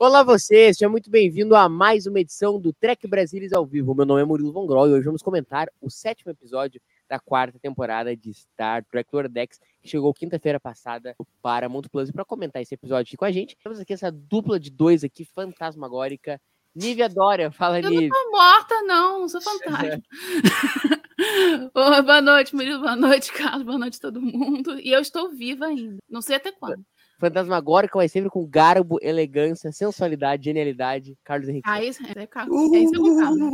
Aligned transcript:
Olá 0.00 0.22
você, 0.22 0.72
seja 0.72 0.88
muito 0.88 1.10
bem-vindo 1.10 1.56
a 1.56 1.68
mais 1.68 2.06
uma 2.06 2.20
edição 2.20 2.60
do 2.60 2.72
Trek 2.72 3.04
Brasilis 3.08 3.52
ao 3.52 3.66
vivo. 3.66 3.96
Meu 3.96 4.06
nome 4.06 4.22
é 4.22 4.24
Murilo 4.24 4.52
Von 4.52 4.64
Groll 4.64 4.86
e 4.88 4.92
hoje 4.92 5.04
vamos 5.04 5.22
comentar 5.22 5.68
o 5.80 5.90
sétimo 5.90 6.30
episódio 6.30 6.80
da 7.08 7.18
quarta 7.18 7.58
temporada 7.58 8.16
de 8.16 8.32
Star 8.32 8.84
Trek 8.84 9.10
Lower 9.12 9.28
Decks, 9.28 9.58
que 9.82 9.88
chegou 9.88 10.14
quinta-feira 10.14 10.60
passada 10.60 11.16
para 11.42 11.68
Monto 11.68 11.90
Plus. 11.90 12.10
E 12.10 12.12
para 12.12 12.24
comentar 12.24 12.62
esse 12.62 12.74
episódio 12.74 13.08
aqui 13.10 13.16
com 13.16 13.24
a 13.24 13.32
gente, 13.32 13.56
temos 13.60 13.80
aqui 13.80 13.92
essa 13.92 14.08
dupla 14.12 14.60
de 14.60 14.70
dois 14.70 15.02
aqui, 15.02 15.24
fantasmagórica. 15.24 16.40
Nívia 16.76 17.08
Dória, 17.08 17.50
fala 17.50 17.80
Eu 17.80 17.90
Nívia. 17.90 18.08
não 18.08 18.24
tô 18.24 18.30
morta, 18.30 18.82
não, 18.82 19.20
não 19.22 19.28
sou 19.28 19.40
fantasma. 19.40 20.00
Boa 21.74 22.22
noite, 22.22 22.54
Murilo, 22.54 22.78
boa 22.78 22.94
noite, 22.94 23.32
Carlos, 23.32 23.64
boa 23.64 23.78
noite 23.78 23.98
todo 23.98 24.22
mundo. 24.22 24.78
E 24.78 24.92
eu 24.92 25.00
estou 25.00 25.30
viva 25.30 25.66
ainda, 25.66 25.96
não 26.08 26.22
sei 26.22 26.36
até 26.36 26.52
quando. 26.52 26.84
Fantasmagórica, 27.18 27.98
mas 27.98 28.12
sempre 28.12 28.30
com 28.30 28.46
garbo, 28.46 28.98
elegância, 29.02 29.72
sensualidade, 29.72 30.44
genialidade. 30.44 31.18
Carlos 31.24 31.48
Henrique. 31.48 31.68
Ah, 31.68 31.82
isso 31.82 32.00
é, 32.16 32.26
Carlos, 32.26 32.72
é 32.72 32.78
isso 32.78 32.94
é 32.94 32.98
o 32.98 33.18
Carlos. 33.18 33.50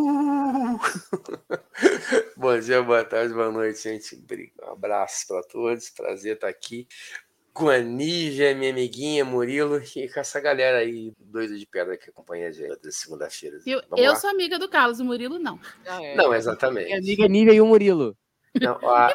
Bom 2.37 2.61
dia, 2.61 2.83
boa 2.83 3.05
tarde, 3.05 3.33
boa 3.33 3.51
noite, 3.51 3.83
gente. 3.83 4.23
Um 4.63 4.73
abraço 4.73 5.27
para 5.27 5.43
todos. 5.45 5.89
Prazer 5.91 6.35
estar 6.35 6.49
aqui 6.49 6.87
com 7.55 7.69
a 7.69 7.79
Nívia, 7.79 8.55
minha 8.55 8.73
amiguinha, 8.73 9.25
Murilo, 9.25 9.81
e 9.97 10.09
com 10.09 10.21
essa 10.21 10.41
galera 10.41 10.79
aí, 10.79 11.13
doida 11.19 11.57
de 11.57 11.65
pedra 11.65 11.97
que 11.97 12.11
acompanha 12.11 12.49
a 12.49 12.51
gente 12.51 12.79
da 12.83 12.91
segunda-feira. 12.91 13.61
Eu, 13.65 13.81
eu 13.97 14.17
sou 14.17 14.29
amiga 14.29 14.59
do 14.59 14.69
Carlos, 14.69 14.99
o 15.01 15.05
Murilo 15.05 15.39
não. 15.39 15.59
Não, 16.17 16.35
exatamente. 16.35 16.87
Minha 16.87 16.99
amiga 16.99 17.29
Nívia 17.29 17.55
e 17.55 17.61
o 17.61 17.67
Murilo. 17.67 18.17
Não, 18.61 18.79
a- 18.89 19.09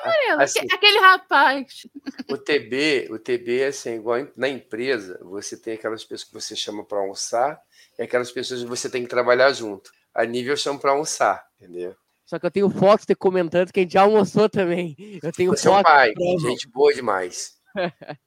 assim, 0.43 0.59
aque- 0.59 0.75
aquele 0.75 0.99
rapaz. 0.99 1.87
o 2.29 2.37
TB, 2.37 3.07
o 3.11 3.17
TB 3.19 3.61
é 3.61 3.67
assim, 3.67 3.95
igual 3.95 4.27
na 4.35 4.49
empresa, 4.49 5.19
você 5.23 5.55
tem 5.55 5.73
aquelas 5.75 6.03
pessoas 6.03 6.23
que 6.25 6.33
você 6.33 6.55
chama 6.55 6.83
para 6.83 6.99
almoçar 6.99 7.61
e 7.97 8.01
aquelas 8.03 8.31
pessoas 8.31 8.61
que 8.61 8.67
você 8.67 8.89
tem 8.89 9.03
que 9.03 9.09
trabalhar 9.09 9.51
junto. 9.53 9.91
A 10.13 10.25
eu 10.49 10.57
chamo 10.57 10.79
para 10.79 10.91
almoçar, 10.91 11.45
entendeu? 11.59 11.95
Só 12.25 12.37
que 12.37 12.45
eu 12.45 12.51
tenho 12.51 12.69
fotos 12.69 13.05
de 13.05 13.15
comentando 13.15 13.71
que 13.71 13.79
a 13.79 13.83
gente 13.83 13.93
já 13.93 14.01
almoçou 14.01 14.49
também. 14.49 14.95
Eu 15.23 15.31
tenho 15.31 15.51
Você 15.51 15.67
é 15.67 15.71
um 15.71 15.75
fotos. 15.75 15.91
pai, 15.91 16.13
gente 16.39 16.67
boa 16.69 16.93
demais. 16.93 17.57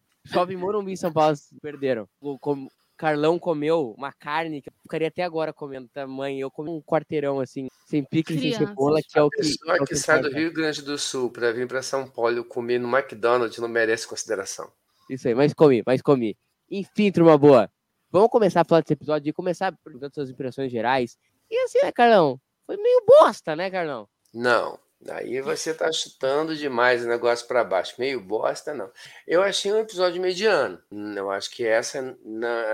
Morumbi 0.56 0.92
em 0.92 0.97
São 0.97 1.12
Paulo 1.12 1.36
perderam. 1.60 2.08
O 2.20 2.38
com- 2.38 2.69
Carlão 2.97 3.38
comeu 3.38 3.94
uma 3.98 4.12
carne 4.12 4.62
que 4.62 4.69
eu 4.69 4.72
ficaria 4.82 5.08
até 5.08 5.22
agora 5.24 5.52
comendo 5.52 5.88
tamanho. 5.88 6.38
Eu 6.41 6.50
comi 6.50 6.70
um 6.70 6.80
quarteirão 6.80 7.41
assim, 7.41 7.69
sem 7.92 8.04
pique, 8.04 8.32
sem 8.32 8.40
Crianças. 8.40 8.68
cebola, 8.68 9.00
que 9.02 9.18
é 9.18 9.20
A 9.20 9.24
o 9.26 9.30
que. 9.30 9.36
pessoa 9.36 9.76
é 9.76 9.80
o 9.82 9.84
que 9.84 9.96
sai 9.96 10.20
do? 10.22 10.30
Rio 10.30 10.50
Grande 10.52 10.80
do 10.80 10.96
Sul 10.96 11.30
para 11.30 11.52
vir 11.52 11.68
para 11.68 11.82
São 11.82 12.08
Paulo 12.08 12.42
comer 12.42 12.78
no 12.78 12.88
McDonald's 12.88 13.58
não 13.58 13.69
merece 13.69 14.08
consideração. 14.08 14.72
Isso 15.10 15.28
aí, 15.28 15.34
mas 15.34 15.53
comi, 15.53 15.82
mas 15.86 16.00
comi. 16.00 16.36
Enfim, 16.70 17.12
turma 17.12 17.36
boa. 17.36 17.70
Vamos 18.10 18.31
começar 18.31 18.62
a 18.62 18.64
falar 18.64 18.81
desse 18.81 18.94
episódio 18.94 19.28
e 19.28 19.32
começar 19.32 19.76
perguntando 19.84 20.14
suas 20.14 20.31
impressões 20.31 20.72
gerais. 20.72 21.19
E 21.50 21.58
assim, 21.64 21.81
né, 21.82 21.92
Carlão? 21.92 22.41
Foi 22.66 22.76
meio 22.78 23.02
bosta, 23.06 23.54
né, 23.54 23.70
Carlão? 23.70 24.08
Não, 24.32 24.78
aí 25.08 25.40
você 25.40 25.74
tá 25.74 25.90
chutando 25.92 26.56
demais 26.56 27.04
o 27.04 27.08
negócio 27.08 27.46
para 27.46 27.64
baixo. 27.64 27.94
Meio 27.98 28.20
bosta, 28.20 28.72
não. 28.72 28.90
Eu 29.26 29.42
achei 29.42 29.72
um 29.72 29.78
episódio 29.78 30.20
mediano. 30.20 30.80
Eu 31.16 31.30
acho 31.30 31.50
que 31.50 31.66
essa, 31.66 31.98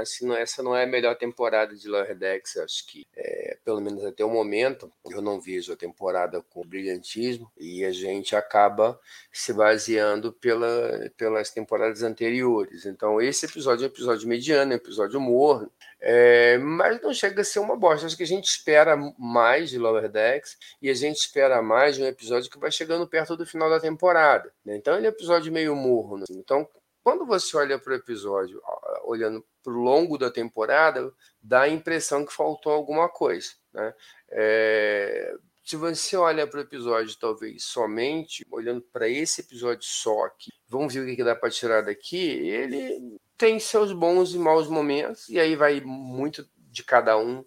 assim, 0.01 0.27
não, 0.27 0.37
essa 0.37 0.63
não 0.63 0.77
é 0.77 0.85
a 0.85 0.87
melhor 0.87 1.17
temporada 1.17 1.75
de 1.75 1.89
Lower 1.89 2.17
Decks. 2.17 2.57
Eu 2.57 2.65
Acho 2.65 2.87
que, 2.87 3.07
é, 3.17 3.57
pelo 3.65 3.81
menos 3.81 4.05
até 4.05 4.25
o 4.25 4.31
momento, 4.31 4.93
eu 5.11 5.23
não 5.23 5.41
vejo 5.41 5.73
a 5.73 5.77
temporada 5.77 6.43
com 6.43 6.67
brilhantismo 6.67 7.51
e 7.57 7.85
a 7.85 7.93
gente 7.93 8.37
acaba 8.37 8.99
se 9.33 9.53
baseando 9.53 10.33
pela, 10.33 11.11
pelas 11.17 11.51
temporadas 11.51 12.03
anteriores. 12.03 12.85
Então, 12.85 13.21
esse 13.21 13.47
episódio 13.47 13.85
é 13.85 13.89
um 13.89 13.91
episódio 13.91 14.29
mediano, 14.29 14.73
é 14.73 14.75
um 14.75 14.79
episódio 14.79 15.21
morno. 15.21 15.71
É, 16.01 16.59
mas 16.59 17.01
não 17.01 17.13
chega 17.13 17.41
a 17.41 17.45
ser 17.45 17.59
uma 17.59 17.77
bosta. 17.77 18.07
Acho 18.07 18.17
que 18.17 18.23
a 18.23 18.27
gente 18.27 18.47
espera 18.47 18.97
mais 19.19 19.71
de 19.71 19.79
Lower 19.79 20.09
Decks 20.09 20.57
e 20.81 20.89
a 20.89 20.95
gente 20.95 21.17
espera 21.17 21.61
mais 21.61 21.97
de 21.97 22.03
um 22.03 22.07
episódio 22.07 22.51
que 22.51 22.59
vai 22.59 22.71
chegando 22.71 23.07
perto 23.07 23.37
do 23.37 23.47
final 23.47 23.69
da 23.69 23.81
temporada. 23.81 24.53
né? 24.65 24.77
Então 24.77 24.97
ele 24.97 25.07
é 25.07 25.11
um 25.11 25.13
episódio 25.13 25.53
meio 25.53 25.75
morno. 25.75 26.25
assim. 26.25 26.39
Então, 26.39 26.69
quando 27.03 27.27
você 27.27 27.57
olha 27.57 27.79
para 27.79 27.93
o 27.93 27.97
episódio, 27.97 28.61
olhando 29.05 29.45
para 29.63 29.73
o 29.73 29.83
longo 29.83 30.19
da 30.19 30.31
temporada, 30.31 31.13
dá 31.43 31.63
a 31.63 31.69
impressão 31.69 32.25
que 32.25 32.33
faltou 32.33 32.73
alguma 32.73 33.09
coisa. 33.09 33.51
Né? 33.73 33.95
É, 34.31 35.35
se 35.65 35.77
você 35.77 36.17
olha 36.17 36.47
para 36.47 36.59
o 36.59 36.63
episódio, 36.63 37.19
talvez 37.19 37.65
somente 37.65 38.47
olhando 38.51 38.81
para 38.81 39.09
esse 39.09 39.41
episódio 39.41 39.85
só 39.85 40.25
aqui, 40.25 40.51
vamos 40.67 40.95
ver 40.95 41.01
o 41.01 41.17
que 41.17 41.25
dá 41.25 41.35
para 41.35 41.51
tirar 41.51 41.83
daqui. 41.83 42.17
Ele 42.17 43.19
tem 43.39 43.61
seus 43.61 43.93
bons 43.93 44.35
e 44.35 44.39
maus 44.39 44.69
momentos, 44.69 45.29
e 45.29 45.39
aí 45.39 45.55
vai 45.55 45.81
muito 45.81 46.47
de 46.57 46.83
cada 46.83 47.17
um, 47.17 47.45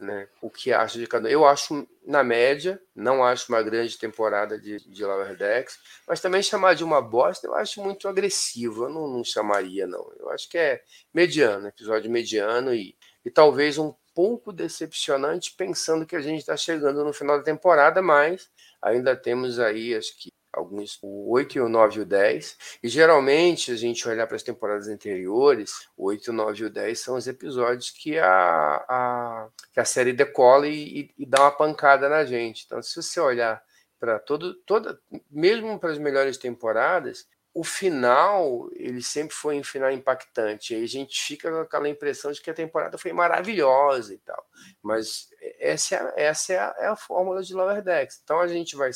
né? 0.00 0.28
O 0.40 0.50
que 0.50 0.72
acha 0.72 0.98
de 0.98 1.06
cada 1.06 1.28
um. 1.28 1.30
Eu 1.30 1.46
acho, 1.46 1.86
na 2.06 2.24
média, 2.24 2.80
não 2.94 3.22
acho 3.22 3.52
uma 3.52 3.62
grande 3.62 3.98
temporada 3.98 4.58
de, 4.58 4.78
de 4.88 5.04
Lower 5.04 5.36
Decks, 5.36 5.78
mas 6.08 6.20
também 6.20 6.42
chamar 6.42 6.74
de 6.74 6.82
uma 6.82 7.00
bosta 7.02 7.46
eu 7.46 7.54
acho 7.54 7.82
muito 7.82 8.08
agressivo. 8.08 8.84
Eu 8.84 8.90
não, 8.90 9.08
não 9.08 9.22
chamaria, 9.22 9.86
não. 9.86 10.10
Eu 10.18 10.30
acho 10.30 10.48
que 10.48 10.58
é 10.58 10.82
mediano, 11.12 11.68
episódio 11.68 12.10
mediano 12.10 12.74
e, 12.74 12.96
e 13.24 13.30
talvez 13.30 13.78
um 13.78 13.94
pouco 14.14 14.52
decepcionante, 14.52 15.54
pensando 15.54 16.06
que 16.06 16.16
a 16.16 16.22
gente 16.22 16.40
está 16.40 16.56
chegando 16.56 17.04
no 17.04 17.12
final 17.12 17.36
da 17.36 17.44
temporada, 17.44 18.00
mas 18.00 18.48
ainda 18.80 19.14
temos 19.14 19.60
aí, 19.60 19.94
acho 19.94 20.16
que 20.18 20.30
alguns, 20.56 20.98
o 21.02 21.30
8 21.30 21.58
e 21.58 21.60
o 21.60 21.68
9 21.68 21.98
e 21.98 22.02
o 22.02 22.06
10. 22.06 22.56
E 22.82 22.88
geralmente, 22.88 23.70
a 23.72 23.76
gente 23.76 24.08
olhar 24.08 24.26
para 24.26 24.36
as 24.36 24.42
temporadas 24.42 24.88
anteriores, 24.88 25.72
o 25.96 26.06
8, 26.06 26.28
o 26.30 26.32
9 26.34 26.62
e 26.62 26.64
o 26.66 26.70
10 26.70 26.98
são 26.98 27.16
os 27.16 27.26
episódios 27.28 27.90
que 27.90 28.18
a, 28.18 28.28
a, 28.88 29.48
que 29.72 29.80
a 29.80 29.84
série 29.84 30.12
decola 30.12 30.66
e, 30.66 31.00
e- 31.00 31.10
e 31.18 31.26
dá 31.26 31.42
uma 31.42 31.52
pancada 31.52 32.08
na 32.08 32.24
gente. 32.24 32.64
Então, 32.66 32.82
se 32.82 33.00
você 33.00 33.20
olhar 33.20 33.62
para 33.98 34.18
todo, 34.18 34.54
toda, 34.66 34.98
mesmo 35.30 35.78
para 35.78 35.90
as 35.90 35.98
melhores 35.98 36.36
temporadas, 36.36 37.26
o 37.54 37.64
final, 37.64 38.68
ele 38.74 39.02
sempre 39.02 39.34
foi 39.34 39.58
um 39.58 39.64
final 39.64 39.90
impactante. 39.90 40.74
Aí 40.74 40.84
a 40.84 40.88
gente 40.88 41.18
fica 41.22 41.50
com 41.50 41.60
aquela 41.60 41.88
impressão 41.88 42.30
de 42.30 42.42
que 42.42 42.50
a 42.50 42.54
temporada 42.54 42.98
foi 42.98 43.14
maravilhosa 43.14 44.12
e 44.12 44.18
tal. 44.18 44.44
Mas 44.82 45.28
essa 45.58 45.94
é, 45.96 46.24
essa 46.26 46.52
é, 46.52 46.58
a, 46.58 46.74
é 46.80 46.86
a 46.88 46.96
fórmula 46.96 47.42
de 47.42 47.54
Lower 47.54 47.82
Decks. 47.82 48.20
Então 48.22 48.40
a 48.40 48.46
gente 48.46 48.76
vai 48.76 48.90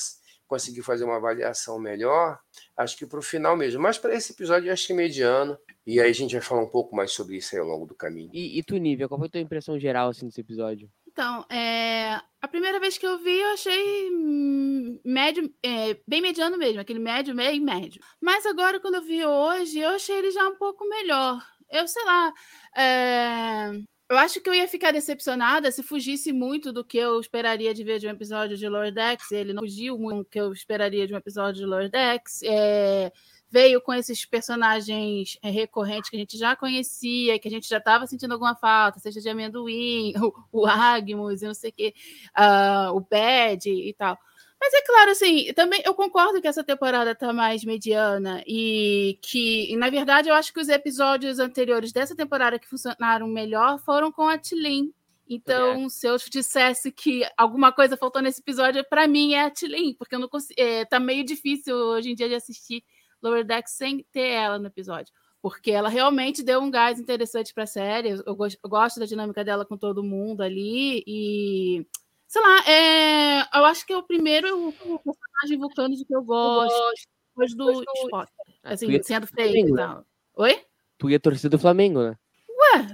conseguir 0.50 0.82
fazer 0.82 1.04
uma 1.04 1.16
avaliação 1.16 1.78
melhor, 1.78 2.36
acho 2.76 2.96
que 2.96 3.06
para 3.06 3.20
o 3.20 3.22
final 3.22 3.56
mesmo. 3.56 3.80
Mas 3.80 3.98
para 3.98 4.16
esse 4.16 4.32
episódio 4.32 4.68
eu 4.68 4.72
achei 4.72 4.94
mediano. 4.96 5.56
E 5.86 6.00
aí 6.00 6.10
a 6.10 6.12
gente 6.12 6.32
vai 6.32 6.40
falar 6.42 6.62
um 6.62 6.68
pouco 6.68 6.94
mais 6.94 7.12
sobre 7.12 7.36
isso 7.36 7.54
aí 7.54 7.60
ao 7.60 7.68
longo 7.68 7.86
do 7.86 7.94
caminho. 7.94 8.30
E, 8.34 8.58
e 8.58 8.62
tu, 8.64 8.76
Nívia, 8.76 9.06
qual 9.06 9.18
foi 9.18 9.28
a 9.28 9.30
tua 9.30 9.40
impressão 9.40 9.78
geral 9.78 10.08
assim, 10.08 10.26
desse 10.26 10.40
episódio? 10.40 10.90
Então, 11.06 11.46
é, 11.48 12.20
a 12.42 12.48
primeira 12.48 12.80
vez 12.80 12.98
que 12.98 13.06
eu 13.06 13.16
vi, 13.18 13.38
eu 13.38 13.48
achei 13.50 14.10
hum, 14.10 14.98
médio, 15.04 15.52
é, 15.62 15.96
bem 16.06 16.20
mediano 16.20 16.58
mesmo, 16.58 16.80
aquele 16.80 16.98
médio, 16.98 17.34
meio 17.34 17.62
médio. 17.62 18.02
Mas 18.20 18.44
agora, 18.44 18.80
quando 18.80 18.96
eu 18.96 19.02
vi 19.02 19.24
hoje, 19.24 19.78
eu 19.78 19.90
achei 19.90 20.16
ele 20.16 20.32
já 20.32 20.48
um 20.48 20.56
pouco 20.56 20.84
melhor. 20.88 21.40
Eu 21.70 21.86
sei 21.86 22.04
lá. 22.04 22.32
é, 22.76 23.70
eu 24.10 24.18
acho 24.18 24.40
que 24.40 24.50
eu 24.50 24.54
ia 24.54 24.66
ficar 24.66 24.90
decepcionada 24.90 25.70
se 25.70 25.84
fugisse 25.84 26.32
muito 26.32 26.72
do 26.72 26.84
que 26.84 26.98
eu 26.98 27.20
esperaria 27.20 27.72
de 27.72 27.84
ver 27.84 28.00
de 28.00 28.08
um 28.08 28.10
episódio 28.10 28.56
de 28.56 28.68
Lower 28.68 28.92
Decks. 28.92 29.30
Ele 29.30 29.52
não 29.52 29.62
fugiu 29.62 29.96
muito 29.96 30.18
do 30.18 30.24
que 30.24 30.40
eu 30.40 30.52
esperaria 30.52 31.06
de 31.06 31.14
um 31.14 31.16
episódio 31.16 31.60
de 31.60 31.64
Lower 31.64 31.88
Decks. 31.88 32.42
É, 32.42 33.12
veio 33.48 33.80
com 33.80 33.94
esses 33.94 34.26
personagens 34.26 35.38
é, 35.40 35.48
recorrentes 35.48 36.10
que 36.10 36.16
a 36.16 36.18
gente 36.18 36.36
já 36.36 36.56
conhecia, 36.56 37.38
que 37.38 37.46
a 37.46 37.50
gente 37.52 37.68
já 37.68 37.78
estava 37.78 38.04
sentindo 38.04 38.32
alguma 38.32 38.56
falta, 38.56 38.98
seja 38.98 39.20
de 39.20 39.28
amendoim, 39.28 40.12
o, 40.52 40.62
o 40.62 40.66
Agmus 40.66 41.42
e 41.42 41.46
não 41.46 41.54
sei 41.54 41.70
o 41.70 41.72
quê, 41.72 41.94
uh, 42.36 42.96
o 42.96 43.00
Bad 43.00 43.70
e 43.70 43.94
tal. 43.94 44.18
Mas 44.60 44.74
é 44.74 44.82
claro, 44.82 45.10
assim, 45.12 45.52
também 45.54 45.80
eu 45.86 45.94
concordo 45.94 46.40
que 46.40 46.46
essa 46.46 46.62
temporada 46.62 47.14
tá 47.14 47.32
mais 47.32 47.64
mediana 47.64 48.42
e 48.46 49.18
que, 49.22 49.72
e, 49.72 49.76
na 49.76 49.88
verdade, 49.88 50.28
eu 50.28 50.34
acho 50.34 50.52
que 50.52 50.60
os 50.60 50.68
episódios 50.68 51.38
anteriores 51.38 51.92
dessa 51.92 52.14
temporada 52.14 52.58
que 52.58 52.68
funcionaram 52.68 53.26
melhor 53.26 53.78
foram 53.78 54.12
com 54.12 54.28
a 54.28 54.36
Tilin 54.36 54.92
Então, 55.26 55.88
se 55.88 56.06
eu 56.06 56.16
dissesse 56.30 56.92
que 56.92 57.26
alguma 57.38 57.72
coisa 57.72 57.96
faltou 57.96 58.20
nesse 58.20 58.40
episódio, 58.42 58.84
para 58.88 59.08
mim 59.08 59.32
é 59.32 59.44
a 59.44 59.50
Tilin, 59.50 59.94
porque 59.94 60.14
eu 60.14 60.18
não 60.18 60.28
consigo, 60.28 60.60
é, 60.60 60.84
tá 60.84 61.00
meio 61.00 61.24
difícil 61.24 61.74
hoje 61.74 62.10
em 62.10 62.14
dia 62.14 62.28
de 62.28 62.34
assistir 62.34 62.84
Lower 63.22 63.44
Decks 63.44 63.72
sem 63.72 64.04
ter 64.12 64.28
ela 64.28 64.58
no 64.58 64.66
episódio. 64.66 65.12
Porque 65.40 65.70
ela 65.70 65.88
realmente 65.88 66.42
deu 66.42 66.60
um 66.60 66.70
gás 66.70 67.00
interessante 67.00 67.54
para 67.54 67.64
a 67.64 67.66
série. 67.66 68.10
Eu, 68.26 68.36
gosto, 68.36 68.58
eu 68.62 68.68
gosto 68.68 69.00
da 69.00 69.06
dinâmica 69.06 69.42
dela 69.42 69.64
com 69.64 69.76
todo 69.76 70.02
mundo 70.04 70.42
ali. 70.42 71.02
E 71.06 71.86
sei 72.30 72.40
lá, 72.42 72.64
é, 72.70 73.40
eu 73.58 73.64
acho 73.64 73.84
que 73.84 73.92
é 73.92 73.96
o 73.96 74.04
primeiro 74.04 74.72
personagem 74.78 75.58
vulcano 75.58 75.96
de 75.96 76.04
que 76.04 76.14
eu 76.14 76.22
gosto, 76.22 76.92
depois 77.34 77.54
do 77.56 77.82
Spock. 77.82 78.30
Ah, 78.62 78.72
Assim, 78.72 78.88
ia- 78.88 79.02
sendo 79.02 79.26
feito 79.26 79.68
e 79.70 79.74
tal. 79.74 80.04
Oi? 80.36 80.62
Tu 80.96 81.10
ia 81.10 81.18
torcer 81.18 81.50
do 81.50 81.58
Flamengo, 81.58 82.02
né? 82.02 82.14
Ué, 82.48 82.86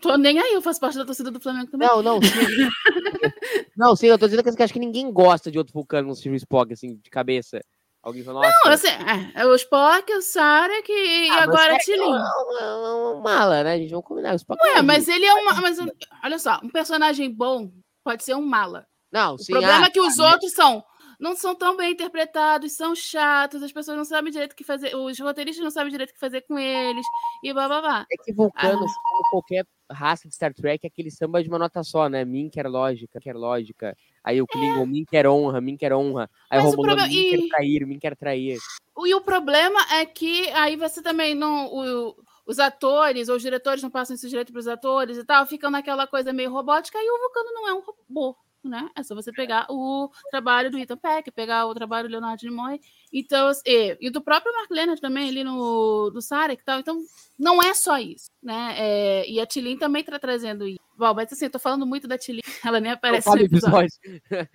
tô 0.00 0.16
nem 0.16 0.40
aí, 0.40 0.54
eu 0.54 0.62
faço 0.62 0.80
parte 0.80 0.98
da 0.98 1.04
torcida 1.04 1.30
do 1.30 1.38
Flamengo 1.38 1.70
também. 1.70 1.86
Não, 1.86 2.02
não, 2.02 2.20
sim. 2.20 2.30
não, 3.76 3.94
sim, 3.94 4.08
eu 4.08 4.18
tô 4.18 4.26
dizendo 4.26 4.42
que 4.56 4.62
acho 4.62 4.72
que 4.72 4.78
ninguém 4.80 5.12
gosta 5.12 5.52
de 5.52 5.58
outro 5.58 5.72
vulcano 5.72 6.08
no 6.08 6.16
Steve 6.16 6.34
Spock, 6.36 6.72
assim, 6.72 6.96
de 6.96 7.10
cabeça. 7.10 7.60
Alguém 8.02 8.24
falou, 8.24 8.42
nossa. 8.42 8.58
Não, 8.64 8.72
assim, 8.72 8.88
é, 9.36 9.42
é 9.42 9.46
o 9.46 9.54
Spock, 9.54 10.12
o 10.14 10.22
Sarek 10.22 10.90
e 10.90 11.30
ah, 11.30 11.42
agora 11.44 11.74
a 11.74 11.76
é- 11.76 11.78
Tilly. 11.78 12.02
é 12.02 12.62
é 12.64 12.74
uma 12.74 13.20
mala, 13.20 13.62
né? 13.62 13.74
A 13.74 13.78
gente 13.78 13.92
vai 13.92 14.02
combinar. 14.02 14.32
O 14.32 14.36
Spock 14.36 14.60
Ué, 14.64 14.78
é 14.78 14.82
mas 14.82 15.06
ele 15.06 15.26
é 15.26 15.34
uma. 15.34 15.60
Mas, 15.60 15.78
olha 16.24 16.38
só, 16.40 16.58
um 16.64 16.70
personagem 16.70 17.30
bom 17.30 17.70
pode 18.10 18.24
ser 18.24 18.34
um 18.34 18.42
mala. 18.42 18.86
Não, 19.12 19.34
O 19.34 19.38
sim. 19.38 19.52
problema 19.52 19.84
ah, 19.84 19.86
é 19.86 19.90
que 19.90 20.00
os 20.00 20.18
outros 20.18 20.52
são. 20.52 20.84
Não 21.18 21.36
são 21.36 21.54
tão 21.54 21.76
bem 21.76 21.92
interpretados, 21.92 22.72
são 22.72 22.94
chatos, 22.94 23.62
as 23.62 23.70
pessoas 23.72 23.96
não 23.96 24.04
sabem 24.06 24.32
direito 24.32 24.52
o 24.52 24.56
que 24.56 24.64
fazer, 24.64 24.94
os 24.96 25.18
roteiristas 25.20 25.62
não 25.62 25.70
sabem 25.70 25.90
direito 25.90 26.10
o 26.10 26.14
que 26.14 26.18
fazer 26.20 26.40
com 26.42 26.58
eles, 26.58 27.04
e 27.44 27.52
blá 27.52 27.68
blá 27.68 27.80
blá. 27.82 28.06
É 28.10 28.16
que 28.24 28.32
vulcano, 28.32 28.72
Ah. 28.72 29.10
como 29.10 29.22
qualquer 29.30 29.66
raça 29.90 30.26
de 30.26 30.34
Star 30.34 30.54
Trek, 30.54 30.86
é 30.86 30.88
aquele 30.88 31.10
samba 31.10 31.42
de 31.42 31.48
uma 31.50 31.58
nota 31.58 31.82
só, 31.82 32.08
né? 32.08 32.24
Min 32.24 32.48
quer 32.48 32.66
lógica, 32.68 33.20
quer 33.20 33.34
lógica. 33.36 33.94
Aí 34.24 34.40
o 34.40 34.46
Klingon, 34.46 34.86
Min 34.86 35.04
quer 35.04 35.26
honra, 35.26 35.60
Min 35.60 35.76
quer 35.76 35.92
honra. 35.92 36.30
Aí 36.48 36.58
o 36.58 36.62
Mas 36.64 36.72
o 36.72 36.76
Romulano, 36.76 36.96
problema- 37.00 37.08
Min 37.08 37.26
e- 37.26 37.48
quer 37.48 37.48
trair, 37.56 37.86
Min 37.86 37.98
quer 37.98 38.16
trair. 38.16 38.58
E 39.04 39.14
o 39.14 39.20
problema 39.20 39.80
é 39.92 40.06
que 40.06 40.48
aí 40.50 40.76
você 40.76 41.02
também 41.02 41.34
não. 41.34 41.66
o- 41.66 42.16
os 42.46 42.58
atores 42.58 43.28
ou 43.28 43.36
os 43.36 43.42
diretores 43.42 43.82
não 43.82 43.90
passam 43.90 44.14
isso 44.14 44.28
direito 44.28 44.52
para 44.52 44.60
os 44.60 44.68
atores 44.68 45.18
e 45.18 45.24
tal, 45.24 45.46
ficam 45.46 45.70
naquela 45.70 46.06
coisa 46.06 46.32
meio 46.32 46.50
robótica, 46.50 46.98
e 46.98 47.10
o 47.10 47.18
Vulcano 47.18 47.52
não 47.52 47.68
é 47.68 47.74
um 47.74 47.80
robô, 47.80 48.36
né? 48.62 48.90
É 48.94 49.02
só 49.02 49.14
você 49.14 49.32
pegar 49.32 49.66
o 49.70 50.10
trabalho 50.30 50.70
do 50.70 50.78
Ethan 50.78 50.96
Peck, 50.96 51.30
pegar 51.30 51.66
o 51.66 51.74
trabalho 51.74 52.08
do 52.08 52.12
Leonardo 52.12 52.44
Nimoy, 52.44 52.80
então, 53.12 53.48
assim, 53.48 53.62
e, 53.66 53.96
e 54.00 54.10
do 54.10 54.20
próprio 54.20 54.52
Mark 54.52 54.70
Leonard 54.70 55.00
também 55.00 55.28
ali 55.28 55.42
no 55.42 56.10
do 56.10 56.20
Sarek 56.20 56.60
e 56.60 56.64
tal, 56.64 56.80
então 56.80 57.00
não 57.38 57.62
é 57.62 57.72
só 57.74 57.98
isso, 57.98 58.30
né? 58.42 58.74
É, 58.76 59.30
e 59.30 59.40
a 59.40 59.46
Tilin 59.46 59.78
também 59.78 60.04
tá 60.04 60.18
trazendo 60.18 60.66
isso. 60.66 60.80
Bom, 60.96 61.14
mas 61.14 61.32
assim, 61.32 61.46
eu 61.46 61.50
tô 61.50 61.58
falando 61.58 61.86
muito 61.86 62.06
da 62.06 62.18
Tilin, 62.18 62.42
ela 62.64 62.80
nem 62.80 62.92
aparece 62.92 63.28
no 63.28 63.38
episódio. 63.38 63.90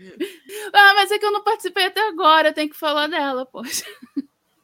Ah, 0.73 0.93
mas 0.95 1.11
é 1.11 1.17
que 1.17 1.25
eu 1.25 1.31
não 1.31 1.43
participei 1.43 1.85
até 1.85 2.05
agora, 2.07 2.49
eu 2.49 2.53
tenho 2.53 2.69
que 2.69 2.75
falar 2.75 3.07
dela, 3.07 3.45
poxa. 3.45 3.85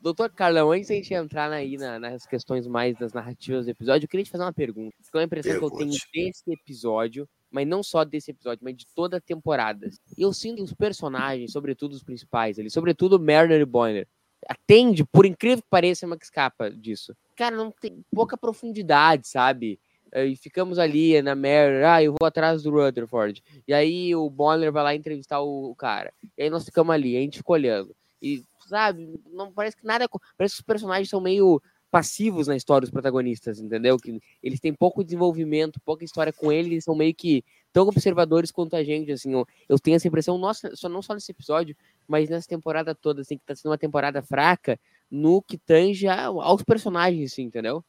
Doutor 0.02 0.32
Carlão, 0.32 0.72
antes 0.72 0.88
de 0.88 0.94
a 0.94 0.96
gente 0.96 1.14
entrar 1.14 1.52
aí 1.52 1.78
na- 1.78 2.00
nas 2.00 2.26
questões 2.26 2.66
mais 2.66 2.98
das 2.98 3.14
narrativas 3.14 3.66
do 3.66 3.70
episódio, 3.72 4.06
eu 4.06 4.10
queria 4.10 4.24
te 4.24 4.32
fazer 4.32 4.44
uma 4.44 4.52
pergunta. 4.54 4.96
Qual 5.12 5.20
é 5.20 5.24
a 5.24 5.26
impressão 5.26 5.52
que 5.60 5.64
eu 5.64 5.70
tenho 5.72 5.92
desse 5.92 6.52
episódio, 6.52 7.30
mas 7.52 7.68
não 7.68 7.84
só 7.84 8.04
desse 8.04 8.32
episódio, 8.32 8.60
mas 8.64 8.76
de 8.76 8.88
toda 8.96 9.18
a 9.18 9.22
temporada? 9.22 9.90
Eu 10.18 10.34
sinto 10.34 10.64
os 10.64 10.74
personagens, 10.74 11.52
sobretudo 11.52 11.94
os 11.94 12.02
principais 12.04 12.58
ali, 12.58 12.70
sobretudo 12.72 13.20
Mariner 13.20 13.62
e 13.62 13.66
Boiler, 13.66 14.08
atende, 14.50 15.06
por 15.06 15.24
incrível 15.26 15.62
que 15.62 15.70
pareça, 15.70 16.04
é 16.04 16.08
uma 16.08 16.18
que 16.18 16.26
escapa 16.26 16.72
disso. 16.72 17.16
Cara, 17.36 17.56
não 17.56 17.70
tem 17.70 18.04
pouca 18.12 18.36
profundidade, 18.36 19.28
sabe? 19.28 19.80
Eh, 20.12 20.26
E 20.26 20.36
ficamos 20.36 20.80
ali 20.80 21.22
na 21.22 21.36
Mariner, 21.36 21.86
ah, 21.88 22.04
eu 22.04 22.16
vou 22.20 22.28
atrás 22.28 22.64
do 22.64 22.72
Rutherford. 22.72 23.44
E 23.68 23.74
aí 23.74 24.16
o 24.16 24.28
Boiler 24.32 24.72
vai 24.72 24.84
lá 24.84 24.96
entrevistar 24.96 25.40
o, 25.42 25.76
cara. 25.76 26.12
E 26.36 26.42
aí 26.44 26.50
nós 26.50 26.66
ficamos 26.66 26.92
ali, 26.94 27.16
a 27.16 27.20
gente 27.20 27.38
fica 27.38 27.52
olhando. 27.52 27.96
E, 28.22 28.44
sabe, 28.72 29.20
não 29.32 29.52
parece 29.52 29.78
que 29.78 29.86
nada. 29.86 30.08
Parece 30.38 30.56
que 30.56 30.62
os 30.62 30.66
personagens 30.66 31.10
são 31.10 31.22
meio 31.22 31.62
passivos 31.92 32.48
na 32.48 32.56
história 32.56 32.82
dos 32.82 32.90
protagonistas, 32.90 33.60
entendeu? 33.60 33.98
Que 33.98 34.20
eles 34.42 34.60
têm 34.62 34.74
pouco 34.74 35.04
desenvolvimento, 35.04 35.80
pouca 35.84 36.06
história 36.06 36.32
com 36.32 36.50
eles, 36.50 36.86
são 36.86 36.96
meio 36.96 37.14
que 37.14 37.44
tão 37.74 37.86
observadores 37.86 38.50
quanto 38.50 38.76
a 38.78 38.84
gente, 38.84 39.12
assim, 39.12 39.34
eu, 39.34 39.46
eu 39.68 39.78
tenho 39.78 39.96
essa 39.96 40.08
impressão, 40.08 40.38
nossa, 40.38 40.74
só 40.76 40.88
não 40.88 41.02
só 41.02 41.14
nesse 41.14 41.32
episódio, 41.32 41.76
mas 42.08 42.30
nessa 42.30 42.48
temporada 42.48 42.96
toda, 42.96 43.22
assim, 43.22 43.38
que 43.38 43.44
tá 43.46 43.54
sendo 43.56 43.72
uma 43.72 43.78
temporada 43.78 44.22
fraca 44.22 44.80
no 45.10 45.42
que 45.42 45.58
tange 45.58 46.08
aos 46.08 46.64
personagens, 46.64 47.34
assim, 47.34 47.44
entendeu? 47.44 47.84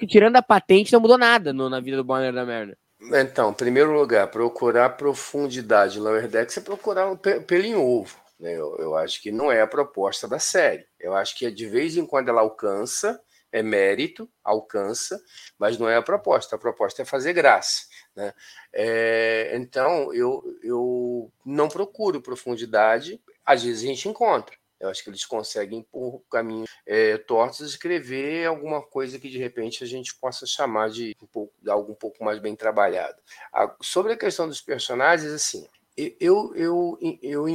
Que 0.00 0.06
tirando 0.06 0.36
a 0.36 0.42
patente 0.42 0.90
não 0.92 1.00
mudou 1.00 1.18
nada 1.18 1.52
no- 1.52 1.68
na 1.68 1.78
vida 1.80 1.98
do 1.98 2.04
Bonner 2.04 2.32
da 2.32 2.46
Merda. 2.46 2.76
Então, 3.20 3.52
primeiro 3.52 3.92
lugar, 3.92 4.30
procurar 4.30 4.90
profundidade 4.90 5.98
Lower 5.98 6.26
Decks 6.28 6.56
é 6.56 6.60
procurar 6.60 7.10
um 7.10 7.16
pe- 7.16 7.40
pelo 7.40 7.64
em 7.64 7.74
ovo. 7.74 8.16
Né? 8.42 8.52
Eu, 8.52 8.76
eu 8.78 8.96
acho 8.96 9.22
que 9.22 9.30
não 9.30 9.50
é 9.50 9.62
a 9.62 9.66
proposta 9.66 10.26
da 10.26 10.38
série. 10.40 10.84
Eu 10.98 11.14
acho 11.14 11.36
que 11.38 11.48
de 11.50 11.66
vez 11.66 11.96
em 11.96 12.04
quando 12.04 12.28
ela 12.28 12.40
alcança, 12.40 13.22
é 13.52 13.62
mérito, 13.62 14.28
alcança, 14.42 15.22
mas 15.58 15.78
não 15.78 15.88
é 15.88 15.96
a 15.96 16.02
proposta. 16.02 16.56
A 16.56 16.58
proposta 16.58 17.02
é 17.02 17.04
fazer 17.04 17.32
graça. 17.34 17.86
Né? 18.16 18.34
É, 18.72 19.52
então, 19.54 20.12
eu, 20.12 20.42
eu 20.62 21.32
não 21.46 21.68
procuro 21.68 22.20
profundidade, 22.20 23.22
às 23.46 23.62
vezes 23.62 23.84
a 23.84 23.86
gente 23.86 24.08
encontra. 24.08 24.56
Eu 24.80 24.88
acho 24.88 25.04
que 25.04 25.10
eles 25.10 25.24
conseguem, 25.24 25.86
por 25.92 26.24
caminhos 26.28 26.68
é, 26.84 27.16
tortos, 27.16 27.60
escrever 27.60 28.46
alguma 28.46 28.82
coisa 28.82 29.16
que 29.20 29.30
de 29.30 29.38
repente 29.38 29.84
a 29.84 29.86
gente 29.86 30.12
possa 30.16 30.44
chamar 30.44 30.90
de, 30.90 31.14
um 31.22 31.26
pouco, 31.26 31.54
de 31.62 31.70
algo 31.70 31.92
um 31.92 31.94
pouco 31.94 32.24
mais 32.24 32.40
bem 32.40 32.56
trabalhado. 32.56 33.16
A- 33.52 33.76
sobre 33.80 34.14
a 34.14 34.18
questão 34.18 34.48
dos 34.48 34.60
personagens, 34.60 35.30
assim, 35.30 35.64
eu, 35.96 36.52
eu, 36.56 36.98
eu, 37.00 37.18
eu 37.22 37.48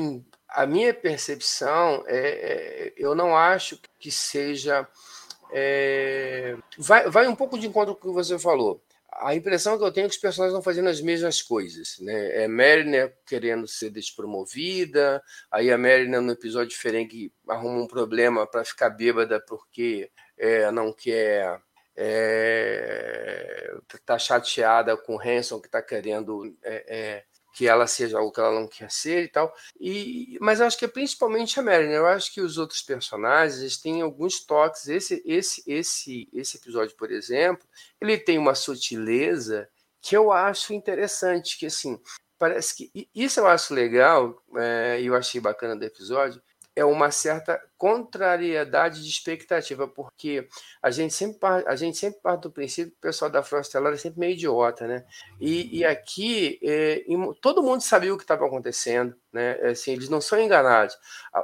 a 0.50 0.66
minha 0.66 0.94
percepção 0.94 2.04
é, 2.08 2.18
é, 2.18 2.94
eu 2.98 3.14
não 3.14 3.36
acho 3.36 3.80
que 4.00 4.12
seja 4.12 4.88
é, 5.52 6.58
vai, 6.78 7.10
vai 7.10 7.28
um 7.28 7.36
pouco 7.36 7.58
de 7.58 7.68
encontro 7.68 7.96
com 7.96 8.08
o 8.08 8.12
que 8.12 8.16
você 8.16 8.38
falou. 8.38 8.82
A 9.20 9.34
impressão 9.34 9.78
que 9.78 9.84
eu 9.84 9.92
tenho 9.92 10.06
é 10.06 10.10
que 10.10 10.16
os 10.16 10.22
personagens 10.22 10.54
estão 10.54 10.62
fazendo 10.62 10.90
as 10.90 11.02
mesmas 11.02 11.42
coisas. 11.42 11.98
Né? 12.00 12.44
É 12.44 12.48
Mariner 12.48 13.18
querendo 13.26 13.68
ser 13.68 13.90
despromovida, 13.90 15.24
aí 15.52 15.72
a 15.72 15.78
Mariner, 15.78 16.22
no 16.22 16.34
episódio 16.34 16.70
diferente, 16.70 17.32
arruma 17.50 17.82
um 17.82 17.88
problema 17.88 18.46
para 18.46 18.64
ficar 18.64 18.90
bêbada 18.90 19.40
porque 19.42 20.12
é, 20.38 20.70
não 20.72 20.94
quer. 20.94 21.60
É, 22.00 23.74
tá 24.06 24.20
chateada 24.20 24.96
com 24.96 25.16
o 25.16 25.20
Hanson 25.20 25.60
que 25.60 25.66
está 25.66 25.82
querendo 25.82 26.56
é, 26.62 26.86
é, 26.88 27.24
que 27.58 27.68
ela 27.68 27.88
seja 27.88 28.20
algo 28.20 28.32
que 28.32 28.40
ela 28.40 28.54
não 28.54 28.68
quer 28.68 28.92
ser 28.92 29.24
e 29.24 29.28
tal. 29.28 29.52
E, 29.80 30.38
mas 30.40 30.60
eu 30.60 30.68
acho 30.68 30.78
que 30.78 30.86
é 30.86 30.88
principalmente 30.88 31.60
a 31.60 31.64
Mariner. 31.64 31.96
Eu 31.96 32.06
acho 32.06 32.32
que 32.32 32.40
os 32.40 32.60
outros 32.60 32.84
personagens 32.84 33.60
eles 33.62 33.78
têm 33.78 34.04
alguns 34.04 34.46
toques. 34.46 34.88
Esse, 34.88 35.24
esse, 35.26 35.64
esse, 35.66 36.30
esse 36.32 36.58
episódio, 36.58 36.96
por 36.96 37.10
exemplo, 37.10 37.68
ele 38.00 38.16
tem 38.16 38.38
uma 38.38 38.54
sutileza 38.54 39.68
que 40.00 40.16
eu 40.16 40.32
acho 40.32 40.72
interessante, 40.72 41.58
que 41.58 41.66
assim, 41.66 42.00
parece 42.38 42.76
que 42.76 43.10
isso 43.16 43.40
eu 43.40 43.48
acho 43.48 43.74
legal, 43.74 44.40
é, 44.56 45.02
e 45.02 45.08
eu 45.08 45.16
achei 45.16 45.42
bacana 45.42 45.76
do 45.76 45.84
episódio, 45.84 46.40
é 46.78 46.86
uma 46.86 47.12
certa 47.12 47.62
contrariedade 47.78 49.04
de 49.04 49.10
expectativa, 49.10 49.88
porque 49.88 50.48
a 50.82 50.90
gente 50.92 51.14
sempre, 51.14 51.40
a 51.68 51.76
gente 51.76 51.98
sempre 51.98 52.22
parte 52.22 52.44
do 52.44 52.52
princípio 52.52 52.92
que 52.92 52.98
o 52.98 53.02
pessoal 53.02 53.30
da 53.32 53.44
Front 53.44 53.66
Stellar 53.66 53.94
é 53.94 53.98
sempre 53.98 54.20
meio 54.20 54.34
idiota, 54.34 54.88
né? 54.88 55.06
E, 55.40 55.80
e 55.80 55.86
aqui 55.86 56.60
é, 56.64 57.04
todo 57.42 57.64
mundo 57.64 57.82
sabia 57.82 58.14
o 58.14 58.18
que 58.18 58.24
estava 58.24 58.46
acontecendo, 58.46 59.16
né? 59.32 59.54
Assim, 59.70 59.92
eles 59.94 60.10
não 60.10 60.22
são 60.22 60.40
enganados. 60.40 60.96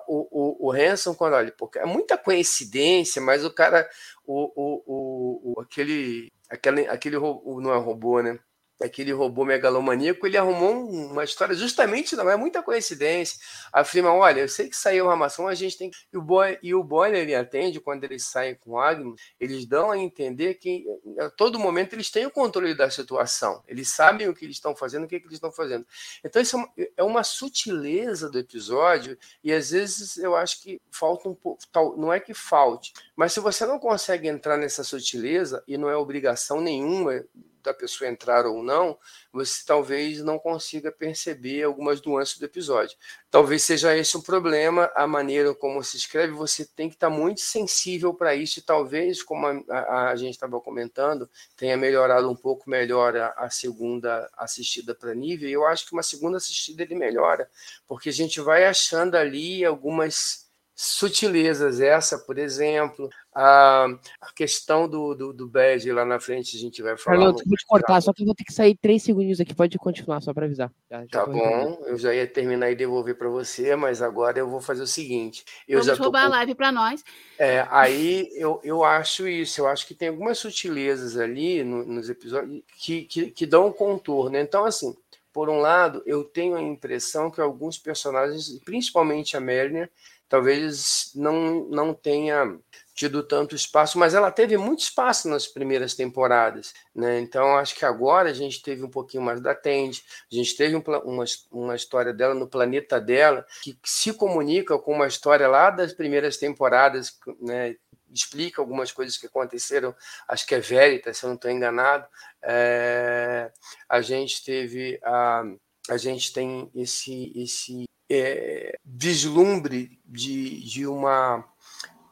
O, 0.07 0.27
o, 0.65 0.67
o 0.69 0.71
Hanson, 0.71 1.13
quando 1.13 1.33
olha, 1.33 1.51
porque 1.57 1.79
é 1.79 1.85
muita 1.85 2.17
coincidência, 2.17 3.21
mas 3.21 3.45
o 3.45 3.51
cara, 3.53 3.87
o, 4.25 4.51
o, 4.55 4.83
o, 4.85 5.53
o- 5.57 5.61
aquele, 5.61 6.31
aquele, 6.49 6.87
aquele 6.87 7.17
não 7.19 7.73
é 7.73 7.77
robô, 7.77 8.21
né? 8.21 8.39
Aquele 8.83 9.13
robô 9.13 9.45
megalomaníaco, 9.45 10.27
ele 10.27 10.37
arrumou 10.37 10.73
um- 10.73 11.11
uma 11.11 11.23
história 11.23 11.55
justamente, 11.55 12.15
não 12.15 12.29
é 12.29 12.35
muita 12.35 12.61
coincidência. 12.61 13.39
Afirma, 13.71 14.13
olha, 14.13 14.41
eu 14.41 14.49
sei 14.49 14.67
que 14.69 14.75
saiu 14.75 15.05
uma 15.05 15.13
armação, 15.13 15.47
a 15.47 15.55
gente 15.55 15.77
tem. 15.77 15.91
E 16.11 16.17
o, 16.17 16.21
boy, 16.21 16.57
e 16.61 16.75
o 16.75 16.83
Boiler, 16.83 17.21
ele 17.21 17.33
atende, 17.35 17.79
quando 17.79 18.03
eles 18.03 18.25
saem 18.25 18.55
com 18.55 18.71
o 18.71 18.79
Agnes, 18.79 19.15
eles 19.39 19.65
dão 19.65 19.91
a 19.91 19.97
entender 19.97 20.55
que 20.55 20.85
a 21.19 21.29
todo 21.29 21.57
momento 21.57 21.93
eles 21.93 22.11
têm 22.11 22.25
o 22.25 22.31
controle 22.31 22.75
da 22.75 22.89
situação. 22.89 23.63
Eles 23.67 23.87
sabem 23.89 24.27
o 24.27 24.33
que 24.33 24.45
eles 24.45 24.57
estão 24.57 24.75
fazendo, 24.75 25.05
o 25.05 25.07
que, 25.07 25.19
que 25.19 25.25
eles 25.25 25.35
estão 25.35 25.51
fazendo. 25.51 25.85
Então, 26.23 26.41
isso 26.41 26.55
é 26.55 26.59
uma, 26.59 26.73
é 26.97 27.03
uma 27.03 27.23
sutileza 27.23 28.29
do 28.29 28.37
episódio, 28.37 29.17
e 29.43 29.53
às 29.53 29.71
vezes 29.71 30.17
eu 30.17 30.35
acho 30.35 30.61
que 30.61 30.81
falta 30.91 31.29
um 31.29 31.35
pouco. 31.35 31.61
Tal, 31.71 31.95
não 31.97 32.11
é 32.11 32.19
que 32.19 32.33
falte, 32.33 32.91
mas 33.15 33.31
se 33.33 33.39
você 33.39 33.65
não 33.65 33.79
consegue 33.79 34.27
entrar 34.27 34.57
nessa 34.57 34.83
sutileza, 34.83 35.63
e 35.67 35.77
não 35.77 35.89
é 35.89 35.95
obrigação 35.95 36.59
nenhuma 36.59 37.23
da 37.63 37.73
pessoa 37.73 38.09
entrar 38.09 38.45
ou 38.45 38.61
não, 38.61 38.97
você 39.31 39.63
talvez 39.65 40.21
não 40.23 40.37
consiga 40.37 40.91
perceber 40.91 41.63
algumas 41.63 42.01
nuances 42.01 42.37
do 42.37 42.45
episódio. 42.45 42.97
Talvez 43.31 43.63
seja 43.63 43.95
esse 43.97 44.15
o 44.15 44.21
problema, 44.21 44.91
a 44.95 45.07
maneira 45.07 45.55
como 45.55 45.83
se 45.83 45.97
escreve, 45.97 46.33
você 46.33 46.65
tem 46.65 46.89
que 46.89 46.95
estar 46.95 47.09
muito 47.09 47.41
sensível 47.41 48.13
para 48.13 48.35
isso, 48.35 48.59
e 48.59 48.61
talvez, 48.61 49.23
como 49.23 49.47
a, 49.47 49.63
a, 49.69 50.09
a 50.11 50.15
gente 50.15 50.33
estava 50.33 50.59
comentando, 50.61 51.29
tenha 51.55 51.75
melhorado 51.75 52.29
um 52.29 52.35
pouco 52.35 52.69
melhor 52.69 53.15
a, 53.17 53.33
a 53.37 53.49
segunda 53.49 54.29
assistida 54.37 54.93
para 54.93 55.15
nível, 55.15 55.49
e 55.49 55.53
eu 55.53 55.65
acho 55.65 55.87
que 55.87 55.93
uma 55.93 56.03
segunda 56.03 56.37
assistida 56.37 56.83
ele 56.83 56.95
melhora, 56.95 57.49
porque 57.87 58.09
a 58.09 58.13
gente 58.13 58.39
vai 58.39 58.65
achando 58.65 59.15
ali 59.15 59.65
algumas 59.65 60.43
sutilezas. 60.75 61.79
Essa, 61.79 62.17
por 62.17 62.37
exemplo, 62.37 63.09
a, 63.35 63.87
a 64.21 64.33
questão 64.33 64.87
do, 64.87 65.15
do, 65.15 65.33
do 65.33 65.47
badge 65.47 65.91
lá 65.91 66.05
na 66.05 66.19
frente, 66.19 66.55
a 66.55 66.59
gente 66.59 66.81
vai 66.81 66.97
falar. 66.97 67.17
Carlão, 67.17 67.35
eu 67.37 67.45
vou 67.45 67.57
te 67.57 67.65
cortar, 67.65 68.01
só 68.01 68.13
que 68.13 68.21
eu 68.21 68.25
vou 68.25 68.35
ter 68.35 68.43
que 68.43 68.53
sair 68.53 68.75
três 68.75 69.03
segundos 69.03 69.39
aqui. 69.39 69.55
Pode 69.55 69.77
continuar, 69.77 70.21
só 70.21 70.33
para 70.33 70.45
avisar. 70.45 70.71
Já, 70.89 71.01
já 71.01 71.07
tá 71.07 71.25
bom, 71.25 71.81
eu 71.85 71.97
já 71.97 72.13
ia 72.13 72.27
terminar 72.27 72.71
e 72.71 72.75
devolver 72.75 73.15
para 73.15 73.29
você, 73.29 73.75
mas 73.75 74.01
agora 74.01 74.39
eu 74.39 74.49
vou 74.49 74.61
fazer 74.61 74.83
o 74.83 74.87
seguinte. 74.87 75.43
Eu 75.67 75.79
Vamos 75.79 75.87
já 75.87 75.97
tô 75.97 76.03
roubar 76.03 76.21
com... 76.21 76.33
a 76.33 76.37
live 76.37 76.55
para 76.55 76.71
nós. 76.71 77.03
É, 77.37 77.65
aí 77.69 78.29
eu, 78.33 78.59
eu 78.63 78.83
acho 78.83 79.27
isso, 79.27 79.61
eu 79.61 79.67
acho 79.67 79.87
que 79.87 79.95
tem 79.95 80.09
algumas 80.09 80.37
sutilezas 80.37 81.17
ali 81.17 81.63
no, 81.63 81.83
nos 81.85 82.09
episódios 82.09 82.61
que, 82.77 83.03
que, 83.03 83.31
que 83.31 83.45
dão 83.45 83.67
um 83.67 83.71
contorno. 83.71 84.37
Então, 84.37 84.65
assim, 84.65 84.95
por 85.33 85.49
um 85.49 85.59
lado, 85.59 86.03
eu 86.05 86.23
tenho 86.23 86.55
a 86.55 86.61
impressão 86.61 87.31
que 87.31 87.41
alguns 87.41 87.79
personagens, 87.79 88.59
principalmente 88.63 89.35
a 89.35 89.39
Melner, 89.39 89.89
talvez 90.33 91.11
não, 91.13 91.65
não 91.65 91.93
tenha 91.93 92.57
tido 92.95 93.21
tanto 93.21 93.55
espaço, 93.55 93.99
mas 93.99 94.15
ela 94.15 94.31
teve 94.31 94.57
muito 94.57 94.79
espaço 94.79 95.29
nas 95.29 95.45
primeiras 95.45 95.93
temporadas, 95.93 96.73
né? 96.95 97.19
Então 97.19 97.55
acho 97.55 97.75
que 97.75 97.85
agora 97.85 98.31
a 98.31 98.33
gente 98.33 98.63
teve 98.63 98.83
um 98.83 98.89
pouquinho 98.89 99.21
mais 99.21 99.39
da 99.39 99.53
Tende, 99.53 100.03
a 100.31 100.35
gente 100.35 100.57
teve 100.57 100.75
um, 100.75 100.81
uma, 101.05 101.23
uma 101.51 101.75
história 101.75 102.11
dela 102.11 102.33
no 102.33 102.47
planeta 102.47 102.99
dela 102.99 103.45
que 103.61 103.77
se 103.85 104.11
comunica 104.11 104.75
com 104.79 104.93
uma 104.93 105.05
história 105.05 105.47
lá 105.47 105.69
das 105.69 105.93
primeiras 105.93 106.35
temporadas, 106.37 107.15
né? 107.39 107.75
Explica 108.11 108.59
algumas 108.59 108.91
coisas 108.91 109.15
que 109.15 109.27
aconteceram, 109.27 109.95
acho 110.27 110.47
que 110.47 110.55
é 110.55 110.59
Verita, 110.59 111.13
se 111.13 111.25
eu 111.25 111.27
não 111.27 111.35
estou 111.35 111.51
enganado. 111.51 112.07
É, 112.41 113.51
a 113.87 114.01
gente 114.01 114.43
teve 114.43 114.99
a, 115.03 115.43
a 115.91 115.97
gente 115.97 116.33
tem 116.33 116.71
esse 116.73 117.31
esse 117.35 117.85
é, 118.13 118.79
vislumbre 118.85 119.99
de, 120.05 120.61
de 120.61 120.87
uma 120.87 121.43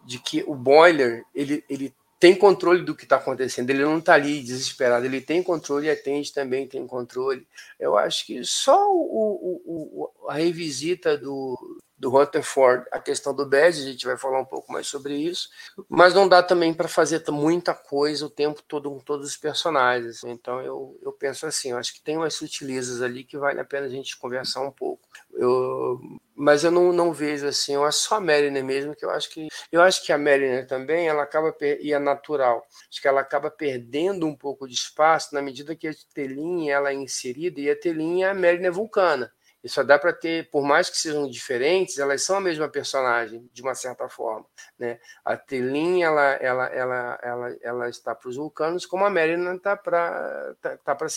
de 0.03 0.19
que 0.19 0.43
o 0.47 0.55
boiler 0.55 1.23
ele, 1.33 1.63
ele 1.69 1.93
tem 2.19 2.35
controle 2.35 2.83
do 2.83 2.95
que 2.95 3.03
está 3.03 3.15
acontecendo, 3.15 3.69
ele 3.69 3.83
não 3.83 3.97
está 3.97 4.13
ali 4.13 4.41
desesperado, 4.41 5.05
ele 5.05 5.21
tem 5.21 5.41
controle 5.41 5.87
e 5.87 5.89
a 5.89 5.95
Tende 5.95 6.31
também 6.31 6.67
tem 6.67 6.85
controle. 6.85 7.47
Eu 7.79 7.97
acho 7.97 8.25
que 8.27 8.43
só 8.43 8.91
o, 8.93 9.61
o, 9.65 10.11
o, 10.23 10.29
a 10.29 10.35
revisita 10.35 11.17
do, 11.17 11.57
do 12.01 12.09
Rutherford, 12.09 12.87
a 12.91 12.99
questão 12.99 13.31
do 13.31 13.45
Bad, 13.45 13.79
a 13.79 13.85
gente 13.85 14.07
vai 14.07 14.17
falar 14.17 14.39
um 14.39 14.45
pouco 14.45 14.73
mais 14.73 14.87
sobre 14.87 15.13
isso, 15.13 15.49
mas 15.87 16.15
não 16.15 16.27
dá 16.27 16.41
também 16.41 16.73
para 16.73 16.87
fazer 16.87 17.23
muita 17.29 17.75
coisa 17.75 18.25
o 18.25 18.29
tempo 18.29 18.63
todo 18.67 18.89
com 18.89 18.99
todos 18.99 19.27
os 19.27 19.37
personagens. 19.37 20.23
Então 20.23 20.59
eu, 20.61 20.99
eu 21.03 21.11
penso 21.11 21.45
assim, 21.45 21.69
eu 21.69 21.77
acho 21.77 21.93
que 21.93 22.01
tem 22.01 22.17
umas 22.17 22.33
sutilezas 22.33 23.03
ali 23.03 23.23
que 23.23 23.37
vale 23.37 23.59
a 23.59 23.63
pena 23.63 23.85
a 23.85 23.89
gente 23.89 24.17
conversar 24.17 24.61
um 24.61 24.71
pouco. 24.71 25.07
Eu, 25.35 26.01
mas 26.35 26.63
eu 26.63 26.71
não, 26.71 26.91
não 26.91 27.13
vejo 27.13 27.45
assim, 27.45 27.75
eu 27.75 27.85
acho 27.85 27.99
só 27.99 28.15
a 28.15 28.19
Mariner 28.19 28.65
mesmo, 28.65 28.95
que 28.95 29.05
eu 29.05 29.11
acho 29.11 29.29
que 29.29 29.47
eu 29.71 29.79
acho 29.79 30.03
que 30.03 30.11
a 30.11 30.17
Mariner 30.17 30.65
também, 30.65 31.07
ela 31.07 31.21
acaba 31.21 31.55
e 31.61 31.93
é 31.93 31.99
natural, 31.99 32.65
acho 32.89 32.99
que 32.99 33.07
ela 33.07 33.21
acaba 33.21 33.51
perdendo 33.51 34.25
um 34.25 34.35
pouco 34.35 34.67
de 34.67 34.73
espaço 34.73 35.35
na 35.35 35.41
medida 35.41 35.75
que 35.75 35.87
a 35.87 35.93
telinha 36.15 36.73
ela 36.73 36.89
é 36.89 36.95
inserida 36.95 37.59
e 37.59 37.69
a 37.69 37.79
telinha 37.79 38.25
é 38.25 38.31
a 38.31 38.33
Mariner 38.33 38.73
vulcana. 38.73 39.31
E 39.63 39.69
só 39.69 39.83
dá 39.83 39.99
para 39.99 40.11
ter, 40.11 40.49
por 40.49 40.63
mais 40.63 40.89
que 40.89 40.97
sejam 40.97 41.29
diferentes, 41.29 41.99
elas 41.99 42.23
são 42.23 42.37
a 42.37 42.41
mesma 42.41 42.67
personagem, 42.67 43.47
de 43.53 43.61
uma 43.61 43.75
certa 43.75 44.09
forma. 44.09 44.45
Né? 44.77 44.99
A 45.23 45.37
Telin, 45.37 46.01
ela, 46.01 46.31
ela, 46.33 46.65
ela, 46.67 47.19
ela, 47.21 47.57
ela 47.61 47.89
está 47.89 48.15
para 48.15 48.29
os 48.29 48.35
vulcanos, 48.35 48.85
como 48.85 49.05
a 49.05 49.09
Merina 49.09 49.53
está 49.53 49.77
para 49.77 50.55
tá, 50.59 50.77
tá 50.77 50.95
para. 50.95 51.07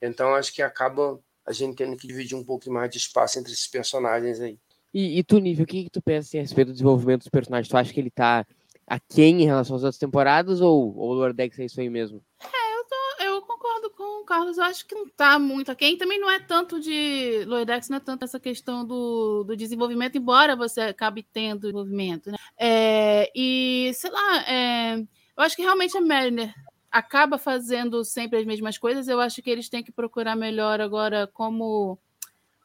Então, 0.00 0.34
acho 0.34 0.54
que 0.54 0.62
acaba 0.62 1.20
a 1.44 1.52
gente 1.52 1.76
tendo 1.76 1.96
que 1.96 2.06
dividir 2.06 2.36
um 2.36 2.44
pouco 2.44 2.70
mais 2.70 2.90
de 2.90 2.96
espaço 2.96 3.38
entre 3.38 3.52
esses 3.52 3.68
personagens 3.68 4.40
aí. 4.40 4.58
E, 4.92 5.18
e 5.18 5.22
tu, 5.22 5.38
Nível, 5.38 5.64
o 5.64 5.66
que, 5.66 5.84
que 5.84 5.90
tu 5.90 6.00
pensa 6.00 6.28
assim, 6.28 6.38
a 6.38 6.42
respeito 6.42 6.68
do 6.68 6.72
desenvolvimento 6.72 7.20
dos 7.20 7.28
personagens? 7.28 7.68
Tu 7.68 7.76
acha 7.76 7.92
que 7.92 8.00
ele 8.00 8.08
está 8.08 8.46
aquém 8.86 9.42
em 9.42 9.44
relação 9.44 9.76
às 9.76 9.82
outras 9.82 9.98
temporadas 9.98 10.60
ou, 10.60 10.96
ou 10.96 11.10
o 11.10 11.14
Lordex 11.14 11.58
é 11.58 11.66
isso 11.66 11.80
aí 11.80 11.90
mesmo? 11.90 12.22
É, 12.42 12.78
eu, 12.78 12.84
tô, 12.84 13.24
eu 13.24 13.42
concordo 13.42 13.90
com 13.90 14.15
o 14.15 14.15
Carlos, 14.26 14.58
eu 14.58 14.64
acho 14.64 14.86
que 14.86 14.94
não 14.94 15.08
tá 15.08 15.38
muito 15.38 15.70
aquém. 15.70 15.96
Também 15.96 16.20
não 16.20 16.30
é 16.30 16.38
tanto 16.38 16.78
de. 16.80 17.44
Lordex 17.46 17.88
não 17.88 17.96
é 17.96 18.00
tanto 18.00 18.24
essa 18.24 18.38
questão 18.38 18.84
do, 18.84 19.44
do 19.44 19.56
desenvolvimento, 19.56 20.18
embora 20.18 20.54
você 20.54 20.82
acabe 20.82 21.22
tendo 21.22 21.60
desenvolvimento, 21.62 22.30
né? 22.30 22.36
É, 22.58 23.30
e, 23.34 23.92
sei 23.94 24.10
lá, 24.10 24.42
é, 24.46 24.96
eu 24.98 25.42
acho 25.42 25.56
que 25.56 25.62
realmente 25.62 25.96
a 25.96 26.00
Mariner 26.00 26.54
acaba 26.90 27.38
fazendo 27.38 28.04
sempre 28.04 28.38
as 28.38 28.44
mesmas 28.44 28.76
coisas. 28.76 29.08
Eu 29.08 29.20
acho 29.20 29.40
que 29.40 29.50
eles 29.50 29.68
têm 29.68 29.82
que 29.82 29.92
procurar 29.92 30.36
melhor 30.36 30.80
agora 30.80 31.26
como 31.32 31.98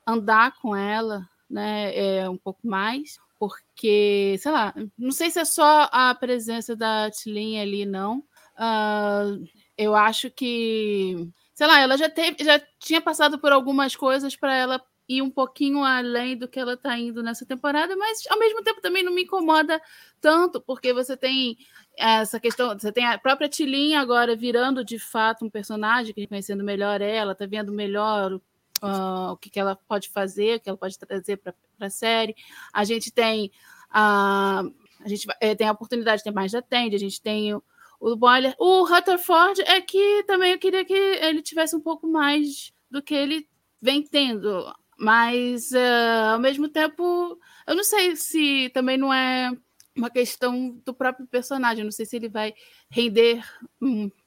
andar 0.06 0.54
com 0.60 0.76
ela, 0.76 1.30
né? 1.50 1.96
É, 1.96 2.30
um 2.30 2.38
pouco 2.38 2.68
mais. 2.68 3.20
Porque, 3.40 4.36
sei 4.40 4.52
lá, 4.52 4.74
não 4.98 5.12
sei 5.12 5.32
se 5.32 5.40
é 5.40 5.46
só 5.46 5.90
a 5.92 6.14
presença 6.14 6.76
da 6.76 7.10
Tilin 7.10 7.60
ali, 7.60 7.86
não. 7.86 8.20
Uh, 8.56 9.44
eu 9.76 9.96
acho 9.96 10.30
que, 10.30 11.28
sei 11.62 11.68
lá, 11.68 11.80
ela 11.80 11.96
já 11.96 12.10
teve, 12.10 12.44
já 12.44 12.60
tinha 12.80 13.00
passado 13.00 13.38
por 13.38 13.52
algumas 13.52 13.96
coisas 13.96 14.36
para 14.36 14.52
ela 14.56 14.84
ir 15.08 15.22
um 15.22 15.30
pouquinho 15.30 15.84
além 15.84 16.36
do 16.36 16.48
que 16.48 16.60
ela 16.60 16.74
está 16.74 16.98
indo 16.98 17.22
nessa 17.22 17.46
temporada, 17.46 17.96
mas 17.96 18.24
ao 18.32 18.40
mesmo 18.40 18.64
tempo 18.64 18.82
também 18.82 19.04
não 19.04 19.14
me 19.14 19.26
incomoda 19.26 19.80
tanto, 20.20 20.60
porque 20.60 20.92
você 20.92 21.16
tem 21.16 21.56
essa 21.96 22.40
questão, 22.40 22.70
você 22.70 22.92
tem 22.92 23.06
a 23.06 23.16
própria 23.16 23.48
Tilin 23.48 23.94
agora 23.94 24.36
virando 24.36 24.84
de 24.84 24.98
fato 24.98 25.46
um 25.46 25.52
personagem, 25.52 26.16
conhecendo 26.28 26.64
melhor 26.64 27.00
ela, 27.00 27.36
tá 27.36 27.46
vendo 27.46 27.72
melhor 27.72 28.34
uh, 28.34 29.32
o 29.32 29.38
que, 29.38 29.52
que 29.52 29.60
ela 29.60 29.76
pode 29.88 30.10
fazer, 30.10 30.58
o 30.58 30.60
que 30.62 30.68
ela 30.68 30.80
pode 30.80 30.98
trazer 30.98 31.38
para 31.38 31.54
a 31.80 31.90
série. 31.92 32.36
A 32.74 32.84
gente 32.84 33.12
tem 33.12 33.52
a, 33.92 34.64
a 35.00 35.08
gente 35.08 35.28
é, 35.40 35.54
tem 35.54 35.68
a 35.68 35.74
oportunidade 35.74 36.22
de 36.22 36.24
ter 36.24 36.32
mais 36.32 36.52
da 36.52 36.62
Tende, 36.64 36.96
a 36.96 37.00
gente 37.00 37.22
tem 37.22 37.54
o, 37.54 37.64
o 38.02 38.16
Boiler. 38.16 38.56
O 38.58 38.84
Rutherford 38.84 39.62
é 39.62 39.80
que 39.80 40.24
também 40.24 40.52
eu 40.52 40.60
queria 40.60 40.84
que 40.84 40.94
ele 40.94 41.42
tivesse 41.42 41.76
um 41.76 41.80
pouco 41.80 42.08
mais 42.08 42.74
do 42.90 43.02
que 43.02 43.14
ele 43.14 43.48
vem 43.80 44.02
tendo. 44.02 44.74
Mas, 44.98 45.72
uh, 45.72 46.34
ao 46.34 46.40
mesmo 46.40 46.68
tempo, 46.68 47.40
eu 47.68 47.76
não 47.76 47.84
sei 47.84 48.16
se 48.16 48.70
também 48.74 48.98
não 48.98 49.14
é 49.14 49.52
uma 49.96 50.10
questão 50.10 50.82
do 50.84 50.94
próprio 50.94 51.28
personagem. 51.28 51.82
Eu 51.82 51.86
não 51.86 51.92
sei 51.92 52.06
se 52.06 52.16
ele 52.16 52.28
vai 52.28 52.54
render 52.90 53.44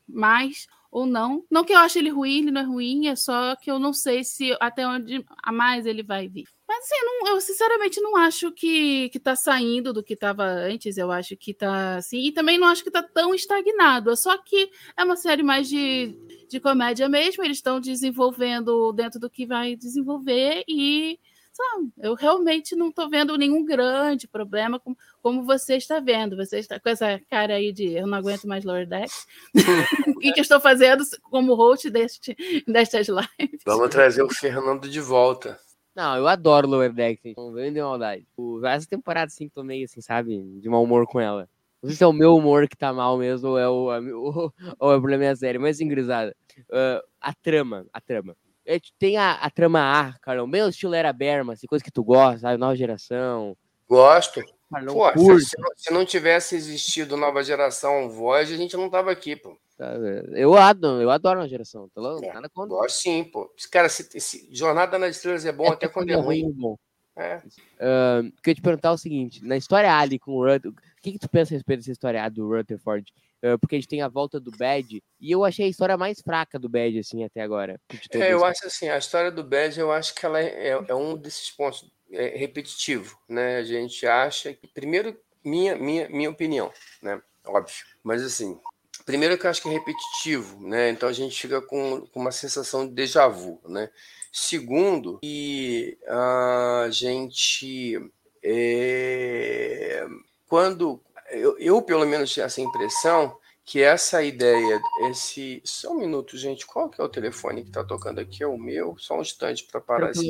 mais 0.08 0.66
ou 0.90 1.04
não. 1.04 1.44
Não 1.50 1.64
que 1.64 1.72
eu 1.72 1.78
ache 1.78 1.98
ele 1.98 2.10
ruim, 2.10 2.38
ele 2.38 2.50
não 2.52 2.60
é 2.60 2.64
ruim, 2.64 3.08
é 3.08 3.16
só 3.16 3.56
que 3.56 3.70
eu 3.70 3.80
não 3.80 3.92
sei 3.92 4.22
se 4.22 4.56
até 4.60 4.86
onde 4.86 5.24
a 5.42 5.52
mais 5.52 5.86
ele 5.86 6.02
vai 6.04 6.28
vir. 6.28 6.46
Mas 6.66 6.78
assim, 6.84 7.04
não, 7.04 7.28
eu 7.28 7.40
sinceramente 7.40 8.00
não 8.00 8.16
acho 8.16 8.50
que, 8.50 9.10
que 9.10 9.20
tá 9.20 9.36
saindo 9.36 9.92
do 9.92 10.02
que 10.02 10.14
estava 10.14 10.44
antes. 10.44 10.96
Eu 10.96 11.12
acho 11.12 11.36
que 11.36 11.52
tá 11.52 11.96
assim. 11.96 12.26
E 12.26 12.32
também 12.32 12.58
não 12.58 12.68
acho 12.68 12.82
que 12.82 12.90
tá 12.90 13.02
tão 13.02 13.34
estagnado. 13.34 14.10
É 14.10 14.16
só 14.16 14.36
que 14.38 14.70
é 14.96 15.04
uma 15.04 15.16
série 15.16 15.42
mais 15.42 15.68
de, 15.68 16.16
de 16.48 16.60
comédia 16.60 17.08
mesmo. 17.08 17.44
Eles 17.44 17.58
estão 17.58 17.78
desenvolvendo 17.78 18.92
dentro 18.92 19.20
do 19.20 19.28
que 19.28 19.44
vai 19.46 19.76
desenvolver. 19.76 20.64
E 20.66 21.18
sabe, 21.52 21.92
eu 21.98 22.14
realmente 22.14 22.74
não 22.74 22.90
tô 22.90 23.08
vendo 23.08 23.38
nenhum 23.38 23.64
grande 23.64 24.26
problema 24.26 24.80
como, 24.80 24.96
como 25.22 25.44
você 25.44 25.76
está 25.76 26.00
vendo. 26.00 26.34
Você 26.36 26.58
está 26.58 26.80
com 26.80 26.88
essa 26.88 27.20
cara 27.30 27.56
aí 27.56 27.72
de 27.72 27.92
eu 27.92 28.06
não 28.06 28.16
aguento 28.16 28.48
mais 28.48 28.64
Lower 28.64 28.88
Decks. 28.88 29.26
o 30.16 30.18
que, 30.18 30.32
que 30.32 30.40
eu 30.40 30.42
estou 30.42 30.60
fazendo 30.60 31.04
como 31.24 31.54
host 31.54 31.90
deste, 31.90 32.34
destas 32.66 33.06
lives? 33.08 33.60
Vamos 33.66 33.90
trazer 33.90 34.22
o 34.22 34.30
Fernando 34.30 34.88
de 34.88 35.00
volta. 35.00 35.58
Não, 35.94 36.16
eu 36.16 36.26
adoro 36.26 36.66
Lower 36.66 36.92
Decks, 36.92 37.34
não 37.36 37.52
vem 37.52 37.72
de 37.72 37.80
maldade. 37.80 38.26
Essa 38.64 38.88
temporada, 38.88 39.26
assim, 39.26 39.48
tô 39.48 39.62
meio, 39.62 39.84
assim, 39.84 40.00
sabe, 40.00 40.42
de 40.60 40.68
mau 40.68 40.82
humor 40.82 41.06
com 41.06 41.20
ela. 41.20 41.48
Não 41.80 41.88
sei 41.88 41.96
se 41.96 42.02
é 42.02 42.06
o 42.06 42.12
meu 42.12 42.34
humor 42.34 42.66
que 42.66 42.76
tá 42.76 42.92
mal 42.92 43.16
mesmo, 43.16 43.50
ou 43.50 43.58
é 43.58 43.68
o, 43.68 43.90
ou, 44.20 44.52
ou 44.78 44.92
é 44.92 44.96
o 44.96 45.00
problema 45.00 45.24
da 45.24 45.36
série, 45.36 45.58
mas 45.58 45.80
engrisada. 45.80 46.34
Uh, 46.70 47.06
a 47.20 47.32
trama, 47.32 47.86
a 47.92 48.00
trama. 48.00 48.36
É, 48.66 48.80
tem 48.98 49.16
a, 49.18 49.32
a 49.32 49.50
trama 49.50 49.80
A, 49.80 50.18
cara, 50.20 50.44
meu 50.46 50.68
estilo 50.68 50.94
era 50.94 51.12
Berma, 51.12 51.52
assim, 51.52 51.66
coisa 51.66 51.84
que 51.84 51.90
tu 51.90 52.02
gosta, 52.02 52.38
sabe, 52.40 52.58
nova 52.58 52.74
geração. 52.74 53.56
Gosto. 53.88 54.42
Cara, 54.72 54.84
não 54.84 54.94
pô, 54.94 55.38
se, 55.38 55.46
se, 55.76 55.92
não 55.92 56.04
tivesse 56.04 56.56
existido 56.56 57.16
nova 57.16 57.44
geração 57.44 58.08
voz, 58.08 58.50
a 58.50 58.56
gente 58.56 58.76
não 58.76 58.90
tava 58.90 59.12
aqui, 59.12 59.36
pô. 59.36 59.56
Tá, 59.76 59.94
eu 60.32 60.54
adoro, 60.56 61.02
eu 61.02 61.10
adoro 61.10 61.40
uma 61.40 61.48
geração. 61.48 61.88
Tá 61.94 62.00
louco? 62.00 62.24
É, 62.24 62.32
Nada 62.32 62.48
contra. 62.48 62.76
Gosto 62.76 63.00
sim, 63.00 63.24
pô. 63.24 63.52
Cara, 63.70 63.88
se, 63.88 64.08
se, 64.20 64.48
Jornada 64.52 64.98
nas 64.98 65.16
Estrelas 65.16 65.44
é 65.44 65.52
bom 65.52 65.66
é, 65.66 65.70
até 65.70 65.88
quando 65.88 66.10
é 66.10 66.14
ruim. 66.14 66.52
Bom. 66.52 66.76
É. 67.16 67.36
Uh, 67.36 68.32
queria 68.42 68.54
te 68.56 68.62
perguntar 68.62 68.92
o 68.92 68.98
seguinte: 68.98 69.44
na 69.44 69.56
história 69.56 69.92
Ali 69.92 70.18
com 70.18 70.32
o 70.32 70.44
Rutherford, 70.44 70.80
o 70.98 71.02
que, 71.02 71.12
que 71.12 71.18
tu 71.18 71.28
pensa 71.28 71.54
a 71.54 71.56
respeito 71.56 71.80
dessa 71.80 71.92
história 71.92 72.24
A 72.24 72.28
do 72.28 72.48
Rutherford 72.48 73.12
uh, 73.44 73.58
porque 73.58 73.76
a 73.76 73.78
gente 73.78 73.88
tem 73.88 74.00
a 74.00 74.08
volta 74.08 74.40
do 74.40 74.50
Bad, 74.50 75.02
e 75.20 75.30
eu 75.30 75.44
achei 75.44 75.66
a 75.66 75.68
história 75.68 75.96
mais 75.96 76.20
fraca 76.20 76.58
do 76.58 76.68
Bad, 76.68 76.98
assim, 76.98 77.22
até 77.22 77.42
agora. 77.42 77.78
É, 78.10 78.32
eu 78.32 78.44
acho 78.44 78.66
assim, 78.66 78.88
a 78.88 78.96
história 78.96 79.30
do 79.30 79.44
Bad, 79.44 79.78
eu 79.78 79.92
acho 79.92 80.14
que 80.14 80.24
ela 80.24 80.40
é, 80.40 80.70
é, 80.70 80.84
é 80.88 80.94
um 80.94 81.16
desses 81.16 81.50
pontos 81.50 81.90
é, 82.10 82.36
repetitivo, 82.36 83.18
né? 83.28 83.58
A 83.58 83.64
gente 83.64 84.06
acha 84.06 84.52
que, 84.54 84.66
primeiro, 84.66 85.16
minha, 85.44 85.76
minha, 85.76 86.08
minha 86.08 86.30
opinião, 86.30 86.72
né? 87.02 87.20
Óbvio. 87.46 87.84
Mas 88.02 88.22
assim, 88.22 88.58
primeiro 89.04 89.38
que 89.38 89.46
eu 89.46 89.50
acho 89.50 89.62
que 89.62 89.68
é 89.68 89.72
repetitivo, 89.72 90.66
né? 90.66 90.90
Então 90.90 91.08
a 91.08 91.12
gente 91.12 91.40
fica 91.40 91.60
com, 91.60 92.06
com 92.06 92.20
uma 92.20 92.32
sensação 92.32 92.86
de 92.86 92.94
déjà 92.94 93.28
vu, 93.28 93.60
né? 93.68 93.90
Segundo, 94.32 95.20
que 95.20 95.96
a 96.08 96.88
gente 96.90 98.00
é, 98.42 100.06
quando 100.48 101.00
eu, 101.30 101.58
eu, 101.58 101.82
pelo 101.82 102.04
menos 102.06 102.32
tinha 102.32 102.46
essa 102.46 102.60
impressão 102.60 103.36
que 103.64 103.80
essa 103.80 104.22
ideia, 104.22 104.80
esse. 105.08 105.62
Só 105.64 105.92
um 105.92 105.98
minuto, 105.98 106.36
gente. 106.36 106.66
Qual 106.66 106.90
que 106.90 107.00
é 107.00 107.04
o 107.04 107.08
telefone 107.08 107.62
que 107.62 107.68
está 107.68 107.82
tocando 107.82 108.20
aqui? 108.20 108.42
É 108.42 108.46
o 108.46 108.58
meu? 108.58 108.96
Só 108.98 109.16
um 109.16 109.22
instante 109.22 109.64
para 109.64 109.80
parar 109.80 110.10
esse. 110.10 110.28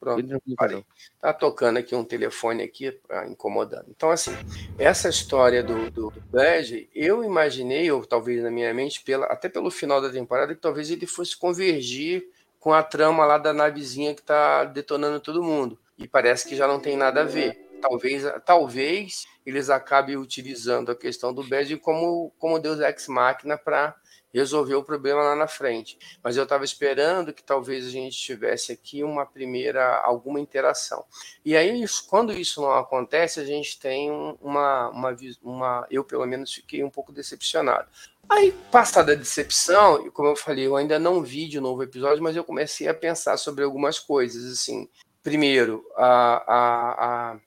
Pronto, 0.00 0.42
parei. 0.56 0.82
Tá 1.20 1.30
tocando 1.34 1.76
aqui 1.76 1.94
um 1.94 2.02
telefone 2.02 2.62
aqui, 2.62 2.98
incomodando. 3.28 3.84
Então, 3.90 4.10
assim, 4.10 4.32
essa 4.78 5.10
história 5.10 5.62
do, 5.62 5.90
do, 5.90 6.10
do 6.10 6.20
Badge, 6.32 6.88
eu 6.94 7.22
imaginei, 7.22 7.92
ou 7.92 8.06
talvez 8.06 8.42
na 8.42 8.50
minha 8.50 8.72
mente, 8.72 9.02
pela, 9.02 9.26
até 9.26 9.46
pelo 9.50 9.70
final 9.70 10.00
da 10.00 10.08
temporada, 10.08 10.54
que 10.54 10.60
talvez 10.60 10.90
ele 10.90 11.06
fosse 11.06 11.36
convergir 11.36 12.26
com 12.58 12.72
a 12.72 12.82
trama 12.82 13.26
lá 13.26 13.36
da 13.36 13.52
navezinha 13.52 14.14
que 14.14 14.22
tá 14.22 14.64
detonando 14.64 15.20
todo 15.20 15.42
mundo. 15.42 15.78
E 15.98 16.08
parece 16.08 16.48
que 16.48 16.56
já 16.56 16.66
não 16.66 16.80
tem 16.80 16.96
nada 16.96 17.20
a 17.20 17.24
ver. 17.24 17.68
Talvez, 17.82 18.24
talvez 18.44 19.26
eles 19.44 19.68
acabem 19.68 20.16
utilizando 20.16 20.90
a 20.90 20.96
questão 20.96 21.32
do 21.32 21.42
Badge 21.42 21.76
como, 21.76 22.32
como 22.38 22.58
Deus 22.58 22.80
Ex 22.80 23.06
Machina 23.06 23.58
para 23.58 23.94
resolver 24.32 24.74
o 24.74 24.84
problema 24.84 25.22
lá 25.22 25.34
na 25.34 25.48
frente. 25.48 25.98
Mas 26.22 26.36
eu 26.36 26.44
estava 26.44 26.64
esperando 26.64 27.32
que 27.32 27.42
talvez 27.42 27.86
a 27.86 27.90
gente 27.90 28.16
tivesse 28.16 28.72
aqui 28.72 29.02
uma 29.02 29.26
primeira, 29.26 29.98
alguma 29.98 30.40
interação. 30.40 31.04
E 31.44 31.56
aí, 31.56 31.84
quando 32.08 32.32
isso 32.32 32.60
não 32.60 32.72
acontece, 32.72 33.40
a 33.40 33.44
gente 33.44 33.78
tem 33.78 34.10
uma, 34.10 34.88
uma, 34.90 35.16
uma 35.42 35.86
eu 35.90 36.04
pelo 36.04 36.26
menos 36.26 36.52
fiquei 36.52 36.82
um 36.84 36.90
pouco 36.90 37.12
decepcionado. 37.12 37.88
Aí, 38.28 38.52
passada 38.70 39.12
a 39.12 39.16
decepção, 39.16 40.08
como 40.12 40.28
eu 40.28 40.36
falei, 40.36 40.66
eu 40.66 40.76
ainda 40.76 40.98
não 41.00 41.20
vi 41.20 41.48
de 41.48 41.58
novo 41.58 41.80
o 41.80 41.82
episódio, 41.82 42.22
mas 42.22 42.36
eu 42.36 42.44
comecei 42.44 42.86
a 42.86 42.94
pensar 42.94 43.36
sobre 43.36 43.64
algumas 43.64 43.98
coisas, 43.98 44.44
assim. 44.52 44.88
Primeiro, 45.20 45.84
a, 45.96 46.44
a, 46.46 47.32
a, 47.32 47.40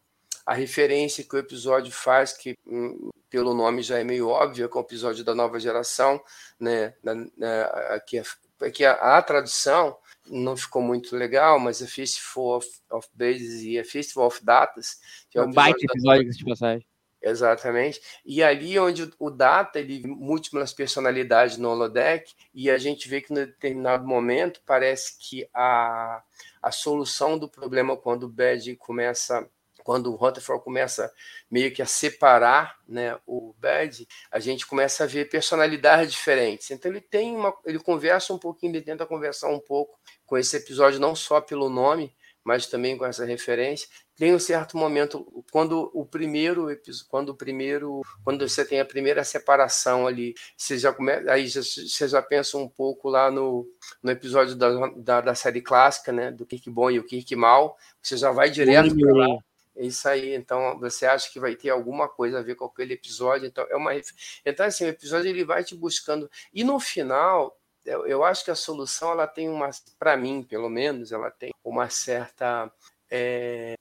a 0.46 0.54
referência 0.54 1.24
que 1.24 1.36
o 1.36 1.40
episódio 1.40 1.92
faz, 1.92 2.34
que 2.34 2.56
hum, 2.66 3.10
pelo 3.30 3.54
nome 3.54 3.82
já 3.82 4.00
é 4.00 4.04
meio 4.04 4.28
óbvio, 4.28 4.70
é 4.72 4.78
o 4.78 4.82
episódio 4.82 5.24
da 5.24 5.34
nova 5.34 5.60
geração, 5.60 6.22
né? 6.60 6.94
Na, 7.02 7.16
na, 7.38 7.64
aqui, 7.96 8.22
aqui 8.62 8.86
a, 8.86 9.18
a, 9.18 9.22
tradução 9.22 9.98
não 10.28 10.56
ficou 10.56 10.82
muito 10.82 11.16
legal, 11.16 11.60
mas 11.60 11.82
a 11.82 11.88
Festival 11.88 12.58
of, 12.58 12.68
of 12.92 13.08
Bases 13.14 13.64
e 13.64 13.80
a 13.80 13.86
Festival 13.86 14.28
of 14.28 14.44
Datas. 14.44 15.00
Que 15.30 15.38
é 15.38 15.42
um 15.42 15.52
baita 15.52 15.80
episódio 15.84 16.26
da... 16.26 16.32
de 16.32 16.46
passagem. 16.46 16.88
Exatamente. 17.24 18.02
E 18.26 18.44
ali 18.44 18.78
onde 18.78 19.10
o 19.18 19.30
Data, 19.30 19.80
ele 19.80 20.06
múltiplas 20.06 20.74
personalidades 20.74 21.58
no 21.58 21.70
holodeck, 21.70 22.34
e 22.54 22.70
a 22.70 22.78
gente 22.78 23.08
vê 23.08 23.22
que 23.22 23.32
em 23.32 23.36
determinado 23.36 24.06
momento 24.06 24.62
parece 24.66 25.18
que 25.18 25.48
a, 25.54 26.22
a 26.62 26.72
solução 26.72 27.40
do 27.40 27.48
problema 27.48 27.96
quando 27.96 28.24
o 28.24 28.30
Bad 28.30 28.76
começa 28.76 29.50
quando 29.84 30.12
o 30.12 30.16
Rutherford 30.16 30.64
começa 30.64 31.12
meio 31.50 31.72
que 31.74 31.82
a 31.82 31.86
separar 31.86 32.78
né, 32.88 33.18
o 33.26 33.54
Bad, 33.60 34.08
a 34.32 34.40
gente 34.40 34.66
começa 34.66 35.04
a 35.04 35.08
ver 35.08 35.30
personalidades 35.30 36.12
diferentes. 36.12 36.72
Então 36.72 36.92
ele 36.92 37.02
tem 37.02 37.36
uma, 37.36 37.54
ele 37.66 37.80
conversa 37.80 38.34
um 38.34 38.40
pouquinho, 38.40 38.72
ele 38.72 38.82
tenta 38.82 39.06
conversar 39.06 39.50
um 39.50 39.60
pouco 39.60 40.00
com 40.26 40.38
esse 40.38 40.56
episódio, 40.58 41.00
não 41.00 41.16
só 41.16 41.42
pelo 41.42 41.70
nome, 41.70 42.16
mas 42.44 42.68
também 42.68 42.98
com 42.98 43.06
essa 43.06 43.26
referência. 43.26 43.88
Tem 44.16 44.34
um 44.34 44.40
certo 44.40 44.78
momento 44.78 45.44
quando 45.52 45.90
o 45.94 46.06
primeiro 46.06 46.68
quando 47.08 47.30
o 47.30 47.36
primeiro 47.36 48.02
quando 48.24 48.48
você 48.48 48.64
tem 48.64 48.80
a 48.80 48.86
primeira 48.86 49.24
separação 49.24 50.06
ali, 50.06 50.36
você 50.56 50.78
já 50.78 50.94
começa 50.94 51.32
aí 51.32 51.50
você 51.50 52.08
já 52.08 52.22
pensa 52.22 52.58
um 52.58 52.68
pouco 52.68 53.10
lá 53.10 53.32
no, 53.32 53.68
no 54.04 54.12
episódio 54.12 54.56
da, 54.56 54.88
da, 54.98 55.22
da 55.22 55.36
série 55.36 55.62
clássica, 55.62 56.12
né, 56.12 56.32
do 56.32 56.46
Kirk 56.46 56.70
bom 56.70 56.92
e 56.92 57.00
o 57.00 57.06
Kirk 57.06 57.36
mal, 57.36 57.76
você 58.02 58.18
já 58.18 58.32
vai 58.32 58.52
direto 58.52 58.96
para 58.96 59.14
lá 59.14 59.38
é 59.76 59.86
isso 59.86 60.08
aí. 60.08 60.34
Então, 60.36 60.80
você 60.80 61.06
acha 61.06 61.32
que 61.32 61.40
vai 61.40 61.56
ter 61.56 61.70
alguma 61.70 62.08
coisa 62.08 62.40
a 62.40 62.44
ver 62.44 62.56
com 62.56 62.66
aquele 62.66 62.94
episódio? 62.94 63.48
Então, 63.48 63.66
é 63.70 63.76
uma 63.76 63.92
Então, 64.46 64.66
assim, 64.66 64.86
o 64.86 64.90
episódio 64.90 65.30
ele 65.30 65.44
vai 65.44 65.64
te 65.64 65.76
buscando. 65.76 66.30
E 66.54 66.64
no 66.64 66.80
final, 66.80 67.58
eu, 67.86 68.24
acho 68.24 68.46
que 68.46 68.52
a 68.52 68.56
solução 68.56 69.12
ela 69.12 69.28
tem 69.28 69.50
uma, 69.50 69.70
para 70.00 70.16
mim, 70.16 70.44
pelo 70.44 70.70
menos, 70.70 71.12
ela 71.12 71.30
tem 71.30 71.52
uma 71.64 71.90
certa 71.90 72.72
é, 73.10 73.76